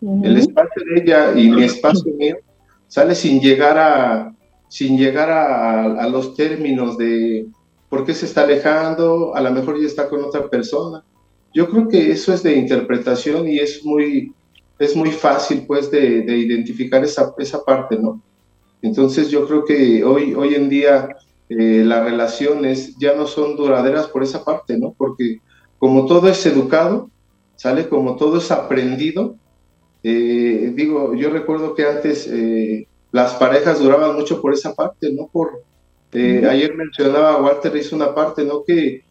el 0.01 0.37
espacio 0.37 0.83
de 0.85 1.01
ella 1.01 1.31
y 1.35 1.49
mi 1.49 1.63
espacio 1.63 2.11
mío, 2.13 2.37
¿sale? 2.87 3.13
Sin 3.13 3.39
llegar 3.39 3.77
a, 3.77 4.35
sin 4.67 4.97
llegar 4.97 5.29
a, 5.29 6.07
los 6.09 6.35
términos 6.35 6.97
de 6.97 7.47
por 7.87 8.03
qué 8.03 8.13
se 8.15 8.25
está 8.25 8.41
alejando, 8.41 9.35
a 9.35 9.41
lo 9.41 9.51
mejor 9.51 9.79
ya 9.79 9.87
está 9.87 10.09
con 10.09 10.23
otra 10.23 10.49
persona. 10.49 11.03
Yo 11.53 11.69
creo 11.69 11.87
que 11.87 12.11
eso 12.11 12.33
es 12.33 12.41
de 12.41 12.55
interpretación 12.55 13.47
y 13.47 13.59
es 13.59 13.85
muy, 13.85 14.33
es 14.79 14.95
muy 14.95 15.11
fácil 15.11 15.65
pues 15.67 15.89
de, 15.91 16.21
de 16.21 16.37
identificar 16.37 17.03
esa, 17.03 17.33
esa 17.37 17.63
parte, 17.63 17.97
¿no? 17.97 18.21
Entonces 18.81 19.29
yo 19.29 19.47
creo 19.47 19.65
que 19.65 20.03
hoy, 20.03 20.33
hoy 20.35 20.55
en 20.55 20.69
día 20.69 21.09
eh, 21.49 21.83
las 21.85 22.03
relaciones 22.03 22.97
ya 22.97 23.15
no 23.15 23.25
son 23.25 23.55
duraderas 23.55 24.07
por 24.07 24.21
esa 24.21 24.43
parte, 24.43 24.77
¿no? 24.77 24.93
Porque 24.97 25.39
como 25.79 26.05
todo 26.05 26.27
es 26.27 26.45
educado, 26.45 27.09
sale 27.55 27.87
como 27.87 28.17
todo 28.17 28.39
es 28.39 28.51
aprendido. 28.51 29.35
Eh, 30.03 30.73
digo, 30.75 31.15
yo 31.15 31.29
recuerdo 31.29 31.73
que 31.73 31.85
antes 31.85 32.27
eh, 32.27 32.87
las 33.11 33.33
parejas 33.35 33.79
duraban 33.79 34.15
mucho 34.15 34.41
por 34.41 34.53
esa 34.53 34.73
parte, 34.73 35.11
¿no? 35.13 35.27
Por, 35.27 35.61
ayer 36.13 36.75
mencionaba, 36.75 37.41
Walter 37.41 37.75
hizo 37.75 37.95
una 37.95 38.13
parte, 38.13 38.43
¿no? 38.43 38.63
Que, 38.63 39.05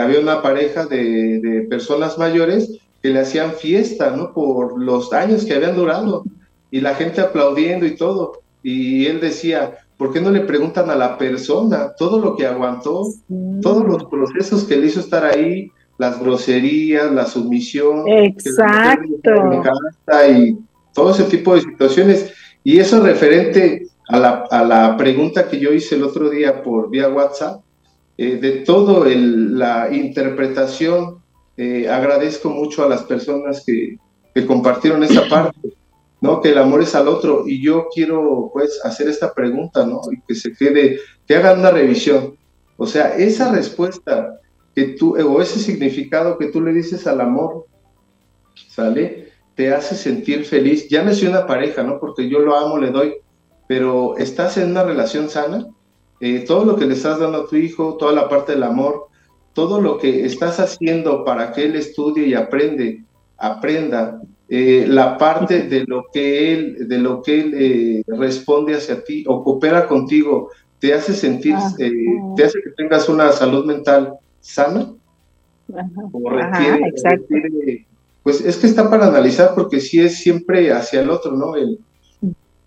había 0.00 0.20
una 0.20 0.40
pareja 0.40 0.86
de, 0.86 1.38
de, 1.40 1.62
personas 1.62 2.16
mayores 2.16 2.78
que 3.02 3.10
le 3.10 3.20
hacían 3.20 3.52
fiesta, 3.52 4.16
¿no? 4.16 4.32
Por 4.32 4.80
los 4.80 5.12
años 5.12 5.44
que 5.44 5.54
habían 5.54 5.76
durado. 5.76 6.24
y 6.70 6.80
la 6.80 6.94
gente 6.94 7.20
aplaudiendo 7.20 7.84
y 7.84 7.96
todo. 7.96 8.40
Y 8.62 9.04
él 9.06 9.20
decía, 9.20 9.76
¿por 10.02 10.12
qué 10.12 10.20
no 10.20 10.32
le 10.32 10.40
preguntan 10.40 10.90
a 10.90 10.96
la 10.96 11.16
persona 11.16 11.92
todo 11.96 12.18
lo 12.18 12.34
que 12.34 12.44
aguantó, 12.44 13.06
todos 13.62 13.86
los 13.86 14.06
procesos 14.06 14.64
que 14.64 14.76
le 14.76 14.88
hizo 14.88 14.98
estar 14.98 15.24
ahí, 15.24 15.70
las 15.96 16.18
groserías, 16.18 17.12
la 17.12 17.24
sumisión, 17.24 18.08
exacto, 18.08 19.30
y 20.28 20.58
todo 20.92 21.12
ese 21.12 21.22
tipo 21.22 21.54
de 21.54 21.60
situaciones? 21.60 22.34
Y 22.64 22.78
eso 22.78 23.00
referente 23.00 23.86
a 24.08 24.18
la, 24.18 24.44
a 24.50 24.64
la 24.64 24.96
pregunta 24.96 25.48
que 25.48 25.60
yo 25.60 25.72
hice 25.72 25.94
el 25.94 26.02
otro 26.02 26.30
día 26.30 26.64
por 26.64 26.90
vía 26.90 27.08
WhatsApp, 27.08 27.60
eh, 28.18 28.38
de 28.38 28.50
todo 28.62 29.04
la 29.04 29.94
interpretación, 29.94 31.18
eh, 31.56 31.88
agradezco 31.88 32.50
mucho 32.50 32.84
a 32.84 32.88
las 32.88 33.04
personas 33.04 33.62
que, 33.64 33.98
que 34.34 34.46
compartieron 34.46 35.04
esa 35.04 35.28
parte 35.28 35.76
¿no? 36.22 36.40
Que 36.40 36.50
el 36.50 36.58
amor 36.58 36.82
es 36.82 36.94
al 36.94 37.08
otro. 37.08 37.44
Y 37.46 37.60
yo 37.60 37.88
quiero, 37.92 38.48
pues, 38.52 38.80
hacer 38.84 39.08
esta 39.08 39.34
pregunta, 39.34 39.84
¿no? 39.84 40.00
Y 40.10 40.20
que 40.22 40.34
se 40.34 40.54
quede, 40.54 41.00
que 41.26 41.36
hagan 41.36 41.58
una 41.58 41.72
revisión. 41.72 42.38
O 42.78 42.86
sea, 42.86 43.16
esa 43.16 43.52
respuesta 43.52 44.40
que 44.74 44.84
tú, 44.84 45.16
o 45.16 45.42
ese 45.42 45.58
significado 45.58 46.38
que 46.38 46.46
tú 46.46 46.62
le 46.62 46.72
dices 46.72 47.06
al 47.08 47.20
amor, 47.20 47.66
¿sale? 48.68 49.32
Te 49.56 49.74
hace 49.74 49.96
sentir 49.96 50.44
feliz. 50.44 50.88
Ya 50.88 51.02
no 51.02 51.12
soy 51.12 51.28
una 51.28 51.46
pareja, 51.46 51.82
¿no? 51.82 51.98
Porque 51.98 52.28
yo 52.28 52.38
lo 52.38 52.56
amo, 52.56 52.78
le 52.78 52.90
doy, 52.90 53.14
pero 53.66 54.16
estás 54.16 54.56
en 54.56 54.70
una 54.70 54.84
relación 54.84 55.28
sana. 55.28 55.66
Eh, 56.20 56.44
todo 56.46 56.64
lo 56.64 56.76
que 56.76 56.86
le 56.86 56.94
estás 56.94 57.18
dando 57.18 57.38
a 57.42 57.46
tu 57.48 57.56
hijo, 57.56 57.96
toda 57.96 58.12
la 58.12 58.28
parte 58.28 58.52
del 58.52 58.62
amor, 58.62 59.08
todo 59.54 59.80
lo 59.80 59.98
que 59.98 60.24
estás 60.24 60.60
haciendo 60.60 61.24
para 61.24 61.52
que 61.52 61.64
él 61.64 61.74
estudie 61.74 62.28
y 62.28 62.34
aprende, 62.34 63.04
aprenda, 63.38 64.22
eh, 64.54 64.84
la 64.86 65.16
parte 65.16 65.62
de 65.62 65.84
lo 65.86 66.04
que 66.12 66.52
él, 66.52 66.86
de 66.86 66.98
lo 66.98 67.22
que 67.22 67.40
él 67.40 67.54
eh, 67.56 68.02
responde 68.06 68.74
hacia 68.74 69.02
ti 69.02 69.24
o 69.26 69.42
coopera 69.42 69.88
contigo, 69.88 70.50
te 70.78 70.92
hace 70.92 71.14
sentir, 71.14 71.54
eh, 71.78 71.90
te 72.36 72.44
hace 72.44 72.60
que 72.60 72.68
tengas 72.76 73.08
una 73.08 73.32
salud 73.32 73.64
mental 73.64 74.12
sana. 74.40 74.92
pues 78.22 78.42
es 78.42 78.58
que 78.58 78.66
está 78.66 78.90
para 78.90 79.06
analizar 79.06 79.54
porque 79.54 79.80
si 79.80 80.00
es 80.00 80.18
siempre 80.18 80.70
hacia 80.70 81.00
el 81.00 81.08
otro, 81.08 81.32
¿no? 81.32 81.56
El, 81.56 81.78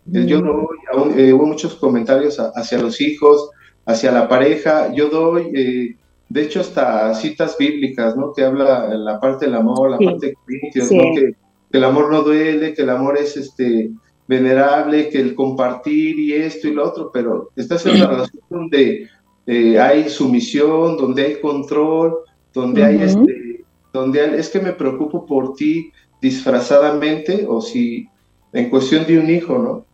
yo 0.08 0.42
doy, 0.42 1.34
hubo 1.34 1.46
muchos 1.46 1.76
comentarios 1.76 2.40
hacia 2.40 2.80
los 2.80 3.00
hijos, 3.00 3.52
hacia 3.86 4.12
la 4.12 4.28
pareja, 4.28 4.92
yo 4.92 5.10
doy 5.10 5.96
de 6.30 6.42
hecho 6.42 6.62
hasta 6.62 7.14
citas 7.14 7.56
bíblicas, 7.60 8.18
¿no? 8.18 8.34
Que 8.34 8.44
habla 8.44 8.88
la 8.96 9.20
parte 9.20 9.46
del 9.46 9.54
amor, 9.54 9.92
la 9.92 10.00
parte 10.00 10.28
de 10.30 10.34
Corintios, 10.34 10.92
¿no? 10.92 11.14
Que 11.14 11.45
que 11.76 11.80
el 11.80 11.84
amor 11.84 12.10
no 12.10 12.22
duele, 12.22 12.74
que 12.74 12.84
el 12.84 12.90
amor 12.90 13.18
es 13.18 13.36
este 13.36 13.92
venerable, 14.30 15.10
que 15.10 15.20
el 15.20 15.36
compartir 15.36 16.18
y 16.18 16.32
esto 16.32 16.70
y 16.70 16.74
lo 16.74 16.88
otro, 16.88 17.12
pero 17.12 17.50
estás 17.58 17.86
en 17.86 17.98
una 17.98 18.08
relación 18.08 18.44
donde 18.50 19.10
eh, 19.46 19.78
hay 19.78 20.08
sumisión, 20.08 20.96
donde 20.96 21.26
hay 21.26 21.42
control, 21.42 22.20
donde 22.54 22.82
hay 22.82 23.02
este, 23.02 23.66
donde 23.92 24.40
es 24.40 24.48
que 24.48 24.62
me 24.62 24.72
preocupo 24.72 25.26
por 25.26 25.56
ti 25.56 25.92
disfrazadamente 26.22 27.46
o 27.46 27.60
si 27.60 28.08
en 28.54 28.70
cuestión 28.70 29.06
de 29.06 29.20
un 29.20 29.30
hijo, 29.30 29.58
¿no? 29.58 29.86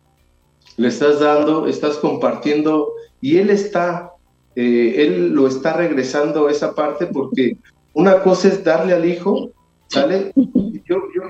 Le 0.76 0.86
estás 0.86 1.18
dando, 1.18 1.66
estás 1.66 1.96
compartiendo 1.96 2.92
y 3.20 3.38
él 3.38 3.50
está, 3.50 4.12
eh, 4.54 4.94
él 4.98 5.30
lo 5.30 5.48
está 5.48 5.72
regresando 5.72 6.46
a 6.46 6.52
esa 6.52 6.76
parte 6.76 7.06
porque 7.06 7.56
una 7.92 8.22
cosa 8.22 8.46
es 8.46 8.62
darle 8.62 8.92
al 8.92 9.04
hijo, 9.04 9.50
¿sale? 9.88 10.32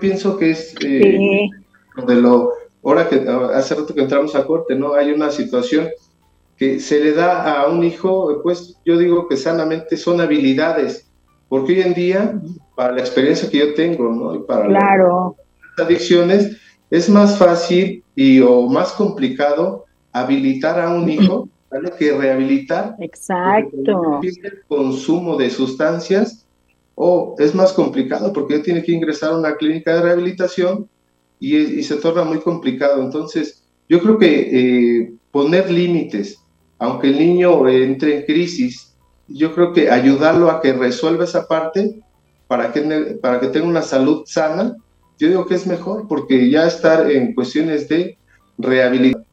Pienso 0.02 0.36
que 0.36 0.50
es 0.50 0.74
eh, 0.84 1.48
de 2.06 2.14
lo, 2.16 2.52
ahora 2.84 3.08
que 3.08 3.24
hace 3.54 3.76
rato 3.76 3.94
que 3.94 4.02
entramos 4.02 4.34
a 4.34 4.44
corte, 4.44 4.74
¿no? 4.74 4.94
Hay 4.94 5.12
una 5.12 5.30
situación 5.30 5.88
que 6.56 6.80
se 6.80 7.00
le 7.00 7.12
da 7.12 7.60
a 7.60 7.68
un 7.68 7.84
hijo, 7.84 8.40
pues 8.42 8.76
yo 8.84 8.98
digo 8.98 9.28
que 9.28 9.36
sanamente 9.36 9.96
son 9.96 10.20
habilidades, 10.20 11.08
porque 11.48 11.72
hoy 11.72 11.80
en 11.82 11.94
día, 11.94 12.40
para 12.74 12.92
la 12.92 13.00
experiencia 13.00 13.48
que 13.48 13.58
yo 13.58 13.74
tengo, 13.74 14.12
¿no? 14.12 14.34
Y 14.34 14.40
para 14.40 14.66
claro. 14.66 15.36
las 15.76 15.86
adicciones, 15.86 16.56
es 16.90 17.08
más 17.08 17.38
fácil 17.38 18.02
y 18.16 18.40
o 18.40 18.66
más 18.66 18.92
complicado 18.92 19.86
habilitar 20.12 20.80
a 20.80 20.92
un 20.92 21.08
hijo 21.08 21.48
¿vale? 21.70 21.92
que 21.96 22.12
rehabilitar. 22.12 22.96
Exacto. 22.98 24.20
El 24.22 24.62
consumo 24.66 25.36
de 25.36 25.48
sustancias 25.48 26.41
o 26.94 27.34
es 27.38 27.54
más 27.54 27.72
complicado 27.72 28.32
porque 28.32 28.58
tiene 28.60 28.82
que 28.82 28.92
ingresar 28.92 29.32
a 29.32 29.38
una 29.38 29.56
clínica 29.56 29.94
de 29.94 30.02
rehabilitación 30.02 30.88
y, 31.40 31.82
se 31.82 31.96
torna 31.96 32.22
muy 32.22 32.38
complicado. 32.38 33.02
Entonces, 33.02 33.64
yo 33.88 34.00
creo 34.00 34.18
que 34.18 35.00
eh, 35.00 35.12
poner 35.30 35.70
límites, 35.70 36.38
aunque 36.78 37.08
el 37.08 37.18
niño 37.18 37.68
entre 37.68 38.18
en 38.18 38.24
crisis, 38.24 38.94
yo 39.26 39.54
creo 39.54 39.72
que 39.72 39.90
ayudarlo 39.90 40.50
a 40.50 40.60
que 40.60 40.72
resuelva 40.72 41.24
esa 41.24 41.48
parte 41.48 42.00
para 42.46 42.72
que, 42.72 42.80
para 43.20 43.40
que 43.40 43.48
tenga 43.48 43.66
una 43.66 43.82
salud 43.82 44.22
sana, 44.26 44.76
yo 45.18 45.28
digo 45.28 45.46
que 45.46 45.54
es 45.54 45.66
mejor 45.66 46.06
porque 46.08 46.50
ya 46.50 46.66
estar 46.66 47.10
en 47.10 47.34
cuestiones 47.34 47.88
de 47.88 48.18
rehabilitación 48.58 49.31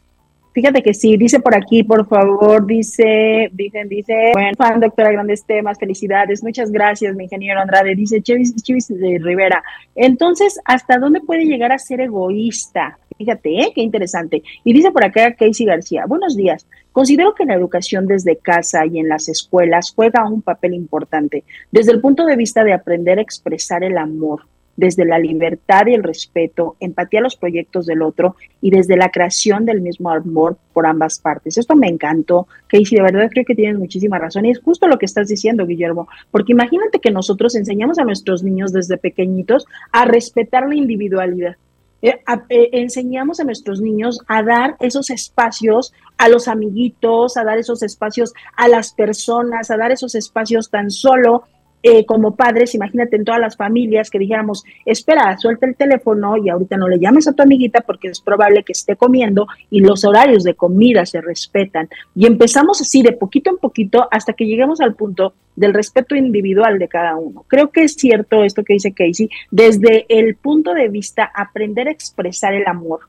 Fíjate 0.59 0.83
que 0.83 0.93
sí, 0.93 1.15
dice 1.15 1.39
por 1.39 1.55
aquí, 1.55 1.83
por 1.83 2.05
favor, 2.05 2.65
dice, 2.65 3.49
dicen, 3.53 3.87
dice, 3.87 4.31
bueno, 4.33 4.51
fan, 4.57 4.81
doctora, 4.81 5.13
grandes 5.13 5.45
temas, 5.45 5.79
felicidades, 5.79 6.43
muchas 6.43 6.69
gracias, 6.69 7.15
mi 7.15 7.23
ingeniero 7.23 7.61
Andrade, 7.61 7.95
dice 7.95 8.21
Chivis, 8.21 8.53
Chivis 8.61 8.89
de 8.89 9.19
Rivera. 9.23 9.63
Entonces, 9.95 10.59
¿hasta 10.65 10.97
dónde 10.97 11.21
puede 11.21 11.45
llegar 11.45 11.71
a 11.71 11.77
ser 11.77 12.01
egoísta? 12.01 12.99
Fíjate, 13.17 13.57
¿eh? 13.57 13.71
qué 13.73 13.79
interesante. 13.79 14.43
Y 14.65 14.73
dice 14.73 14.91
por 14.91 15.05
acá 15.05 15.33
Casey 15.33 15.65
García, 15.65 16.03
buenos 16.05 16.35
días. 16.35 16.67
Considero 16.91 17.33
que 17.35 17.45
la 17.45 17.53
educación 17.53 18.05
desde 18.05 18.35
casa 18.35 18.85
y 18.85 18.99
en 18.99 19.07
las 19.07 19.29
escuelas 19.29 19.93
juega 19.95 20.27
un 20.27 20.41
papel 20.41 20.73
importante 20.73 21.45
desde 21.71 21.93
el 21.93 22.01
punto 22.01 22.25
de 22.25 22.35
vista 22.35 22.65
de 22.65 22.73
aprender 22.73 23.17
a 23.17 23.21
expresar 23.21 23.85
el 23.85 23.97
amor, 23.97 24.41
desde 24.79 25.03
la 25.03 25.19
libertad 25.19 25.87
y 25.87 25.93
el 25.93 26.03
respeto, 26.03 26.77
empatía 26.79 27.19
a 27.19 27.23
los 27.23 27.35
proyectos 27.35 27.85
del 27.85 28.01
otro 28.01 28.37
y 28.61 28.71
desde 28.71 28.95
la 28.95 29.11
creación 29.11 29.65
del 29.65 29.81
mismo 29.81 30.09
amor 30.09 30.57
por 30.73 30.87
ambas 30.87 31.19
partes. 31.19 31.57
Esto 31.57 31.75
me 31.75 31.89
encantó, 31.89 32.47
Casey, 32.67 32.97
de 32.97 33.01
verdad 33.01 33.29
creo 33.29 33.43
que 33.45 33.55
tienes 33.55 33.77
muchísima 33.77 34.17
razón 34.17 34.45
y 34.45 34.51
es 34.51 34.59
justo 34.59 34.87
lo 34.87 34.97
que 34.97 35.05
estás 35.05 35.27
diciendo, 35.27 35.65
Guillermo, 35.65 36.07
porque 36.31 36.53
imagínate 36.53 36.99
que 36.99 37.11
nosotros 37.11 37.55
enseñamos 37.55 37.99
a 37.99 38.05
nuestros 38.05 38.41
niños 38.41 38.71
desde 38.71 38.97
pequeñitos 38.97 39.65
a 39.91 40.05
respetar 40.05 40.67
la 40.67 40.75
individualidad. 40.75 41.57
Eh, 42.01 42.17
eh, 42.47 42.69
enseñamos 42.71 43.41
a 43.41 43.43
nuestros 43.43 43.81
niños 43.81 44.21
a 44.27 44.41
dar 44.41 44.77
esos 44.79 45.09
espacios 45.09 45.91
a 46.17 46.29
los 46.29 46.47
amiguitos, 46.47 47.35
a 47.35 47.43
dar 47.43 47.57
esos 47.57 47.83
espacios 47.83 48.33
a 48.55 48.69
las 48.69 48.93
personas, 48.93 49.69
a 49.69 49.75
dar 49.75 49.91
esos 49.91 50.15
espacios 50.15 50.69
tan 50.69 50.89
solo 50.89 51.43
eh, 51.81 52.05
como 52.05 52.35
padres, 52.35 52.75
imagínate 52.75 53.15
en 53.15 53.23
todas 53.23 53.39
las 53.39 53.55
familias 53.55 54.09
que 54.09 54.19
dijéramos, 54.19 54.65
espera, 54.85 55.37
suelta 55.37 55.65
el 55.65 55.75
teléfono 55.75 56.35
y 56.35 56.49
ahorita 56.49 56.75
no 56.75 56.89
le 56.89 56.99
llames 56.99 57.27
a 57.27 57.33
tu 57.33 57.41
amiguita 57.41 57.81
porque 57.81 58.09
es 58.09 58.19
probable 58.19 58.63
que 58.63 58.73
esté 58.73 58.97
comiendo 58.97 59.47
y 59.69 59.79
los 59.79 60.03
horarios 60.03 60.43
de 60.43 60.55
comida 60.55 61.05
se 61.05 61.21
respetan. 61.21 61.87
Y 62.15 62.25
empezamos 62.25 62.81
así 62.81 63.01
de 63.01 63.13
poquito 63.13 63.49
en 63.49 63.57
poquito 63.57 64.07
hasta 64.11 64.33
que 64.33 64.45
lleguemos 64.45 64.81
al 64.81 64.95
punto 64.95 65.33
del 65.55 65.73
respeto 65.73 66.15
individual 66.15 66.79
de 66.79 66.87
cada 66.89 67.15
uno. 67.15 67.45
Creo 67.47 67.69
que 67.69 67.83
es 67.83 67.93
cierto 67.93 68.43
esto 68.43 68.63
que 68.63 68.73
dice 68.73 68.93
Casey, 68.93 69.29
desde 69.51 70.05
el 70.09 70.35
punto 70.35 70.73
de 70.73 70.89
vista 70.89 71.31
aprender 71.33 71.87
a 71.87 71.91
expresar 71.91 72.53
el 72.53 72.67
amor. 72.67 73.01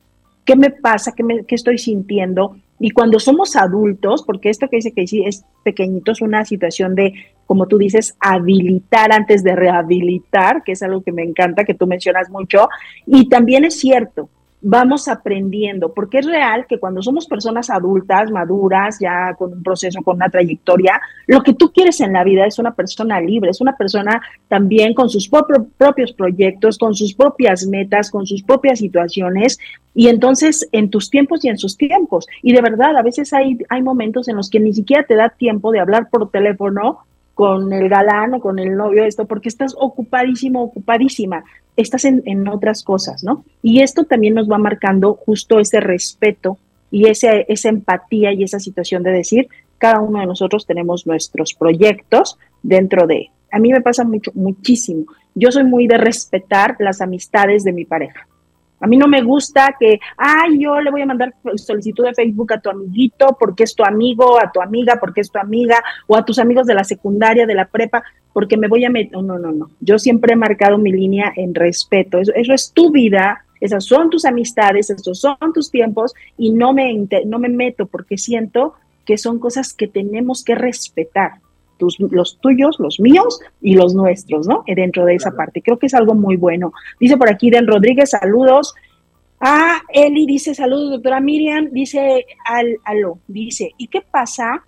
¿Qué 0.44 0.56
me 0.56 0.70
pasa? 0.70 1.12
¿Qué, 1.16 1.22
me, 1.22 1.44
qué 1.44 1.54
estoy 1.54 1.78
sintiendo? 1.78 2.56
Y 2.80 2.92
cuando 2.92 3.20
somos 3.20 3.56
adultos, 3.56 4.22
porque 4.22 4.48
esto 4.48 4.68
que 4.68 4.76
dice 4.76 4.92
sí 5.06 5.22
es 5.24 5.44
pequeñito, 5.62 6.12
es 6.12 6.22
una 6.22 6.44
situación 6.46 6.94
de, 6.94 7.12
como 7.50 7.66
tú 7.66 7.78
dices, 7.78 8.14
habilitar 8.20 9.10
antes 9.10 9.42
de 9.42 9.56
rehabilitar, 9.56 10.62
que 10.62 10.70
es 10.70 10.84
algo 10.84 11.02
que 11.02 11.10
me 11.10 11.24
encanta, 11.24 11.64
que 11.64 11.74
tú 11.74 11.84
mencionas 11.84 12.30
mucho, 12.30 12.68
y 13.06 13.28
también 13.28 13.64
es 13.64 13.76
cierto, 13.76 14.28
vamos 14.60 15.08
aprendiendo, 15.08 15.92
porque 15.92 16.18
es 16.18 16.26
real 16.26 16.66
que 16.68 16.78
cuando 16.78 17.02
somos 17.02 17.26
personas 17.26 17.68
adultas, 17.68 18.30
maduras, 18.30 19.00
ya 19.00 19.34
con 19.36 19.52
un 19.52 19.64
proceso, 19.64 20.00
con 20.04 20.14
una 20.14 20.28
trayectoria, 20.28 21.00
lo 21.26 21.42
que 21.42 21.52
tú 21.52 21.72
quieres 21.72 22.00
en 22.00 22.12
la 22.12 22.22
vida 22.22 22.46
es 22.46 22.60
una 22.60 22.72
persona 22.72 23.20
libre, 23.20 23.50
es 23.50 23.60
una 23.60 23.76
persona 23.76 24.22
también 24.46 24.94
con 24.94 25.10
sus 25.10 25.28
propios 25.28 26.12
proyectos, 26.12 26.78
con 26.78 26.94
sus 26.94 27.14
propias 27.14 27.66
metas, 27.66 28.12
con 28.12 28.26
sus 28.26 28.44
propias 28.44 28.78
situaciones, 28.78 29.58
y 29.92 30.06
entonces 30.06 30.68
en 30.70 30.88
tus 30.88 31.10
tiempos 31.10 31.44
y 31.44 31.48
en 31.48 31.58
sus 31.58 31.76
tiempos. 31.76 32.28
Y 32.42 32.52
de 32.52 32.62
verdad, 32.62 32.96
a 32.96 33.02
veces 33.02 33.32
hay, 33.32 33.58
hay 33.68 33.82
momentos 33.82 34.28
en 34.28 34.36
los 34.36 34.50
que 34.50 34.60
ni 34.60 34.72
siquiera 34.72 35.02
te 35.02 35.16
da 35.16 35.30
tiempo 35.30 35.72
de 35.72 35.80
hablar 35.80 36.10
por 36.10 36.30
teléfono 36.30 37.00
con 37.34 37.72
el 37.72 37.88
galán 37.88 38.34
o 38.34 38.40
con 38.40 38.58
el 38.58 38.76
novio, 38.76 39.04
esto, 39.04 39.26
porque 39.26 39.48
estás 39.48 39.74
ocupadísimo, 39.78 40.62
ocupadísima 40.62 41.44
estás 41.76 42.04
en, 42.04 42.48
otras 42.48 42.82
cosas, 42.82 43.24
¿no? 43.24 43.44
Y 43.62 43.80
esto 43.80 44.04
también 44.04 44.34
nos 44.34 44.50
va 44.50 44.58
marcando 44.58 45.14
justo 45.14 45.58
ese 45.58 45.80
respeto 45.80 46.58
y 46.90 47.08
ese, 47.08 47.46
esa 47.48 47.68
empatía 47.68 48.32
y 48.32 48.42
esa 48.42 48.60
situación 48.60 49.02
de 49.02 49.12
decir, 49.12 49.48
cada 49.78 50.00
uno 50.00 50.20
de 50.20 50.26
nosotros 50.26 50.66
tenemos 50.66 51.06
nuestros 51.06 51.54
proyectos 51.54 52.38
dentro 52.62 53.06
de... 53.06 53.30
A 53.52 53.58
mí 53.58 53.72
me 53.72 53.80
pasa 53.80 54.04
mucho, 54.04 54.30
muchísimo. 54.34 55.06
Yo 55.34 55.50
soy 55.50 55.64
muy 55.64 55.86
de 55.86 55.98
respetar 55.98 56.76
las 56.78 57.00
amistades 57.00 57.64
de 57.64 57.72
mi 57.72 57.84
pareja. 57.84 58.26
A 58.80 58.86
mí 58.86 58.96
no 58.96 59.06
me 59.06 59.22
gusta 59.22 59.76
que, 59.78 60.00
ay, 60.16 60.58
yo 60.58 60.80
le 60.80 60.90
voy 60.90 61.02
a 61.02 61.06
mandar 61.06 61.34
solicitud 61.56 62.04
de 62.04 62.14
Facebook 62.14 62.52
a 62.54 62.60
tu 62.60 62.70
amiguito 62.70 63.36
porque 63.38 63.64
es 63.64 63.74
tu 63.74 63.84
amigo, 63.84 64.40
a 64.40 64.50
tu 64.50 64.60
amiga 64.60 64.96
porque 64.98 65.20
es 65.20 65.30
tu 65.30 65.38
amiga, 65.38 65.82
o 66.06 66.16
a 66.16 66.24
tus 66.24 66.38
amigos 66.38 66.66
de 66.66 66.74
la 66.74 66.84
secundaria, 66.84 67.46
de 67.46 67.54
la 67.54 67.66
prepa, 67.66 68.02
porque 68.32 68.56
me 68.56 68.68
voy 68.68 68.84
a 68.84 68.90
meter. 68.90 69.12
No, 69.22 69.38
no, 69.38 69.52
no. 69.52 69.70
Yo 69.80 69.98
siempre 69.98 70.32
he 70.32 70.36
marcado 70.36 70.78
mi 70.78 70.92
línea 70.92 71.32
en 71.36 71.54
respeto. 71.54 72.18
Eso, 72.18 72.32
eso 72.34 72.54
es 72.54 72.72
tu 72.72 72.90
vida, 72.90 73.44
esas 73.60 73.84
son 73.84 74.08
tus 74.08 74.24
amistades, 74.24 74.90
esos 74.90 75.20
son 75.20 75.36
tus 75.54 75.70
tiempos 75.70 76.14
y 76.38 76.50
no 76.50 76.72
me, 76.72 77.06
no 77.26 77.38
me 77.38 77.48
meto 77.48 77.86
porque 77.86 78.16
siento 78.16 78.74
que 79.04 79.18
son 79.18 79.38
cosas 79.38 79.74
que 79.74 79.88
tenemos 79.88 80.42
que 80.42 80.54
respetar. 80.54 81.40
Tus, 81.80 81.98
los 81.98 82.38
tuyos, 82.40 82.78
los 82.78 83.00
míos 83.00 83.40
y 83.62 83.74
los 83.74 83.94
nuestros, 83.94 84.46
¿no? 84.46 84.62
Dentro 84.66 85.06
de 85.06 85.14
esa 85.14 85.32
parte. 85.32 85.62
Creo 85.62 85.78
que 85.78 85.86
es 85.86 85.94
algo 85.94 86.14
muy 86.14 86.36
bueno. 86.36 86.72
Dice 87.00 87.16
por 87.16 87.30
aquí 87.30 87.50
Den 87.50 87.66
Rodríguez, 87.66 88.10
saludos. 88.10 88.74
Ah, 89.40 89.80
Eli 89.88 90.26
dice, 90.26 90.54
saludos, 90.54 90.90
doctora 90.90 91.20
Miriam. 91.20 91.70
Dice, 91.72 92.26
al, 92.44 92.76
aló, 92.84 93.18
dice, 93.26 93.72
¿y 93.78 93.86
qué 93.86 94.02
pasa? 94.02 94.62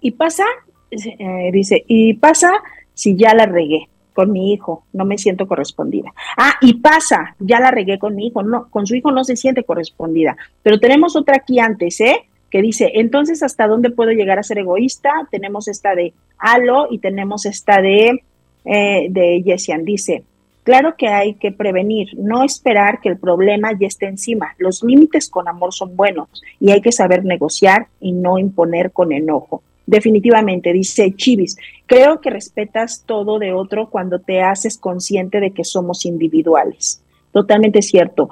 ¿Y 0.00 0.10
pasa? 0.10 0.44
Eh, 0.90 1.50
dice, 1.52 1.84
¿y 1.86 2.14
pasa 2.14 2.50
si 2.92 3.16
ya 3.16 3.32
la 3.32 3.46
regué? 3.46 3.88
con 4.12 4.32
mi 4.32 4.52
hijo, 4.52 4.84
no 4.92 5.04
me 5.04 5.16
siento 5.16 5.46
correspondida. 5.46 6.12
Ah, 6.36 6.54
y 6.60 6.74
pasa, 6.74 7.36
ya 7.38 7.60
la 7.60 7.70
regué 7.70 7.98
con 7.98 8.14
mi 8.16 8.26
hijo, 8.26 8.42
no, 8.42 8.68
con 8.68 8.86
su 8.86 8.94
hijo 8.94 9.12
no 9.12 9.24
se 9.24 9.36
siente 9.36 9.64
correspondida. 9.64 10.36
Pero 10.62 10.78
tenemos 10.78 11.16
otra 11.16 11.36
aquí 11.36 11.58
antes, 11.58 12.00
¿eh? 12.00 12.28
Que 12.50 12.62
dice, 12.62 12.92
entonces, 12.94 13.42
¿hasta 13.42 13.68
dónde 13.68 13.90
puedo 13.90 14.10
llegar 14.10 14.38
a 14.38 14.42
ser 14.42 14.58
egoísta? 14.58 15.10
Tenemos 15.30 15.68
esta 15.68 15.94
de 15.94 16.12
Alo 16.38 16.88
y 16.90 16.98
tenemos 16.98 17.46
esta 17.46 17.80
de, 17.80 18.22
eh, 18.64 19.06
de 19.08 19.42
Yesian. 19.42 19.84
Dice, 19.84 20.24
claro 20.64 20.94
que 20.96 21.08
hay 21.08 21.34
que 21.34 21.52
prevenir, 21.52 22.08
no 22.18 22.42
esperar 22.42 23.00
que 23.00 23.08
el 23.08 23.18
problema 23.18 23.70
ya 23.78 23.86
esté 23.86 24.06
encima. 24.06 24.54
Los 24.58 24.82
límites 24.82 25.28
con 25.28 25.48
amor 25.48 25.72
son 25.72 25.96
buenos 25.96 26.28
y 26.58 26.72
hay 26.72 26.80
que 26.80 26.92
saber 26.92 27.24
negociar 27.24 27.86
y 28.00 28.12
no 28.12 28.38
imponer 28.38 28.90
con 28.90 29.12
enojo. 29.12 29.62
Definitivamente, 29.86 30.72
dice 30.72 31.12
Chivis, 31.16 31.56
creo 31.86 32.20
que 32.20 32.30
respetas 32.30 33.04
todo 33.06 33.38
de 33.38 33.52
otro 33.52 33.90
cuando 33.90 34.20
te 34.20 34.40
haces 34.40 34.78
consciente 34.78 35.40
de 35.40 35.50
que 35.52 35.64
somos 35.64 36.04
individuales. 36.04 37.02
Totalmente 37.32 37.82
cierto. 37.82 38.28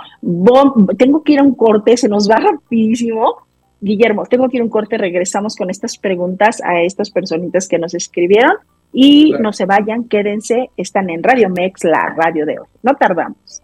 tengo 0.96 1.22
que 1.22 1.32
ir 1.32 1.38
a 1.38 1.44
un 1.44 1.54
corte, 1.54 1.96
se 1.96 2.08
nos 2.08 2.28
va 2.28 2.36
rapidísimo, 2.36 3.47
Guillermo, 3.80 4.26
tengo 4.26 4.48
que 4.48 4.56
ir 4.56 4.62
un 4.62 4.68
corte, 4.68 4.98
regresamos 4.98 5.56
con 5.56 5.70
estas 5.70 5.98
preguntas 5.98 6.60
a 6.64 6.82
estas 6.82 7.10
personitas 7.10 7.68
que 7.68 7.78
nos 7.78 7.94
escribieron 7.94 8.56
y 8.92 9.32
no 9.38 9.52
se 9.52 9.66
vayan, 9.66 10.04
quédense, 10.04 10.70
están 10.76 11.10
en 11.10 11.22
Radio 11.22 11.48
Mex, 11.50 11.84
la 11.84 12.14
radio 12.16 12.46
de 12.46 12.58
hoy. 12.58 12.66
No 12.82 12.94
tardamos. 12.94 13.62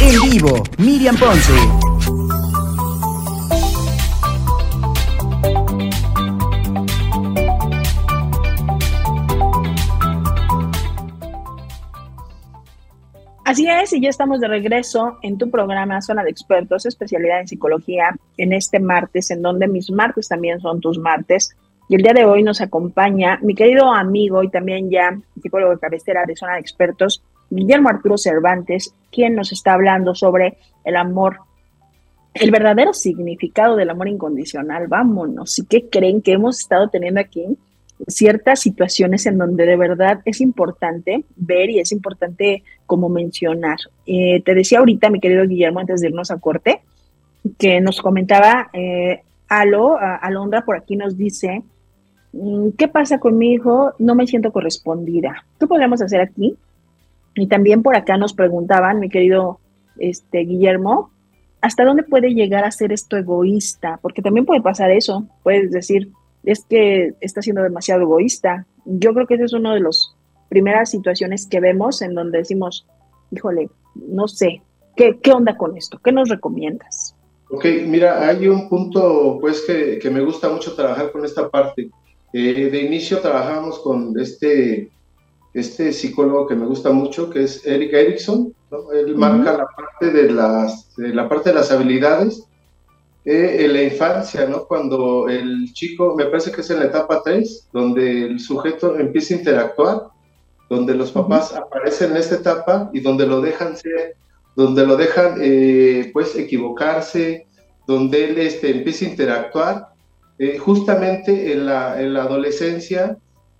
En 0.00 0.30
vivo, 0.30 0.62
Miriam 0.78 1.16
Ponce. 1.16 2.25
Así 13.46 13.64
es, 13.68 13.92
y 13.92 14.00
ya 14.00 14.08
estamos 14.08 14.40
de 14.40 14.48
regreso 14.48 15.18
en 15.22 15.38
tu 15.38 15.48
programa 15.52 16.02
Zona 16.02 16.24
de 16.24 16.30
Expertos, 16.30 16.84
especialidad 16.84 17.38
en 17.38 17.46
psicología, 17.46 18.10
en 18.36 18.52
este 18.52 18.80
martes, 18.80 19.30
en 19.30 19.40
donde 19.40 19.68
mis 19.68 19.88
martes 19.92 20.26
también 20.26 20.58
son 20.58 20.80
tus 20.80 20.98
martes. 20.98 21.56
Y 21.88 21.94
el 21.94 22.02
día 22.02 22.12
de 22.12 22.24
hoy 22.24 22.42
nos 22.42 22.60
acompaña 22.60 23.38
mi 23.42 23.54
querido 23.54 23.92
amigo 23.92 24.42
y 24.42 24.50
también 24.50 24.90
ya 24.90 25.16
psicólogo 25.40 25.74
de 25.74 25.78
cabecera 25.78 26.24
de 26.26 26.34
Zona 26.34 26.54
de 26.54 26.58
Expertos, 26.58 27.22
Guillermo 27.48 27.88
Arturo 27.88 28.18
Cervantes, 28.18 28.92
quien 29.12 29.36
nos 29.36 29.52
está 29.52 29.74
hablando 29.74 30.16
sobre 30.16 30.58
el 30.82 30.96
amor, 30.96 31.38
el 32.34 32.50
verdadero 32.50 32.94
significado 32.94 33.76
del 33.76 33.90
amor 33.90 34.08
incondicional. 34.08 34.88
Vámonos. 34.88 35.56
¿Y 35.60 35.66
qué 35.66 35.88
creen 35.88 36.20
que 36.20 36.32
hemos 36.32 36.58
estado 36.58 36.88
teniendo 36.88 37.20
aquí? 37.20 37.56
Ciertas 38.06 38.60
situaciones 38.60 39.26
en 39.26 39.38
donde 39.38 39.66
de 39.66 39.76
verdad 39.76 40.20
es 40.24 40.40
importante 40.40 41.24
ver 41.36 41.70
y 41.70 41.80
es 41.80 41.92
importante 41.92 42.62
como 42.84 43.08
mencionar. 43.08 43.78
Eh, 44.06 44.42
te 44.44 44.54
decía 44.54 44.80
ahorita, 44.80 45.10
mi 45.10 45.20
querido 45.20 45.46
Guillermo, 45.46 45.80
antes 45.80 46.00
de 46.00 46.08
irnos 46.08 46.30
a 46.30 46.38
corte, 46.38 46.80
que 47.58 47.80
nos 47.80 48.00
comentaba 48.00 48.70
eh, 48.72 49.22
Alo, 49.48 49.96
Alondra 49.98 50.64
por 50.64 50.76
aquí 50.76 50.96
nos 50.96 51.16
dice, 51.16 51.62
mm, 52.32 52.70
¿qué 52.76 52.88
pasa 52.88 53.18
con 53.18 53.38
mi 53.38 53.52
hijo? 53.52 53.92
No 53.98 54.14
me 54.14 54.26
siento 54.26 54.52
correspondida. 54.52 55.44
¿Qué 55.58 55.66
podemos 55.66 56.02
hacer 56.02 56.20
aquí? 56.20 56.56
Y 57.34 57.46
también 57.46 57.82
por 57.82 57.94
acá 57.96 58.16
nos 58.16 58.34
preguntaban, 58.34 58.98
mi 58.98 59.08
querido 59.08 59.60
este, 59.98 60.40
Guillermo, 60.40 61.10
¿hasta 61.60 61.84
dónde 61.84 62.02
puede 62.02 62.34
llegar 62.34 62.64
a 62.64 62.70
ser 62.70 62.92
esto 62.92 63.16
egoísta? 63.16 63.98
Porque 64.02 64.22
también 64.22 64.46
puede 64.46 64.62
pasar 64.62 64.90
eso. 64.90 65.26
Puedes 65.42 65.70
decir, 65.70 66.10
es 66.46 66.64
que 66.64 67.12
está 67.20 67.42
siendo 67.42 67.62
demasiado 67.62 68.02
egoísta. 68.02 68.66
Yo 68.86 69.12
creo 69.12 69.26
que 69.26 69.34
esa 69.34 69.44
es 69.44 69.52
una 69.52 69.74
de 69.74 69.80
las 69.80 70.14
primeras 70.48 70.90
situaciones 70.90 71.46
que 71.46 71.60
vemos 71.60 72.00
en 72.00 72.14
donde 72.14 72.38
decimos, 72.38 72.86
híjole, 73.32 73.68
no 73.96 74.28
sé, 74.28 74.62
¿qué, 74.96 75.18
qué 75.20 75.32
onda 75.32 75.56
con 75.56 75.76
esto? 75.76 76.00
¿Qué 76.02 76.12
nos 76.12 76.28
recomiendas? 76.28 77.16
Ok, 77.50 77.64
mira, 77.86 78.26
hay 78.26 78.46
un 78.46 78.68
punto 78.68 79.38
pues 79.40 79.64
que, 79.66 79.98
que 79.98 80.08
me 80.08 80.20
gusta 80.20 80.48
mucho 80.48 80.74
trabajar 80.74 81.10
con 81.10 81.24
esta 81.24 81.50
parte. 81.50 81.90
Eh, 82.32 82.70
de 82.70 82.82
inicio 82.82 83.20
trabajamos 83.20 83.80
con 83.80 84.18
este, 84.20 84.90
este 85.52 85.92
psicólogo 85.92 86.46
que 86.46 86.54
me 86.54 86.66
gusta 86.66 86.92
mucho, 86.92 87.28
que 87.28 87.42
es 87.42 87.66
Eric 87.66 87.92
Erickson. 87.92 88.54
Él 88.94 89.16
marca 89.16 89.56
la 89.56 89.66
parte 89.66 90.10
de 90.12 90.30
las, 90.30 90.94
de 90.96 91.08
la 91.08 91.28
parte 91.28 91.50
de 91.50 91.56
las 91.56 91.72
habilidades 91.72 92.45
eh, 93.28 93.64
en 93.64 93.72
la 93.72 93.82
infancia, 93.82 94.46
¿no? 94.46 94.68
Cuando 94.68 95.28
el 95.28 95.72
chico, 95.72 96.14
me 96.14 96.26
parece 96.26 96.52
que 96.52 96.60
es 96.60 96.70
en 96.70 96.78
la 96.78 96.84
etapa 96.84 97.22
3, 97.24 97.70
donde 97.72 98.22
el 98.22 98.38
sujeto 98.38 98.96
empieza 98.96 99.34
a 99.34 99.38
interactuar, 99.38 100.02
donde 100.70 100.94
los 100.94 101.10
papás 101.10 101.52
aparecen 101.52 102.12
en 102.12 102.18
esta 102.18 102.36
etapa 102.36 102.88
y 102.92 103.00
donde 103.00 103.26
lo 103.26 103.40
dejan 103.40 103.76
ser, 103.76 104.14
donde 104.54 104.86
lo 104.86 104.96
dejan, 104.96 105.40
eh, 105.40 106.10
pues, 106.12 106.36
equivocarse, 106.36 107.48
donde 107.88 108.26
él 108.26 108.38
este, 108.38 108.70
empieza 108.70 109.06
a 109.06 109.08
interactuar. 109.08 109.88
Eh, 110.38 110.58
justamente 110.58 111.52
en 111.52 111.66
la, 111.66 112.00
en 112.00 112.14
la 112.14 112.22
adolescencia 112.22 113.18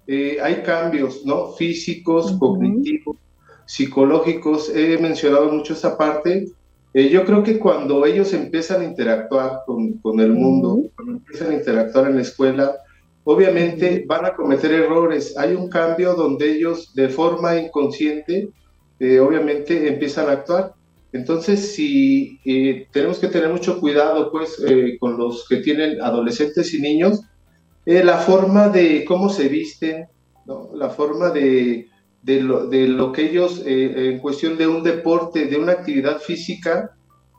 hay 0.09 0.63
cambios, 0.65 1.27
¿no? 1.27 1.55
Físicos, 1.55 2.31
cognitivos, 2.39 3.17
psicológicos. 3.65 4.69
He 4.73 4.97
mencionado 4.99 5.51
mucho 5.51 5.73
esa 5.73 5.99
parte 5.99 6.53
eh, 6.97 7.11
yo 7.11 7.27
creo 7.27 7.43
que 7.43 7.59
cuando 7.59 8.07
ellos 8.07 8.33
empiezan 8.33 8.81
a 8.81 8.85
interactuar 8.85 9.65
con, 9.67 9.99
con 9.99 10.19
el 10.19 10.33
mundo, 10.33 10.81
cuando 10.95 11.19
empiezan 11.19 11.51
a 11.51 11.55
interactuar 11.55 12.07
en 12.07 12.17
la 12.17 12.23
escuela, 12.23 12.75
obviamente 13.25 14.03
van 14.07 14.25
a 14.25 14.35
cometer 14.35 14.73
errores. 14.73 15.37
Hay 15.37 15.53
un 15.53 15.69
cambio 15.69 16.15
donde 16.15 16.53
ellos 16.53 16.95
de 16.95 17.11
forma 17.11 17.55
inconsciente, 17.59 18.49
eh, 18.99 19.21
obviamente, 19.21 19.87
empiezan 19.87 20.31
a 20.31 20.33
actuar. 20.33 20.73
Entonces, 21.13 21.75
si 21.75 22.41
eh, 22.47 22.87
tenemos 22.91 23.19
que 23.19 23.29
tener 23.29 23.51
mucho 23.51 23.79
cuidado, 23.79 24.33
pues, 24.33 24.57
con 24.99 25.19
los 25.19 25.47
que 25.51 25.59
tienen 25.59 26.01
adolescentes 26.01 26.73
y 26.73 26.81
niños, 26.81 27.21
la 27.85 28.17
forma 28.17 28.71
de 28.71 29.05
cómo 29.05 29.29
se 29.29 29.49
visten, 29.49 30.07
¿no? 30.47 30.71
la 30.73 30.89
forma 30.89 31.29
de, 31.29 31.91
de 32.23 32.41
lo, 32.41 32.67
de 32.67 32.89
lo 32.89 33.13
que 33.13 33.31
ellos, 33.31 33.63
eh, 33.65 34.11
en 34.11 34.19
cuestión 34.19 34.59
de 34.59 34.67
un 34.67 34.83
deporte, 34.83 35.47
de 35.47 35.57
una 35.57 35.73
actividad 35.73 36.19
física, 36.19 36.97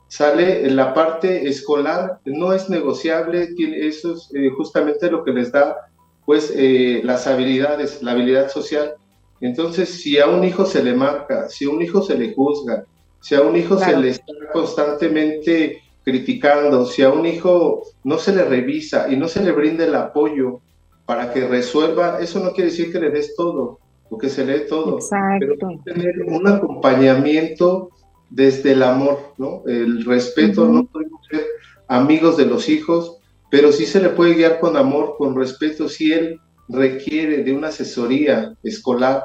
sale 0.08 0.66
en 0.66 0.76
la 0.76 0.94
parte 0.94 1.48
escolar, 1.48 2.20
no 2.24 2.52
es 2.52 2.70
negociable, 2.70 3.48
tiene, 3.54 3.86
eso 3.86 4.14
es 4.14 4.30
eh, 4.34 4.50
justamente 4.56 5.10
lo 5.10 5.22
que 5.22 5.32
les 5.32 5.52
da 5.52 5.76
pues 6.24 6.52
eh, 6.54 7.00
las 7.04 7.26
habilidades, 7.26 8.02
la 8.02 8.12
habilidad 8.12 8.50
social. 8.50 8.94
Entonces, 9.40 9.88
si 9.88 10.18
a 10.18 10.26
un 10.26 10.44
hijo 10.44 10.66
se 10.66 10.82
le 10.82 10.94
marca, 10.94 11.48
si 11.48 11.64
a 11.64 11.70
un 11.70 11.80
hijo 11.80 12.02
se 12.02 12.18
le 12.18 12.34
juzga, 12.34 12.84
si 13.20 13.34
a 13.34 13.42
un 13.42 13.56
hijo 13.56 13.78
se 13.78 13.96
le 13.96 14.10
está 14.10 14.32
constantemente 14.52 15.82
criticando, 16.04 16.84
si 16.86 17.02
a 17.02 17.10
un 17.10 17.24
hijo 17.26 17.82
no 18.04 18.18
se 18.18 18.34
le 18.34 18.44
revisa 18.44 19.10
y 19.10 19.16
no 19.16 19.28
se 19.28 19.42
le 19.42 19.52
brinda 19.52 19.84
el 19.84 19.94
apoyo 19.94 20.60
para 21.06 21.32
que 21.32 21.46
resuelva, 21.46 22.18
eso 22.20 22.40
no 22.40 22.52
quiere 22.52 22.70
decir 22.70 22.92
que 22.92 23.00
le 23.00 23.10
des 23.10 23.34
todo 23.34 23.78
porque 24.08 24.28
se 24.28 24.44
lee 24.44 24.66
todo, 24.68 24.98
pero 25.38 25.54
tener 25.84 26.22
un 26.26 26.46
acompañamiento 26.48 27.90
desde 28.30 28.72
el 28.72 28.82
amor, 28.82 29.34
¿no? 29.38 29.62
El 29.66 30.04
respeto, 30.04 30.66
no 30.66 30.86
podemos 30.86 31.20
ser 31.30 31.44
amigos 31.86 32.36
de 32.36 32.46
los 32.46 32.68
hijos, 32.68 33.18
pero 33.50 33.72
sí 33.72 33.86
se 33.86 34.00
le 34.00 34.10
puede 34.10 34.34
guiar 34.34 34.60
con 34.60 34.76
amor, 34.76 35.14
con 35.16 35.36
respeto, 35.36 35.88
si 35.88 36.12
él 36.12 36.40
requiere 36.68 37.42
de 37.42 37.52
una 37.52 37.68
asesoría 37.68 38.54
escolar, 38.62 39.22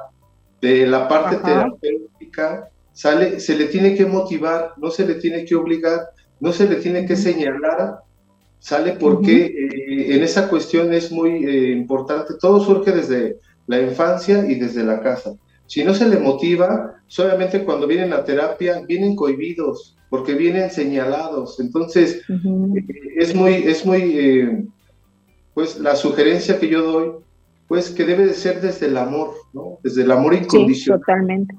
de 0.61 0.87
la 0.87 1.09
parte 1.09 1.35
terapéutica, 1.37 2.69
sale, 2.93 3.41
se 3.41 3.57
le 3.57 3.65
tiene 3.65 3.95
que 3.95 4.05
motivar, 4.05 4.73
no 4.77 4.91
se 4.91 5.05
le 5.05 5.15
tiene 5.15 5.43
que 5.43 5.55
obligar, 5.55 6.07
no 6.39 6.53
se 6.53 6.69
le 6.69 6.77
tiene 6.77 7.05
que 7.05 7.17
señalar, 7.17 7.99
sale 8.59 8.93
porque 8.93 9.45
eh, 9.45 10.15
en 10.15 10.23
esa 10.23 10.47
cuestión 10.47 10.93
es 10.93 11.11
muy 11.11 11.45
eh, 11.45 11.71
importante, 11.71 12.35
todo 12.39 12.63
surge 12.63 12.91
desde 12.91 13.39
la 13.67 13.81
infancia 13.81 14.45
y 14.47 14.55
desde 14.55 14.83
la 14.83 15.01
casa. 15.01 15.33
Si 15.67 15.83
no 15.83 15.93
se 15.93 16.07
le 16.07 16.19
motiva, 16.19 17.01
solamente 17.07 17.63
cuando 17.63 17.87
vienen 17.87 18.13
a 18.13 18.23
terapia, 18.23 18.81
vienen 18.87 19.15
cohibidos, 19.15 19.97
porque 20.09 20.33
vienen 20.33 20.69
señalados. 20.69 21.59
Entonces, 21.59 22.21
eh, 22.29 22.85
es 23.17 23.33
muy, 23.33 23.53
es 23.53 23.85
muy, 23.85 24.01
eh, 24.19 24.65
pues 25.53 25.79
la 25.79 25.95
sugerencia 25.95 26.59
que 26.59 26.67
yo 26.67 26.83
doy, 26.83 27.11
pues 27.67 27.89
que 27.89 28.03
debe 28.03 28.25
de 28.25 28.33
ser 28.33 28.61
desde 28.61 28.87
el 28.87 28.97
amor, 28.97 29.31
¿no? 29.53 29.79
Desde 29.81 30.03
el 30.03 30.11
amor 30.11 30.33
incondicional. 30.33 30.99
totalmente. 30.99 31.55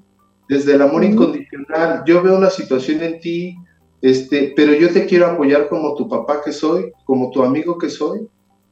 Desde 0.49 0.75
el 0.75 0.83
amor 0.83 1.03
incondicional. 1.03 2.05
Yo 2.07 2.23
veo 2.23 2.37
una 2.37 2.51
situación 2.51 3.03
en 3.03 3.19
ti, 3.19 3.57
este, 4.03 4.53
pero 4.55 4.75
yo 4.75 4.91
te 4.91 5.07
quiero 5.07 5.27
apoyar 5.27 5.69
como 5.69 5.95
tu 5.95 6.07
papá 6.09 6.43
que 6.45 6.53
soy, 6.53 6.93
como 7.05 7.31
tu 7.31 7.43
amigo 7.43 7.79
que 7.79 7.89
soy, 7.89 8.29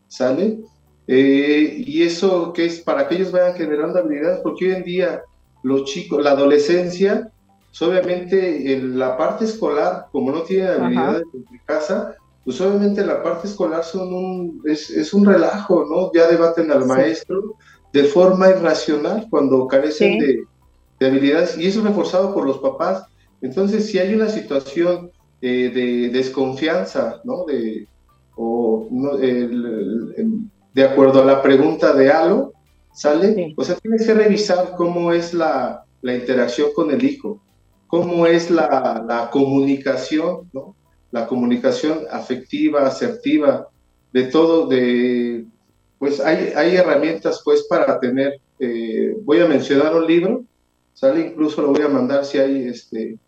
¿sale? 0.06 0.58
Eh, 1.06 1.82
y 1.86 2.02
eso 2.02 2.52
que 2.52 2.66
es 2.66 2.80
para 2.80 3.08
que 3.08 3.16
ellos 3.16 3.32
vayan 3.32 3.54
generando 3.54 3.98
habilidades, 3.98 4.40
porque 4.42 4.66
hoy 4.66 4.74
en 4.76 4.84
día 4.84 5.22
los 5.62 5.84
chicos, 5.84 6.22
la 6.22 6.32
adolescencia, 6.32 7.30
pues, 7.68 7.82
obviamente 7.82 8.72
en 8.72 8.98
la 8.98 9.16
parte 9.16 9.44
escolar, 9.44 10.06
como 10.12 10.30
no 10.30 10.42
tienen 10.42 10.80
habilidades 10.80 11.24
en 11.32 11.60
casa, 11.64 12.16
pues 12.44 12.60
obviamente 12.60 13.04
la 13.06 13.22
parte 13.22 13.46
escolar 13.46 13.84
son 13.84 14.12
un, 14.12 14.62
es, 14.64 15.14
un 15.14 15.24
relajo, 15.24 15.86
¿no? 15.88 16.12
Ya 16.12 16.28
debaten 16.28 16.70
al 16.72 16.86
maestro 16.86 17.54
de 17.92 18.04
forma 18.04 18.48
irracional 18.50 19.26
cuando 19.30 19.66
carecen 19.68 20.18
de, 20.18 20.44
habilidades 21.06 21.58
y 21.58 21.66
eso 21.66 21.80
es 21.80 21.86
reforzado 21.86 22.34
por 22.34 22.46
los 22.46 22.58
papás. 22.58 23.06
Entonces, 23.40 23.86
si 23.86 23.98
hay 23.98 24.14
una 24.14 24.28
situación 24.28 25.10
eh, 25.40 25.70
de 25.74 26.10
desconfianza, 26.10 27.20
¿no? 27.24 27.44
De, 27.44 27.88
o 28.36 28.88
no, 28.90 29.16
de 30.74 30.84
acuerdo 30.84 31.22
a 31.22 31.24
la 31.24 31.42
pregunta 31.42 31.92
de 31.92 32.10
algo, 32.10 32.52
¿sale? 32.92 33.54
O 33.56 33.64
sea, 33.64 33.76
tienes 33.76 34.06
que 34.06 34.14
revisar 34.14 34.74
cómo 34.76 35.12
es 35.12 35.34
la, 35.34 35.84
la 36.00 36.14
interacción 36.14 36.70
con 36.74 36.90
el 36.90 37.04
hijo, 37.04 37.40
cómo 37.86 38.26
es 38.26 38.50
la, 38.50 39.04
la, 39.06 39.30
comunicación, 39.30 40.50
¿no? 40.52 40.74
La 41.10 41.26
comunicación 41.26 42.00
afectiva, 42.10 42.86
asertiva, 42.86 43.68
de 44.12 44.24
todo, 44.24 44.66
de, 44.66 45.44
pues 45.98 46.20
hay, 46.20 46.52
hay 46.56 46.76
herramientas 46.76 47.42
pues 47.44 47.64
para 47.64 47.98
tener, 48.00 48.40
eh, 48.58 49.14
voy 49.22 49.40
a 49.40 49.46
mencionar 49.46 49.94
un 49.94 50.06
libro, 50.06 50.44
¿sale? 50.94 51.20
Incluso 51.20 51.60
lo 51.62 51.68
voy 51.68 51.82
a 51.82 51.88
mandar 51.88 52.24
si 52.24 52.38
hay, 52.38 52.68
este, 52.68 53.18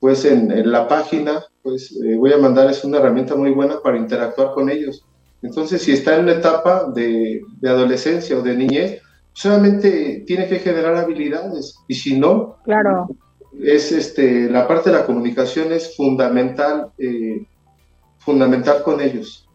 pues 0.00 0.24
en, 0.24 0.50
en 0.50 0.72
la 0.72 0.88
página, 0.88 1.44
pues 1.62 1.92
eh, 2.04 2.16
voy 2.16 2.32
a 2.32 2.38
mandar, 2.38 2.68
es 2.70 2.84
una 2.84 2.98
herramienta 2.98 3.36
muy 3.36 3.50
buena 3.50 3.80
para 3.80 3.96
interactuar 3.96 4.52
con 4.52 4.70
ellos 4.70 5.04
entonces, 5.44 5.82
si 5.82 5.92
está 5.92 6.16
en 6.16 6.22
una 6.22 6.32
etapa 6.32 6.90
de, 6.94 7.42
adolescencia 7.62 8.38
o 8.38 8.40
de 8.40 8.56
niñez, 8.56 9.02
solamente 9.34 10.24
tiene 10.26 10.48
que 10.48 10.58
generar 10.58 10.96
habilidades 10.96 11.76
y 11.86 11.94
si 11.94 12.18
no, 12.18 12.56
claro. 12.64 13.08
es 13.62 13.92
este, 13.92 14.48
la 14.48 14.66
parte 14.66 14.90
de 14.90 14.96
la 14.96 15.04
comunicación 15.04 15.70
es 15.70 15.94
fundamental, 15.94 16.92
eh, 16.96 17.46
fundamental 18.16 18.82
con 18.82 19.02
ellos. 19.02 19.46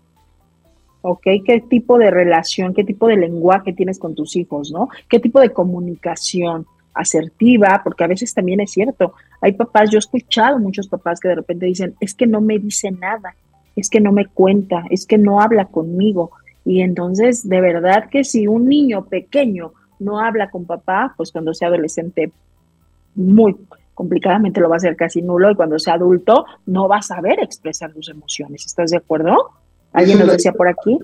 Ok, 1.02 1.24
¿qué 1.44 1.64
tipo 1.68 1.98
de 1.98 2.12
relación, 2.12 2.76
qué 2.76 2.84
tipo 2.84 3.08
de 3.08 3.18
lenguaje 3.18 3.74
tienes 3.74 3.98
con 3.98 4.14
tus 4.14 4.36
hijos, 4.36 4.72
no? 4.72 4.90
¿Qué 5.10 5.20
tipo 5.20 5.40
de 5.40 5.52
comunicación 5.52 6.68
asertiva? 6.94 7.82
Porque 7.84 8.04
a 8.04 8.08
veces 8.08 8.32
también 8.32 8.60
es 8.60 8.72
cierto, 8.72 9.14
hay 9.42 9.54
papás, 9.54 9.90
yo 9.90 9.98
he 9.98 10.00
escuchado 10.00 10.60
muchos 10.60 10.88
papás 10.88 11.20
que 11.20 11.30
de 11.30 11.36
repente 11.36 11.66
dicen, 11.66 11.96
es 12.00 12.14
que 12.14 12.28
no 12.28 12.42
me 12.42 12.60
dice 12.60 12.92
nada, 12.92 13.34
es 13.76 13.90
que 13.90 14.00
no 14.00 14.12
me 14.12 14.26
cuenta, 14.26 14.84
es 14.90 15.06
que 15.06 15.18
no 15.18 15.42
habla 15.42 15.66
conmigo. 15.66 16.32
Y 16.66 16.82
entonces, 16.82 17.48
de 17.48 17.62
verdad 17.62 18.10
que 18.10 18.24
si 18.24 18.48
un 18.48 18.68
niño 18.68 19.06
pequeño 19.06 19.74
no 20.00 20.20
habla 20.20 20.50
con 20.50 20.66
papá, 20.66 21.14
pues 21.18 21.32
cuando 21.32 21.54
sea 21.54 21.68
adolescente, 21.68 22.32
muy 23.16 23.56
complicadamente 23.94 24.62
lo 24.62 24.70
va 24.70 24.76
a 24.76 24.78
hacer 24.78 24.96
casi 24.96 25.22
nulo 25.22 25.52
y 25.52 25.56
cuando 25.56 25.78
sea 25.78 25.96
adulto 25.96 26.46
no 26.66 26.88
va 26.88 27.00
a 27.00 27.02
saber 27.02 27.40
expresar 27.42 27.92
sus 27.94 28.08
emociones. 28.08 28.66
¿Estás 28.66 28.92
de 28.92 28.98
acuerdo? 28.98 29.36
¿Alguien 29.92 30.20
nos 30.20 30.32
decía 30.32 30.54
por 30.54 30.70
aquí? 30.70 30.98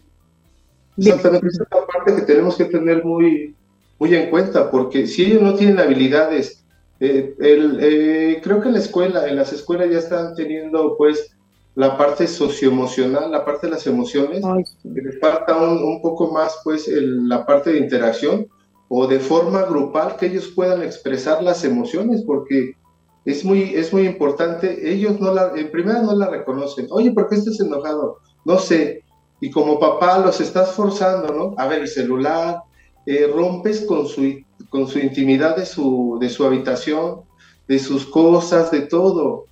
Exactamente, 0.98 1.48
esa 1.48 1.64
es 1.64 1.70
la 1.72 1.86
parte 1.86 2.16
que 2.16 2.22
tenemos 2.22 2.56
que 2.56 2.66
tener 2.66 3.04
muy, 3.04 3.54
muy 4.00 4.16
en 4.16 4.30
cuenta, 4.30 4.72
porque 4.72 5.08
si 5.08 5.26
ellos 5.26 5.42
no 5.42 5.56
tienen 5.56 5.80
habilidades, 5.80 6.64
eh, 7.02 7.36
eh, 7.42 8.40
creo 8.42 8.62
que 8.62 8.70
en 8.70 8.74
la 8.76 8.80
escuela, 8.80 9.28
en 9.28 9.36
las 9.36 9.52
escuelas 9.52 9.90
ya 9.92 10.00
están 10.00 10.34
teniendo 10.34 10.96
pues 10.98 11.36
la 11.76 11.98
parte 11.98 12.28
socioemocional, 12.28 13.32
la 13.32 13.44
parte 13.44 13.68
de 13.68 13.74
las 13.74 13.86
emociones, 13.86 14.42
les 14.84 15.20
falta 15.20 15.58
un, 15.58 16.02
poco 16.02 16.32
más 16.32 16.60
pues 16.64 16.88
la 16.88 17.46
parte 17.46 17.74
de 17.74 17.80
interacción 17.80 18.48
o 18.88 19.08
de 19.08 19.20
forma 19.20 19.64
grupal 19.64 20.16
que 20.16 20.28
ellos 20.28 20.52
puedan 20.56 20.82
expresar 20.84 21.44
las 21.44 21.64
emociones, 21.66 22.24
porque 22.26 22.76
es 23.26 23.44
muy, 23.44 23.74
es 23.76 23.92
muy 23.92 24.04
importante, 24.04 24.90
ellos 24.92 25.20
no 25.20 25.34
la, 25.34 25.52
en 25.56 25.70
primera 25.72 26.02
no 26.02 26.16
la 26.16 26.30
reconocen, 26.30 26.88
oye, 26.92 27.12
¿por 27.12 27.28
qué 27.28 27.36
estás 27.36 27.60
enojado? 27.60 28.20
No 28.46 28.58
sé, 28.58 29.04
y 29.42 29.52
como 29.52 29.80
papá 29.80 30.20
los 30.20 30.40
estás 30.40 30.72
forzando, 30.72 31.34
¿no? 31.34 31.56
A 31.58 31.68
ver, 31.68 31.82
el 31.82 31.88
celular, 31.88 32.62
eh, 33.06 33.30
rompes 33.34 33.82
con 33.82 34.08
su, 34.08 34.42
con 34.70 34.88
su 34.88 35.00
intimidad 35.00 35.58
de 35.58 35.66
su, 35.66 36.18
de 36.22 36.30
su 36.30 36.46
habitación, 36.46 37.22
de 37.68 37.80
sus 37.80 38.06
cosas, 38.06 38.72
de 38.72 38.82
todo. 38.82 39.46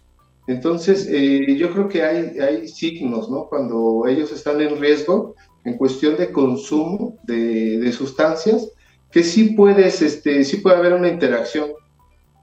Entonces, 0.48 1.08
eh, 1.10 1.56
yo 1.56 1.72
creo 1.72 1.88
que 1.88 2.04
hay, 2.04 2.40
hay 2.40 2.68
signos, 2.68 3.30
¿no? 3.30 3.48
Cuando 3.48 4.06
ellos 4.08 4.32
están 4.32 4.60
en 4.62 4.80
riesgo 4.80 5.36
en 5.64 5.78
cuestión 5.78 6.18
de 6.18 6.32
consumo 6.32 7.18
de, 7.24 7.92
sustancias, 7.94 8.70
que 9.12 9.24
sí 9.24 9.54
puedes, 9.56 10.02
este, 10.02 10.44
sí 10.44 10.58
puede 10.58 10.78
haber 10.78 10.94
una 10.94 11.08
interacción, 11.08 11.72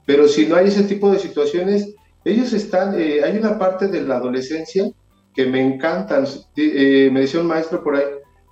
pero 0.07 0.27
si 0.29 0.47
no 0.47 0.57
hay 0.57 0.69
ese 0.69 0.85
tipo 0.85 1.11
de 1.13 1.19
situaciones, 1.19 1.95
ellos 2.25 2.53
están, 2.55 2.99
eh, 2.99 3.23
hay 3.23 3.37
una 3.37 3.59
parte 3.59 3.89
de 3.89 4.03
la 4.03 4.17
adolescencia 4.17 4.91
que 5.35 5.47
me 5.47 5.61
encantan, 5.61 6.27
eh, 6.57 7.11
me 7.13 7.21
decía 7.21 7.41
un 7.41 7.47
maestro 7.47 7.85
por 7.85 7.97
ahí, 7.97 8.05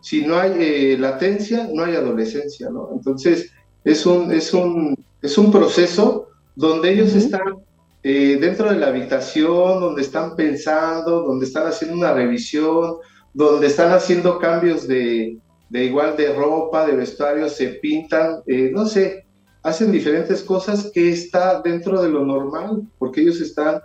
si 0.03 0.27
no 0.27 0.39
hay 0.39 0.97
latencia, 0.97 1.69
no 1.73 1.85
hay 1.85 1.97
adolescencia, 1.97 2.69
¿no? 2.71 2.91
Entonces, 2.93 3.51
es 3.85 4.05
un, 4.05 4.31
es 4.31 4.53
un, 4.53 4.95
es 5.23 5.39
un 5.39 5.51
proceso 5.51 6.29
donde 6.55 6.93
ellos 6.93 7.15
están 7.15 7.68
eh, 8.03 8.39
dentro 8.41 8.71
de 8.71 8.79
la 8.79 8.89
habitación, 8.89 9.81
donde 9.81 10.03
están 10.03 10.37
pensando, 10.37 11.23
donde 11.23 11.47
están 11.47 11.67
haciendo 11.67 11.97
una 11.97 12.13
revisión, 12.13 12.97
donde 13.35 13.67
están 13.67 13.93
haciendo 13.93 14.39
cambios 14.39 14.87
de, 14.87 15.39
igual 15.73 16.17
de 16.17 16.33
ropa, 16.33 16.87
de 16.87 16.97
vestuario, 16.97 17.49
se 17.49 17.69
pintan, 17.69 18.41
eh, 18.47 18.71
no 18.73 18.87
sé, 18.87 19.27
hacen 19.63 19.91
diferentes 19.91 20.43
cosas 20.43 20.91
que 20.95 21.11
está 21.11 21.61
dentro 21.61 22.01
de 22.01 22.09
lo 22.09 22.25
normal, 22.25 22.83
porque 22.99 23.23
ellos 23.23 23.41
están 23.41 23.81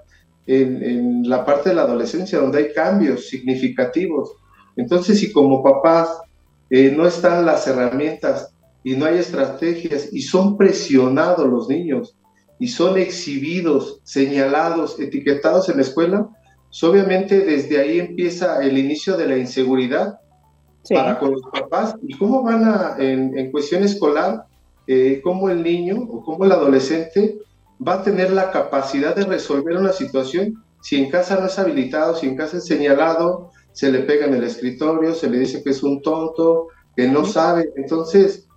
en, 0.46 1.28
la 1.28 1.44
parte 1.44 1.70
de 1.70 1.76
la 1.76 1.84
adolescencia, 1.84 2.40
donde 2.40 2.60
hay 2.60 2.74
cambios 2.74 3.28
significativos. 3.28 4.32
Entonces, 4.76 5.20
si 5.20 5.32
como 5.32 5.64
papás 5.64 6.22
eh, 6.70 6.94
no 6.96 7.08
están 7.08 7.46
las 7.46 7.66
herramientas 7.68 8.54
y 8.84 8.96
no 8.96 9.06
hay 9.06 9.18
estrategias 9.18 10.12
y 10.12 10.22
son 10.22 10.58
presionados 10.58 11.48
los 11.48 11.68
niños 11.68 12.16
y 12.64 12.70
son 12.70 12.98
exhibidos, 12.98 14.00
señalados, 14.06 14.98
etiquetados 14.98 15.68
en 15.68 15.76
la 15.76 15.82
escuela, 15.82 16.30
pues 16.70 16.82
obviamente 16.86 17.42
desde 17.42 17.78
ahí 17.78 18.00
empieza 18.00 18.64
el 18.64 18.78
inicio 18.78 19.18
de 19.18 19.28
la 19.28 19.38
inseguridad 19.38 20.18
para 20.90 21.20
con 21.20 21.32
los 21.32 21.42
papás. 21.52 21.94
¿Y 22.08 22.18
cómo 22.18 22.42
van 22.42 22.64
a, 22.64 22.96
en, 23.00 23.52
cuestión 23.52 23.84
escolar, 23.84 24.46
eh, 24.88 25.20
cómo 25.22 25.50
el 25.50 25.62
niño 25.62 26.08
o 26.10 26.24
cómo 26.24 26.46
el 26.46 26.54
adolescente 26.54 27.38
va 27.86 27.96
a 27.96 28.04
tener 28.04 28.32
la 28.32 28.50
capacidad 28.50 29.14
de 29.14 29.26
resolver 29.26 29.76
una 29.76 29.92
situación 29.92 30.64
si 30.82 30.96
en 30.96 31.12
casa 31.12 31.38
no 31.38 31.48
es 31.48 31.60
habilitado, 31.60 32.16
si 32.16 32.28
en 32.28 32.38
casa 32.38 32.60
es 32.60 32.66
señalado, 32.66 33.52
se 33.74 33.92
le 33.92 34.04
pega 34.04 34.26
en 34.26 34.36
el 34.36 34.44
escritorio, 34.46 35.14
se 35.14 35.30
le 35.30 35.40
dice 35.40 35.62
que 35.62 35.72
es 35.72 35.84
un 35.84 36.02
tonto, 36.02 36.70
que 36.96 37.10
no 37.10 37.26
sabe. 37.26 37.74
Entonces, 37.76 38.48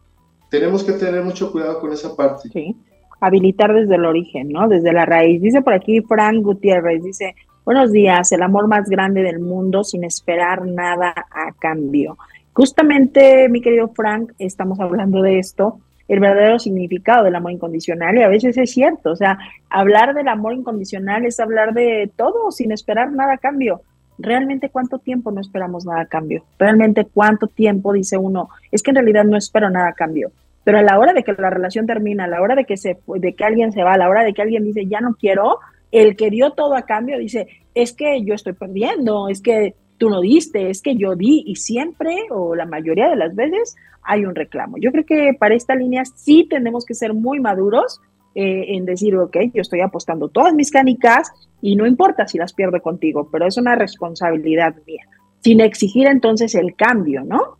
tenemos 0.48 0.84
que 0.84 0.92
tener 0.92 1.24
mucho 1.24 1.50
cuidado 1.50 1.80
con 1.80 1.92
esa 1.92 2.14
parte. 2.14 2.50
Sí 2.52 2.76
habilitar 3.21 3.73
desde 3.75 3.95
el 3.95 4.05
origen, 4.05 4.49
¿no? 4.49 4.69
Desde 4.69 4.93
la 4.93 5.07
raíz. 5.07 5.41
Dice 5.41 5.62
por 5.62 5.73
aquí 5.73 6.01
Frank 6.03 6.43
Gutiérrez, 6.43 7.03
dice, 7.03 7.35
buenos 7.64 7.93
días, 7.93 8.31
el 8.33 8.43
amor 8.43 8.69
más 8.69 8.89
grande 8.89 9.23
del 9.23 9.41
mundo 9.41 9.85
sin 9.85 10.05
esperar 10.05 10.67
nada 10.67 11.14
a 11.31 11.53
cambio. 11.59 12.19
Justamente, 12.53 13.49
mi 13.49 13.61
querido 13.61 13.89
Frank, 13.89 14.33
estamos 14.39 14.81
hablando 14.81 15.23
de 15.23 15.39
esto, 15.39 15.79
el 16.09 16.21
verdadero 16.21 16.59
significado 16.59 17.25
del 17.25 17.35
amor 17.35 17.53
incondicional 17.53 18.17
y 18.17 18.23
a 18.23 18.29
veces 18.29 18.57
es 18.57 18.71
cierto, 18.71 19.11
o 19.11 19.17
sea, 19.17 19.39
hablar 19.69 20.14
del 20.14 20.29
amor 20.29 20.55
incondicional 20.55 21.27
es 21.27 21.41
hablar 21.41 21.75
de 21.75 22.11
todo 22.17 22.53
sin 22.53 22.73
esperar 22.73 23.12
nada 23.12 23.35
a 23.35 23.39
cambio. 23.39 23.83
¿Realmente 24.19 24.71
cuánto 24.71 24.99
tiempo 24.99 25.31
no 25.31 25.43
esperamos 25.43 25.85
nada 25.85 26.03
a 26.03 26.07
cambio? 26.07 26.45
¿Realmente 26.59 27.05
cuánto 27.05 27.49
tiempo 27.49 27.93
dice 27.93 28.17
uno? 28.17 28.49
Es 28.71 28.83
que 28.83 28.91
en 28.91 28.97
realidad 28.97 29.25
no 29.25 29.37
espero 29.37 29.69
nada 29.69 29.89
a 29.89 29.93
cambio 29.93 30.31
pero 30.67 30.79
a 30.79 30.83
la 30.83 30.99
hora 30.99 31.12
de 31.12 31.23
que 31.23 31.33
la 31.39 31.49
relación 31.49 31.87
termina, 31.87 32.25
a 32.25 32.27
la 32.27 32.43
hora 32.43 32.57
de 32.57 32.64
que, 32.64 32.77
se, 32.77 32.99
de 33.07 33.35
que 33.37 33.45
alguien 33.45 33.71
se 33.71 33.85
va, 33.85 33.93
a 33.93 33.99
la 33.99 34.09
hora 34.09 34.25
de 34.25 34.35
que 34.35 34.43
alguien 34.43 34.64
dice, 34.64 34.85
ya 34.87 35.01
no 35.01 35.14
quiero, 35.14 35.61
el 35.93 36.17
que 36.17 36.29
dio 36.29 36.51
todo 36.55 36.75
a 36.75 36.83
cambio 36.83 37.21
dice, 37.21 37.47
es 37.73 37.93
que 37.93 38.25
yo 38.25 38.35
estoy 38.35 38.55
perdiendo, 38.55 39.29
es 39.29 39.41
que 39.41 39.77
tú 39.97 40.11
no 40.11 40.21
diste, 40.21 40.69
es 40.69 40.83
que 40.83 40.97
yo 40.97 41.14
di 41.14 41.45
y 41.47 41.55
siempre 41.55 42.17
o 42.31 42.57
la 42.57 42.67
mayoría 42.67 43.09
de 43.09 43.14
las 43.14 43.37
veces 43.37 43.77
hay 44.03 44.25
un 44.25 44.35
reclamo. 44.35 44.77
Yo 44.79 44.91
creo 44.91 45.07
que 45.07 45.37
para 45.39 45.55
esta 45.55 45.77
línea 45.77 46.05
sí 46.05 46.49
tenemos 46.51 46.85
que 46.85 46.95
ser 46.95 47.14
muy 47.14 47.39
maduros 47.39 48.01
eh, 48.35 48.75
en 48.75 48.87
decir, 48.87 49.17
ok, 49.17 49.37
yo 49.55 49.62
estoy 49.62 49.83
apostando 49.83 50.31
todas 50.31 50.53
mis 50.53 50.73
canicas 50.73 51.31
y 51.62 51.77
no 51.77 51.87
importa 51.87 52.27
si 52.27 52.39
las 52.39 52.53
pierdo 52.53 52.83
contigo, 52.83 53.29
pero 53.31 53.47
es 53.47 53.57
una 53.57 53.77
responsabilidad 53.77 54.75
mía, 54.85 55.05
sin 55.45 55.61
exigir 55.61 56.09
entonces 56.09 56.57
el 56.57 56.75
cambio, 56.75 57.23
¿no? 57.23 57.57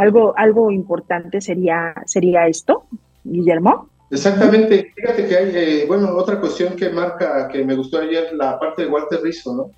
Algo, 0.00 0.34
algo 0.36 0.70
importante 0.70 1.40
sería, 1.40 1.94
sería 2.06 2.46
esto, 2.46 2.84
Guillermo. 3.22 3.88
Exactamente, 4.10 4.92
fíjate 4.96 5.26
que 5.26 5.36
hay, 5.36 5.52
eh, 5.54 5.84
bueno, 5.86 6.16
otra 6.16 6.40
cuestión 6.40 6.74
que 6.74 6.90
marca, 6.90 7.48
que 7.48 7.64
me 7.64 7.74
gustó 7.74 7.98
ayer, 7.98 8.32
la 8.32 8.58
parte 8.58 8.82
de 8.82 8.88
Walter 8.88 9.20
Rizzo, 9.22 9.54
¿no? 9.54 9.70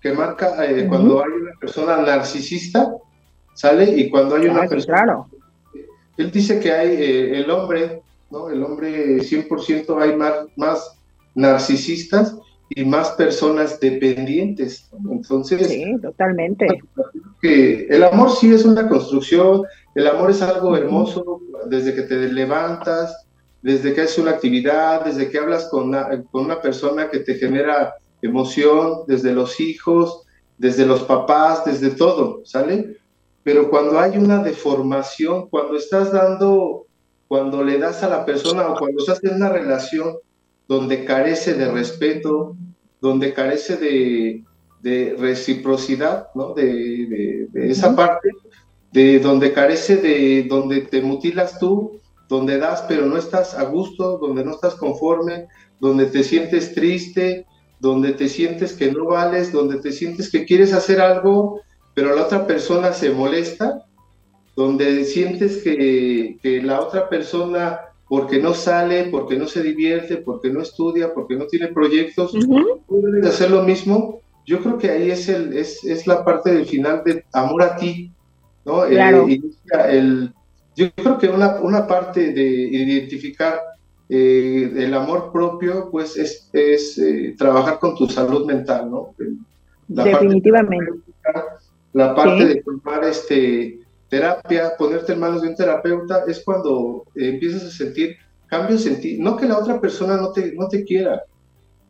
Que 0.00 0.12
marca 0.12 0.64
eh, 0.64 0.86
cuando 0.88 1.22
hay 1.22 1.32
una 1.32 1.52
persona 1.60 1.96
narcisista, 1.98 2.94
¿sale? 3.54 3.84
Y 3.84 4.08
cuando 4.08 4.36
hay 4.36 4.46
una 4.46 4.62
ah, 4.62 4.68
persona... 4.68 4.96
Claro. 4.98 5.26
Él 6.16 6.30
dice 6.30 6.58
que 6.60 6.72
hay 6.72 7.40
el 7.40 7.50
hombre 7.50 8.02
¿no? 8.30 8.50
El 8.50 8.62
hombre 8.62 9.18
100% 9.18 10.02
hay 10.02 10.16
más, 10.16 10.46
más 10.56 10.98
narcisistas 11.34 12.36
y 12.68 12.84
más 12.84 13.10
personas 13.12 13.78
dependientes. 13.80 14.88
Entonces, 15.10 15.68
sí, 15.68 15.84
totalmente. 16.02 16.66
Que 17.40 17.86
el 17.88 18.02
amor 18.04 18.30
sí 18.30 18.52
es 18.52 18.64
una 18.64 18.88
construcción, 18.88 19.62
el 19.94 20.06
amor 20.06 20.30
es 20.30 20.42
algo 20.42 20.76
hermoso 20.76 21.40
desde 21.68 21.94
que 21.94 22.02
te 22.02 22.32
levantas, 22.32 23.26
desde 23.62 23.94
que 23.94 24.02
haces 24.02 24.18
una 24.18 24.32
actividad, 24.32 25.04
desde 25.04 25.30
que 25.30 25.38
hablas 25.38 25.66
con 25.66 25.88
una, 25.88 26.22
con 26.30 26.44
una 26.44 26.60
persona 26.60 27.10
que 27.10 27.20
te 27.20 27.34
genera 27.34 27.94
emoción, 28.22 29.00
desde 29.06 29.32
los 29.32 29.60
hijos, 29.60 30.22
desde 30.58 30.86
los 30.86 31.02
papás, 31.02 31.64
desde 31.64 31.90
todo, 31.90 32.42
¿sale? 32.44 32.98
Pero 33.42 33.70
cuando 33.70 34.00
hay 34.00 34.18
una 34.18 34.42
deformación, 34.42 35.48
cuando 35.48 35.76
estás 35.76 36.12
dando 36.12 36.86
cuando 37.28 37.62
le 37.64 37.78
das 37.78 38.02
a 38.02 38.08
la 38.08 38.24
persona 38.24 38.68
o 38.68 38.78
cuando 38.78 39.00
estás 39.00 39.22
en 39.24 39.36
una 39.36 39.48
relación 39.48 40.16
donde 40.68 41.04
carece 41.04 41.54
de 41.54 41.70
respeto, 41.70 42.56
donde 43.00 43.32
carece 43.32 43.76
de, 43.76 44.44
reciprocidad, 45.18 46.28
¿no? 46.34 46.54
De, 46.54 47.48
esa 47.54 47.96
parte, 47.96 48.30
de 48.92 49.18
donde 49.18 49.52
carece 49.52 49.96
de, 49.96 50.44
donde 50.48 50.82
te 50.82 51.02
mutilas 51.02 51.58
tú, 51.58 52.00
donde 52.28 52.58
das 52.58 52.82
pero 52.88 53.06
no 53.06 53.16
estás 53.16 53.54
a 53.54 53.64
gusto, 53.64 54.18
donde 54.18 54.44
no 54.44 54.52
estás 54.52 54.74
conforme, 54.74 55.48
donde 55.80 56.06
te 56.06 56.22
sientes 56.22 56.74
triste, 56.74 57.46
donde 57.80 58.12
te 58.12 58.28
sientes 58.28 58.72
que 58.72 58.90
no 58.90 59.06
vales, 59.06 59.52
donde 59.52 59.80
te 59.80 59.92
sientes 59.92 60.30
que 60.30 60.44
quieres 60.44 60.72
hacer 60.72 61.00
algo, 61.00 61.60
pero 61.94 62.14
la 62.14 62.22
otra 62.22 62.46
persona 62.46 62.92
se 62.92 63.10
molesta, 63.10 63.86
donde 64.54 65.04
sientes 65.04 65.62
que, 65.62 66.38
la 66.64 66.80
otra 66.80 67.08
persona, 67.08 67.80
porque 68.08 68.40
no 68.40 68.54
sale, 68.54 69.04
porque 69.10 69.36
no 69.36 69.46
se 69.46 69.62
divierte, 69.62 70.18
porque 70.18 70.50
no 70.50 70.62
estudia, 70.62 71.12
porque 71.12 71.36
no 71.36 71.46
tiene 71.46 71.68
proyectos, 71.68 72.32
puede 72.86 73.28
hacer 73.28 73.50
lo 73.50 73.62
mismo. 73.62 74.20
Yo 74.46 74.60
creo 74.60 74.78
que 74.78 74.90
ahí 74.90 75.10
es, 75.10 75.28
el, 75.28 75.56
es, 75.56 75.82
es 75.84 76.06
la 76.06 76.24
parte 76.24 76.52
del 76.54 76.66
final 76.66 77.02
de 77.04 77.24
amor 77.32 77.62
a 77.62 77.76
ti, 77.76 78.12
¿no? 78.64 78.86
Eh, 78.86 79.40
el, 79.88 80.32
yo 80.76 80.92
creo 80.92 81.18
que 81.18 81.28
una, 81.28 81.56
una 81.60 81.86
parte 81.86 82.32
de 82.32 82.44
identificar 82.44 83.58
eh, 84.08 84.72
el 84.76 84.94
amor 84.94 85.32
propio, 85.32 85.88
pues 85.90 86.16
es, 86.16 86.48
es 86.52 86.96
eh, 86.98 87.34
trabajar 87.36 87.80
con 87.80 87.96
tu 87.96 88.06
salud 88.08 88.46
mental, 88.46 88.88
¿no? 88.88 89.14
Definitivamente. 89.88 90.92
la 91.92 92.14
parte 92.14 92.46
de 92.46 92.62
tomar 92.62 93.02
este, 93.04 93.80
terapia, 94.08 94.72
ponerte 94.78 95.12
en 95.12 95.20
manos 95.20 95.42
de 95.42 95.48
un 95.48 95.56
terapeuta, 95.56 96.24
es 96.26 96.42
cuando 96.44 97.04
empiezas 97.14 97.64
a 97.64 97.70
sentir 97.70 98.16
cambios 98.46 98.86
en 98.86 99.00
ti. 99.00 99.18
No 99.18 99.36
que 99.36 99.46
la 99.46 99.58
otra 99.58 99.80
persona 99.80 100.16
no 100.16 100.32
te, 100.32 100.52
no 100.54 100.68
te 100.68 100.84
quiera, 100.84 101.24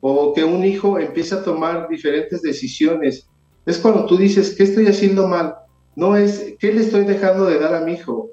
o 0.01 0.33
que 0.33 0.45
un 0.45 0.65
hijo 0.65 0.99
empiece 0.99 1.35
a 1.35 1.43
tomar 1.43 1.89
diferentes 1.89 2.43
decisiones. 2.43 3.29
Es 3.65 3.79
cuando 3.79 4.07
tú 4.07 4.17
dices, 4.17 4.55
¿qué 4.55 4.63
estoy 4.63 4.87
haciendo 4.87 5.27
mal? 5.27 5.57
No 5.95 6.17
es, 6.17 6.55
¿qué 6.59 6.73
le 6.73 6.83
estoy 6.83 7.05
dejando 7.05 7.47
de 7.47 7.59
dar 7.59 7.75
a 7.75 7.81
mi 7.81 7.95
hijo? 7.95 8.31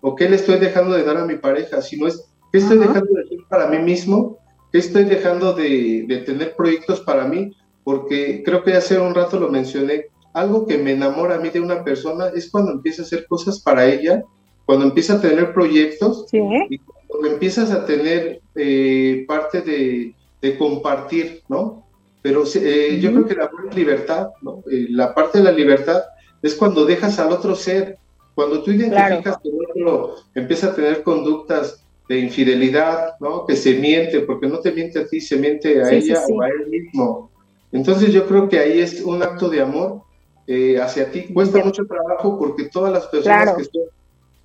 ¿O 0.00 0.14
qué 0.14 0.28
le 0.28 0.36
estoy 0.36 0.58
dejando 0.58 0.94
de 0.94 1.02
dar 1.02 1.16
a 1.16 1.26
mi 1.26 1.36
pareja? 1.36 1.82
Sino 1.82 2.06
es, 2.06 2.30
¿qué 2.52 2.58
estoy 2.58 2.78
dejando 2.78 3.12
de 3.12 3.22
hacer 3.24 3.38
para 3.48 3.66
mí 3.68 3.78
mismo? 3.78 4.38
¿Qué 4.70 4.78
estoy 4.78 5.04
dejando 5.04 5.52
de, 5.52 6.04
de 6.06 6.18
tener 6.18 6.54
proyectos 6.54 7.00
para 7.00 7.26
mí? 7.26 7.56
Porque 7.82 8.42
creo 8.44 8.62
que 8.62 8.74
hace 8.74 8.98
un 8.98 9.14
rato 9.14 9.40
lo 9.40 9.48
mencioné, 9.48 10.06
algo 10.36 10.66
que 10.66 10.76
me 10.76 10.92
enamora 10.92 11.36
a 11.36 11.38
mí 11.38 11.48
de 11.48 11.60
una 11.60 11.82
persona 11.82 12.28
es 12.28 12.50
cuando 12.50 12.70
empieza 12.70 13.00
a 13.00 13.06
hacer 13.06 13.26
cosas 13.26 13.58
para 13.58 13.86
ella, 13.86 14.22
cuando 14.66 14.84
empieza 14.84 15.14
a 15.14 15.20
tener 15.20 15.54
proyectos 15.54 16.26
y 16.30 16.78
cuando 17.06 17.28
empiezas 17.28 17.70
a 17.70 17.86
tener 17.86 18.42
eh, 18.54 19.24
parte 19.26 19.62
de, 19.62 20.14
compartir, 20.58 21.42
¿no? 21.48 21.84
Pero 22.22 22.44
eh, 22.54 23.00
yo 23.00 23.10
creo 23.10 23.26
que 23.26 23.34
la 23.34 23.50
libertad, 23.74 24.28
¿no? 24.42 24.62
Eh, 24.70 24.86
la 24.90 25.12
parte 25.12 25.38
de 25.38 25.44
la 25.44 25.50
libertad 25.50 26.02
es 26.40 26.54
cuando 26.54 26.84
dejas 26.84 27.18
al 27.18 27.32
otro 27.32 27.56
ser, 27.56 27.98
cuando 28.34 28.62
tú 28.62 28.70
identificas 28.70 29.38
que 29.42 29.48
el 29.48 29.88
otro 29.88 30.16
empieza 30.36 30.68
a 30.68 30.74
tener 30.74 31.02
conductas 31.02 31.82
de 32.08 32.20
infidelidad, 32.20 33.14
¿no? 33.18 33.44
Que 33.44 33.56
se 33.56 33.74
miente, 33.80 34.20
porque 34.20 34.46
no 34.46 34.60
te 34.60 34.70
miente 34.70 35.00
a 35.00 35.06
ti, 35.08 35.20
se 35.20 35.36
miente 35.36 35.82
a 35.82 35.90
ella 35.90 36.22
o 36.28 36.42
a 36.42 36.48
él 36.48 36.68
mismo. 36.68 37.30
Entonces 37.72 38.12
yo 38.12 38.28
creo 38.28 38.48
que 38.48 38.60
ahí 38.60 38.80
es 38.80 39.02
un 39.02 39.20
acto 39.22 39.48
de 39.48 39.62
amor 39.62 40.05
eh, 40.46 40.78
hacia 40.80 41.10
ti. 41.10 41.32
Cuesta 41.32 41.64
mucho 41.64 41.84
trabajo 41.86 42.38
porque 42.38 42.68
todas 42.68 42.92
las 42.92 43.06
personas 43.06 43.54
que 43.56 43.62
están 43.62 43.82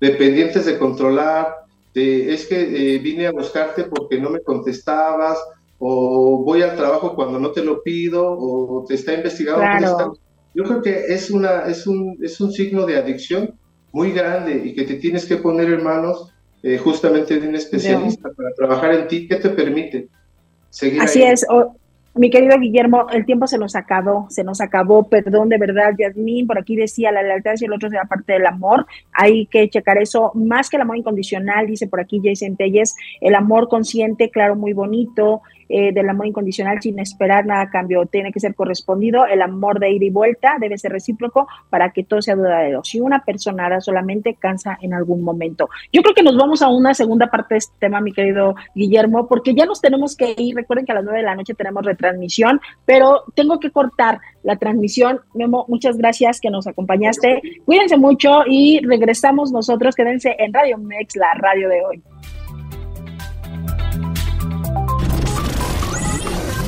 dependientes 0.00 0.66
de 0.66 0.78
controlar, 0.78 1.62
es 1.94 2.46
que 2.46 2.94
eh, 2.94 2.98
vine 2.98 3.26
a 3.26 3.32
buscarte 3.32 3.84
porque 3.84 4.18
no 4.18 4.30
me 4.30 4.40
contestabas, 4.40 5.38
o 5.78 6.42
voy 6.44 6.62
al 6.62 6.76
trabajo 6.76 7.14
cuando 7.14 7.38
no 7.38 7.50
te 7.50 7.64
lo 7.64 7.82
pido, 7.82 8.24
o 8.24 8.84
te 8.86 8.94
está 8.94 9.14
investigando. 9.14 10.18
Yo 10.54 10.64
creo 10.64 10.82
que 10.82 11.06
es, 11.08 11.30
una, 11.30 11.66
es, 11.66 11.86
un, 11.86 12.18
es 12.22 12.40
un 12.40 12.52
signo 12.52 12.84
de 12.84 12.98
adicción 12.98 13.54
muy 13.90 14.12
grande 14.12 14.62
y 14.64 14.74
que 14.74 14.84
te 14.84 14.94
tienes 14.94 15.24
que 15.24 15.36
poner 15.36 15.70
en 15.70 15.82
manos 15.82 16.32
eh, 16.62 16.78
justamente 16.78 17.40
de 17.40 17.48
un 17.48 17.54
especialista 17.54 18.30
para 18.36 18.52
trabajar 18.54 18.94
en 18.94 19.08
ti. 19.08 19.26
¿Qué 19.28 19.36
te 19.36 19.50
permite? 19.50 20.08
Seguir 20.70 21.02
Así 21.02 21.22
es. 21.22 21.44
Mi 22.14 22.28
querido 22.28 22.58
Guillermo, 22.58 23.06
el 23.10 23.24
tiempo 23.24 23.46
se 23.46 23.56
nos 23.56 23.74
acabó, 23.74 24.26
se 24.28 24.44
nos 24.44 24.60
acabó, 24.60 25.08
perdón 25.08 25.48
de 25.48 25.56
verdad, 25.56 25.94
Yasmín, 25.98 26.46
por 26.46 26.58
aquí 26.58 26.76
decía 26.76 27.10
la 27.10 27.22
lealtad 27.22 27.54
y 27.58 27.64
el 27.64 27.72
otro 27.72 27.88
la 27.88 28.04
parte 28.04 28.34
del 28.34 28.44
amor, 28.44 28.86
hay 29.12 29.46
que 29.46 29.70
checar 29.70 29.96
eso, 29.96 30.30
más 30.34 30.68
que 30.68 30.76
el 30.76 30.82
amor 30.82 30.98
incondicional, 30.98 31.66
dice 31.66 31.86
por 31.86 32.00
aquí 32.00 32.20
Jason 32.22 32.56
Telles, 32.56 32.94
el 33.22 33.34
amor 33.34 33.68
consciente, 33.68 34.28
claro, 34.28 34.56
muy 34.56 34.74
bonito, 34.74 35.40
eh, 35.68 35.92
del 35.92 36.08
amor 36.08 36.26
incondicional 36.26 36.80
sin 36.80 36.98
esperar 36.98 37.46
nada 37.46 37.62
a 37.62 37.70
cambio, 37.70 38.06
tiene 38.06 38.32
que 38.32 38.40
ser 38.40 38.54
correspondido, 38.54 39.26
el 39.26 39.42
amor 39.42 39.78
de 39.78 39.90
ida 39.90 40.04
y 40.04 40.10
vuelta 40.10 40.56
debe 40.60 40.78
ser 40.78 40.92
recíproco 40.92 41.48
para 41.70 41.90
que 41.90 42.04
todo 42.04 42.22
sea 42.22 42.36
duradero. 42.36 42.84
Si 42.84 43.00
una 43.00 43.24
persona 43.24 43.66
hará 43.66 43.80
solamente, 43.80 44.34
cansa 44.34 44.78
en 44.80 44.94
algún 44.94 45.22
momento. 45.22 45.68
Yo 45.92 46.02
creo 46.02 46.14
que 46.14 46.22
nos 46.22 46.36
vamos 46.36 46.62
a 46.62 46.68
una 46.68 46.94
segunda 46.94 47.30
parte 47.30 47.54
de 47.54 47.58
este 47.58 47.74
tema, 47.78 48.00
mi 48.00 48.12
querido 48.12 48.54
Guillermo, 48.74 49.26
porque 49.28 49.54
ya 49.54 49.66
nos 49.66 49.80
tenemos 49.80 50.16
que 50.16 50.34
ir. 50.36 50.54
Recuerden 50.54 50.86
que 50.86 50.92
a 50.92 50.96
las 50.96 51.04
nueve 51.04 51.20
de 51.20 51.24
la 51.24 51.34
noche 51.34 51.54
tenemos 51.54 51.84
retransmisión, 51.84 52.60
pero 52.84 53.24
tengo 53.34 53.60
que 53.60 53.70
cortar 53.70 54.20
la 54.42 54.56
transmisión. 54.56 55.20
Memo, 55.34 55.64
muchas 55.68 55.96
gracias 55.96 56.40
que 56.40 56.50
nos 56.50 56.66
acompañaste. 56.66 57.42
Cuídense 57.64 57.96
mucho 57.96 58.42
y 58.46 58.80
regresamos 58.84 59.52
nosotros. 59.52 59.94
Quédense 59.94 60.36
en 60.38 60.52
Radio 60.52 60.78
Mex, 60.78 61.16
la 61.16 61.32
radio 61.34 61.68
de 61.68 61.82
hoy. 61.82 62.02